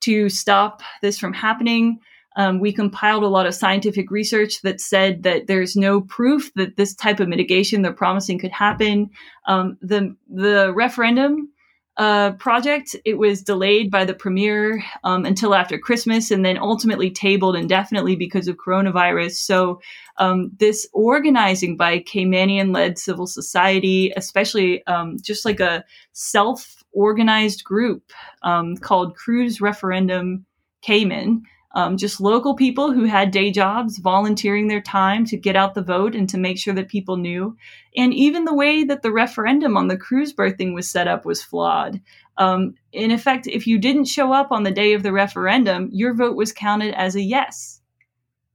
to 0.00 0.28
stop 0.28 0.82
this 1.00 1.18
from 1.18 1.32
happening. 1.32 2.00
Um, 2.36 2.60
we 2.60 2.72
compiled 2.72 3.22
a 3.22 3.28
lot 3.28 3.46
of 3.46 3.54
scientific 3.54 4.10
research 4.10 4.60
that 4.62 4.80
said 4.80 5.22
that 5.22 5.46
there's 5.46 5.74
no 5.74 6.02
proof 6.02 6.52
that 6.54 6.76
this 6.76 6.94
type 6.94 7.18
of 7.18 7.28
mitigation 7.28 7.80
they're 7.80 7.92
promising 7.92 8.38
could 8.38 8.52
happen. 8.52 9.10
Um, 9.46 9.78
the 9.80 10.14
the 10.28 10.72
referendum 10.74 11.48
uh, 11.96 12.32
project. 12.32 12.94
It 13.04 13.18
was 13.18 13.42
delayed 13.42 13.90
by 13.90 14.04
the 14.04 14.14
premier 14.14 14.82
um, 15.04 15.24
until 15.24 15.54
after 15.54 15.78
Christmas 15.78 16.30
and 16.30 16.44
then 16.44 16.58
ultimately 16.58 17.10
tabled 17.10 17.56
indefinitely 17.56 18.16
because 18.16 18.48
of 18.48 18.56
coronavirus. 18.56 19.32
So, 19.32 19.80
um, 20.18 20.50
this 20.58 20.86
organizing 20.92 21.76
by 21.76 22.00
Caymanian 22.00 22.74
led 22.74 22.98
civil 22.98 23.26
society, 23.26 24.12
especially 24.16 24.86
um, 24.86 25.18
just 25.20 25.44
like 25.44 25.60
a 25.60 25.84
self 26.12 26.82
organized 26.92 27.64
group 27.64 28.12
um, 28.42 28.76
called 28.76 29.16
Cruise 29.16 29.60
Referendum 29.60 30.46
Cayman, 30.82 31.42
um, 31.76 31.98
just 31.98 32.22
local 32.22 32.56
people 32.56 32.90
who 32.90 33.04
had 33.04 33.30
day 33.30 33.50
jobs 33.50 33.98
volunteering 33.98 34.66
their 34.66 34.80
time 34.80 35.26
to 35.26 35.36
get 35.36 35.56
out 35.56 35.74
the 35.74 35.82
vote 35.82 36.14
and 36.14 36.26
to 36.30 36.38
make 36.38 36.56
sure 36.58 36.72
that 36.72 36.88
people 36.88 37.18
knew. 37.18 37.54
And 37.94 38.14
even 38.14 38.46
the 38.46 38.54
way 38.54 38.82
that 38.84 39.02
the 39.02 39.12
referendum 39.12 39.76
on 39.76 39.86
the 39.86 39.98
cruise 39.98 40.32
berthing 40.32 40.72
was 40.72 40.90
set 40.90 41.06
up 41.06 41.26
was 41.26 41.42
flawed. 41.42 42.00
Um, 42.38 42.76
in 42.92 43.10
effect, 43.10 43.46
if 43.46 43.66
you 43.66 43.78
didn't 43.78 44.06
show 44.06 44.32
up 44.32 44.52
on 44.52 44.62
the 44.62 44.70
day 44.70 44.94
of 44.94 45.02
the 45.02 45.12
referendum, 45.12 45.90
your 45.92 46.14
vote 46.14 46.34
was 46.34 46.50
counted 46.50 46.94
as 46.94 47.14
a 47.14 47.20
yes. 47.20 47.82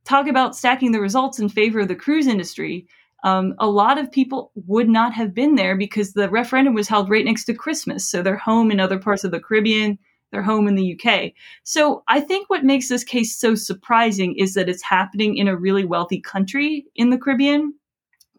Talk 0.03 0.27
about 0.27 0.55
stacking 0.55 0.91
the 0.91 0.99
results 0.99 1.37
in 1.37 1.47
favor 1.47 1.81
of 1.81 1.89
the 1.89 1.95
cruise 1.95 2.25
industry. 2.25 2.87
Um, 3.23 3.53
a 3.59 3.67
lot 3.67 3.99
of 3.99 4.11
people 4.11 4.51
would 4.55 4.89
not 4.89 5.13
have 5.13 5.35
been 5.35 5.53
there 5.53 5.77
because 5.77 6.13
the 6.13 6.27
referendum 6.27 6.73
was 6.73 6.87
held 6.87 7.07
right 7.07 7.23
next 7.23 7.45
to 7.45 7.53
Christmas. 7.53 8.09
So 8.09 8.23
they're 8.23 8.35
home 8.35 8.71
in 8.71 8.79
other 8.79 8.97
parts 8.97 9.23
of 9.23 9.29
the 9.29 9.39
Caribbean 9.39 9.99
their 10.31 10.41
home 10.41 10.67
in 10.67 10.75
the 10.75 10.97
UK. 10.97 11.31
So 11.63 12.03
I 12.07 12.19
think 12.19 12.49
what 12.49 12.63
makes 12.63 12.89
this 12.89 13.03
case 13.03 13.35
so 13.35 13.55
surprising 13.55 14.35
is 14.37 14.53
that 14.53 14.69
it's 14.69 14.83
happening 14.83 15.37
in 15.37 15.47
a 15.47 15.57
really 15.57 15.85
wealthy 15.85 16.21
country 16.21 16.85
in 16.95 17.09
the 17.09 17.17
Caribbean, 17.17 17.73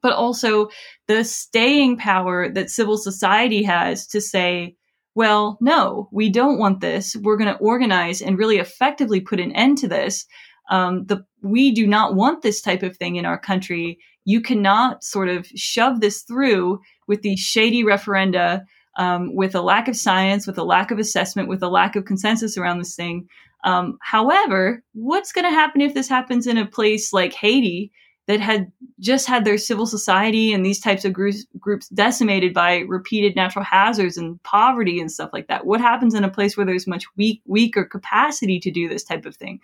but 0.02 0.14
also 0.14 0.68
the 1.06 1.24
staying 1.24 1.96
power 1.96 2.48
that 2.48 2.70
civil 2.70 2.96
society 2.96 3.62
has 3.62 4.06
to 4.08 4.20
say, 4.20 4.76
well, 5.14 5.58
no, 5.60 6.08
we 6.10 6.30
don't 6.30 6.58
want 6.58 6.80
this. 6.80 7.14
We're 7.16 7.36
going 7.36 7.52
to 7.52 7.60
organize 7.60 8.22
and 8.22 8.38
really 8.38 8.56
effectively 8.56 9.20
put 9.20 9.40
an 9.40 9.52
end 9.52 9.78
to 9.78 9.88
this. 9.88 10.26
Um, 10.70 11.04
the 11.06 11.24
we 11.42 11.72
do 11.72 11.86
not 11.86 12.14
want 12.14 12.42
this 12.42 12.62
type 12.62 12.82
of 12.82 12.96
thing 12.96 13.16
in 13.16 13.26
our 13.26 13.38
country. 13.38 13.98
You 14.24 14.40
cannot 14.40 15.04
sort 15.04 15.28
of 15.28 15.46
shove 15.54 16.00
this 16.00 16.22
through 16.22 16.80
with 17.06 17.22
these 17.22 17.40
shady 17.40 17.84
referenda 17.84 18.62
um, 18.96 19.34
with 19.34 19.54
a 19.54 19.62
lack 19.62 19.88
of 19.88 19.96
science, 19.96 20.46
with 20.46 20.58
a 20.58 20.64
lack 20.64 20.90
of 20.90 20.98
assessment, 20.98 21.48
with 21.48 21.62
a 21.62 21.68
lack 21.68 21.96
of 21.96 22.04
consensus 22.04 22.56
around 22.56 22.78
this 22.78 22.94
thing. 22.94 23.28
Um, 23.64 23.98
however, 24.00 24.82
what's 24.92 25.32
going 25.32 25.44
to 25.44 25.50
happen 25.50 25.80
if 25.80 25.94
this 25.94 26.08
happens 26.08 26.46
in 26.46 26.58
a 26.58 26.66
place 26.66 27.12
like 27.12 27.32
Haiti 27.32 27.92
that 28.26 28.40
had 28.40 28.70
just 29.00 29.26
had 29.26 29.44
their 29.44 29.58
civil 29.58 29.86
society 29.86 30.52
and 30.52 30.64
these 30.64 30.80
types 30.80 31.04
of 31.04 31.12
groups, 31.12 31.44
groups 31.58 31.88
decimated 31.88 32.54
by 32.54 32.78
repeated 32.80 33.34
natural 33.34 33.64
hazards 33.64 34.16
and 34.16 34.42
poverty 34.42 35.00
and 35.00 35.10
stuff 35.10 35.30
like 35.32 35.48
that? 35.48 35.66
What 35.66 35.80
happens 35.80 36.14
in 36.14 36.24
a 36.24 36.30
place 36.30 36.56
where 36.56 36.66
there's 36.66 36.86
much 36.86 37.04
weak, 37.16 37.40
weaker 37.46 37.84
capacity 37.84 38.60
to 38.60 38.70
do 38.70 38.88
this 38.88 39.04
type 39.04 39.26
of 39.26 39.36
thing? 39.36 39.60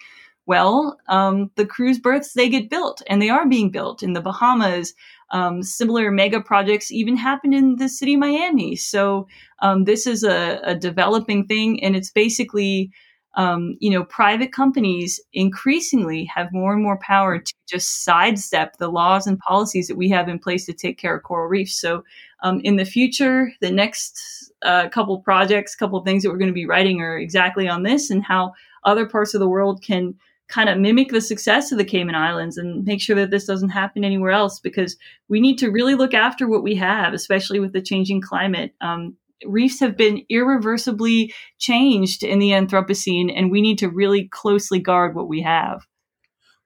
Well, 0.49 0.99
um, 1.09 1.51
the 1.57 1.66
cruise 1.66 1.99
berths 1.99 2.32
they 2.32 2.49
get 2.49 2.70
built, 2.70 3.03
and 3.07 3.20
they 3.20 3.28
are 3.28 3.46
being 3.46 3.70
built 3.70 4.03
in 4.03 4.14
the 4.14 4.22
Bahamas, 4.22 4.94
um, 5.30 5.62
similar 5.62 6.11
mega 6.11 6.40
projects 6.40 6.90
even 6.90 7.18
happened 7.18 7.53
in 7.53 7.76
the 7.76 7.86
city 7.86 8.14
of 8.14 8.20
Miami. 8.20 8.74
So 8.74 9.28
um, 9.59 9.84
this 9.84 10.07
is 10.07 10.24
a, 10.24 10.59
a, 10.64 10.74
developing 10.74 11.46
thing, 11.46 11.84
and 11.84 11.94
it's 11.94 12.11
basically, 12.11 12.90
um, 13.34 13.76
you 13.80 13.90
know, 13.90 14.05
private 14.05 14.51
companies 14.51 15.20
increasingly 15.34 16.24
have 16.34 16.51
more 16.51 16.72
and 16.72 16.82
more 16.82 16.99
power 16.99 17.38
to 17.38 17.55
just 17.68 18.03
sidestep 18.03 18.78
the 18.78 18.88
laws 18.88 19.26
and 19.26 19.38
policies 19.40 19.86
that 19.88 19.99
we 19.99 20.09
have 20.09 20.30
in 20.30 20.38
place 20.38 20.64
to 20.64 20.72
take 20.72 20.96
care 20.96 21.14
of 21.14 21.24
coral 21.24 21.49
reefs. 21.49 21.78
So 21.78 22.05
um, 22.42 22.62
in 22.64 22.76
the 22.76 22.86
future, 22.86 23.53
the 23.61 23.70
next 23.70 24.51
uh, 24.62 24.88
couple 24.88 25.20
projects, 25.20 25.76
couple 25.76 26.03
things 26.03 26.22
that 26.22 26.30
we're 26.30 26.38
going 26.38 26.49
to 26.49 26.55
be 26.55 26.64
writing 26.64 27.03
are 27.03 27.18
exactly 27.18 27.68
on 27.68 27.82
this 27.82 28.09
and 28.09 28.24
how 28.24 28.55
other 28.84 29.05
parts 29.05 29.34
of 29.34 29.40
the 29.40 29.49
world 29.49 29.82
can 29.82 30.14
kind 30.49 30.68
of 30.68 30.78
mimic 30.78 31.11
the 31.11 31.20
success 31.20 31.70
of 31.72 31.78
the 31.78 31.84
Cayman 31.84 32.14
Islands 32.14 32.57
and 32.57 32.84
make 32.84 33.01
sure 33.01 33.16
that 33.16 33.30
this 33.30 33.44
doesn't 33.44 33.68
happen 33.68 34.05
anywhere 34.05 34.30
else 34.30 34.61
because 34.61 34.96
we 35.28 35.40
need 35.40 35.59
to 35.59 35.70
really 35.70 35.94
look 35.94 36.14
after 36.14 36.49
what 36.49 36.62
we 36.62 36.74
have, 36.76 37.12
especially 37.12 37.61
with 37.61 37.72
the 37.72 37.82
changing 37.82 38.22
climate. 38.22 38.74
Um, 38.80 39.16
reefs 39.44 39.80
have 39.80 39.96
been 39.96 40.24
irreversibly 40.30 41.34
changed 41.59 42.22
in 42.22 42.38
the 42.38 42.51
Anthropocene, 42.51 43.32
and 43.34 43.51
we 43.51 43.61
need 43.61 43.78
to 43.78 43.88
really 43.88 44.28
closely 44.28 44.78
guard 44.78 45.14
what 45.14 45.28
we 45.28 45.42
have. 45.42 45.86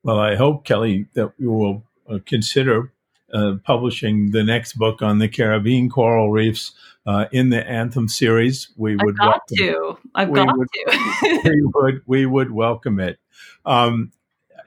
Well, 0.03 0.19
I 0.19 0.37
hope, 0.37 0.65
Kelly, 0.65 1.07
that 1.15 1.33
you 1.39 1.53
will 1.53 1.85
uh, 2.09 2.19
consider 2.25 2.92
uh, 3.33 3.55
publishing 3.65 4.31
the 4.31 4.45
next 4.45 4.75
book 4.75 5.03
on 5.03 5.19
the 5.19 5.29
Caribbean 5.29 5.89
coral 5.89 6.31
reefs 6.31 6.73
uh, 7.07 7.27
in 7.33 7.49
the 7.51 7.67
Anthem 7.67 8.09
series. 8.09 8.69
We 8.77 8.97
would 8.97 9.17
I've 9.21 9.33
got 9.33 9.47
to. 9.57 9.99
I've 10.15 10.33
got 10.33 10.57
would, 10.57 10.69
to. 10.73 11.41
we 11.45 11.63
would. 11.75 12.03
We 12.07 12.27
would 12.27 12.51
welcome 12.51 13.01
it. 13.01 13.19
Um, 13.65 14.13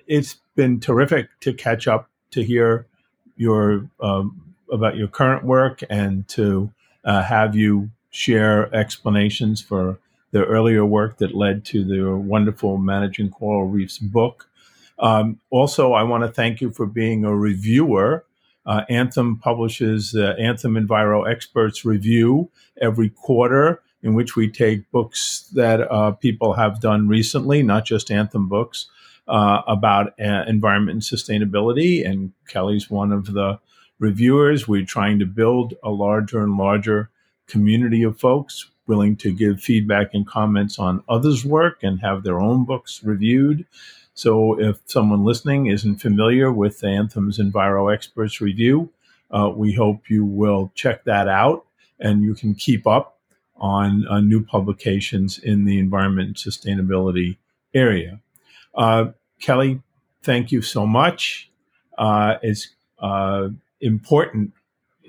it's 0.07 0.37
been 0.55 0.79
terrific 0.79 1.29
to 1.41 1.53
catch 1.53 1.87
up 1.87 2.09
to 2.31 2.43
hear 2.43 2.87
your 3.35 3.89
um, 3.99 4.55
about 4.71 4.95
your 4.95 5.07
current 5.07 5.43
work 5.43 5.83
and 5.89 6.27
to 6.29 6.71
uh, 7.03 7.23
have 7.23 7.55
you 7.55 7.91
share 8.09 8.73
explanations 8.73 9.61
for 9.61 9.99
the 10.31 10.43
earlier 10.43 10.85
work 10.85 11.17
that 11.17 11.35
led 11.35 11.63
to 11.65 11.83
the 11.83 12.15
wonderful 12.15 12.77
Managing 12.77 13.29
Coral 13.29 13.67
Reefs 13.67 13.97
book. 13.97 14.49
Um, 14.99 15.39
also, 15.49 15.93
I 15.93 16.03
want 16.03 16.23
to 16.23 16.31
thank 16.31 16.61
you 16.61 16.71
for 16.71 16.85
being 16.85 17.25
a 17.25 17.35
reviewer. 17.35 18.25
Uh, 18.65 18.83
Anthem 18.89 19.37
publishes 19.37 20.11
the 20.11 20.35
Anthem 20.39 20.73
Enviro 20.75 21.29
Experts 21.29 21.85
Review 21.85 22.49
every 22.81 23.09
quarter 23.09 23.81
in 24.01 24.13
which 24.13 24.35
we 24.35 24.49
take 24.49 24.89
books 24.91 25.49
that 25.53 25.81
uh, 25.91 26.11
people 26.11 26.53
have 26.53 26.79
done 26.79 27.07
recently, 27.07 27.63
not 27.63 27.85
just 27.85 28.11
Anthem 28.11 28.47
books, 28.47 28.87
uh, 29.27 29.61
about 29.67 30.13
uh, 30.19 30.43
environment 30.47 30.95
and 30.95 31.01
sustainability. 31.01 32.07
And 32.07 32.31
Kelly's 32.47 32.89
one 32.89 33.11
of 33.11 33.33
the 33.33 33.59
reviewers. 33.99 34.67
We're 34.67 34.85
trying 34.85 35.19
to 35.19 35.25
build 35.25 35.73
a 35.83 35.89
larger 35.89 36.43
and 36.43 36.57
larger 36.57 37.09
community 37.47 38.03
of 38.03 38.19
folks 38.19 38.69
willing 38.87 39.15
to 39.15 39.33
give 39.33 39.59
feedback 39.59 40.13
and 40.13 40.27
comments 40.27 40.77
on 40.77 41.03
others' 41.09 41.43
work 41.43 41.81
and 41.81 41.99
have 42.01 42.23
their 42.23 42.39
own 42.39 42.65
books 42.65 43.03
reviewed. 43.03 43.65
So 44.15 44.57
if 44.57 44.79
someone 44.85 45.25
listening 45.25 45.65
isn't 45.67 45.97
familiar 45.97 46.49
with 46.51 46.79
the 46.79 46.87
Anthem's 46.87 47.37
Enviro 47.37 47.93
Experts 47.93 48.39
Review, 48.39 48.89
uh, 49.29 49.51
we 49.53 49.73
hope 49.73 50.09
you 50.09 50.23
will 50.23 50.71
check 50.73 51.03
that 51.03 51.27
out 51.27 51.65
and 51.99 52.23
you 52.23 52.33
can 52.33 52.55
keep 52.55 52.87
up 52.87 53.19
on 53.57 54.07
uh, 54.07 54.21
new 54.21 54.41
publications 54.41 55.37
in 55.37 55.65
the 55.65 55.79
environment 55.79 56.27
and 56.27 56.35
sustainability 56.37 57.35
area. 57.73 58.21
Uh, 58.73 59.07
Kelly, 59.41 59.81
thank 60.23 60.49
you 60.49 60.61
so 60.61 60.87
much. 60.87 61.51
Uh, 61.97 62.35
it's 62.41 62.69
uh, 62.99 63.49
important 63.81 64.53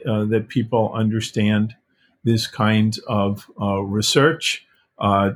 uh, 0.04 0.24
that 0.24 0.48
people 0.48 0.92
understand 0.92 1.76
this 2.24 2.48
kind 2.48 2.98
of 3.07 3.48
research. 3.57 4.66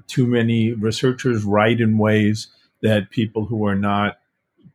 too 0.09 0.27
many 0.27 0.73
researchers 0.73 1.45
write 1.45 1.81
in 1.81 1.99
ways 1.99 2.49
that 2.83 3.11
people 3.11 3.47
who 3.47 3.67
are 3.67 3.75
not 3.75 4.19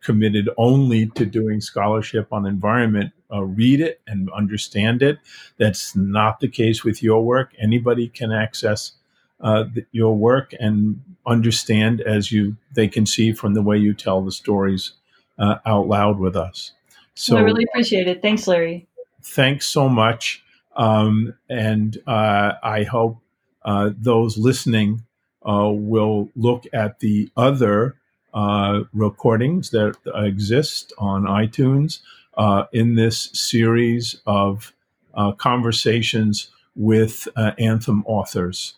committed 0.04 0.50
only 0.58 1.08
to 1.08 1.26
doing 1.26 1.60
scholarship 1.60 2.32
on 2.32 2.46
environment 2.46 3.12
uh, 3.34 3.44
read 3.44 3.82
it 3.82 4.02
and 4.08 4.30
understand 4.32 5.02
it. 5.02 5.18
That's 5.58 5.96
not 5.96 6.40
the 6.40 6.48
case 6.48 6.84
with 6.84 7.02
your 7.02 7.26
work. 7.26 7.54
Anybody 7.60 8.08
can 8.08 8.32
access 8.32 8.94
uh, 9.42 9.66
your 9.92 10.16
work 10.16 10.54
and 10.60 11.02
understand 11.26 12.02
as 12.02 12.32
you 12.32 12.56
they 12.74 12.88
can 12.88 13.06
see 13.06 13.34
from 13.34 13.54
the 13.54 13.62
way 13.62 13.78
you 13.78 13.94
tell 13.94 14.22
the 14.22 14.32
stories 14.32 14.94
uh, 15.40 15.56
out 15.66 15.88
loud 15.88 16.20
with 16.20 16.36
us. 16.36 16.72
So 17.16 17.38
I 17.38 17.42
really 17.42 17.66
appreciate 17.66 18.08
it. 18.08 18.22
Thanks, 18.22 18.48
Larry. 18.48 18.88
Thanks 19.24 19.66
so 19.66 19.90
much, 19.90 20.44
um, 20.76 21.34
and 21.50 21.98
uh, 22.06 22.54
I 22.62 22.84
hope 22.84 23.18
uh, 23.64 23.90
those 23.98 24.38
listening 24.38 25.05
uh, 25.46 25.70
will 25.72 26.30
look 26.36 26.66
at 26.74 27.00
the 27.00 27.30
other 27.38 27.96
uh, 28.34 28.82
recordings 28.94 29.70
that 29.70 29.96
exist 30.14 30.92
on 30.98 31.24
iTunes 31.24 32.00
uh, 32.38 32.66
in 32.74 32.96
this 32.96 33.30
series 33.34 34.18
of 34.26 34.74
uh, 35.14 35.32
conversations 35.34 36.50
with 36.76 37.28
uh, 37.36 37.52
Anthem 37.58 38.04
authors. 38.06 38.76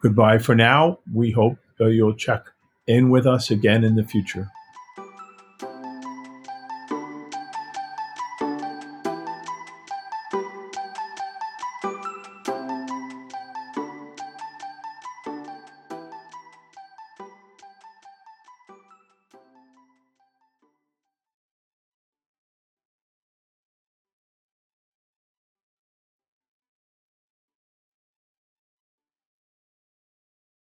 Goodbye 0.00 0.38
for 0.38 0.54
now. 0.54 0.98
We 1.12 1.32
hope 1.32 1.58
you'll 1.78 2.14
check 2.14 2.44
in 2.86 3.10
with 3.10 3.26
us 3.26 3.50
again 3.50 3.84
in 3.84 3.96
the 3.96 4.04
future. 4.04 4.50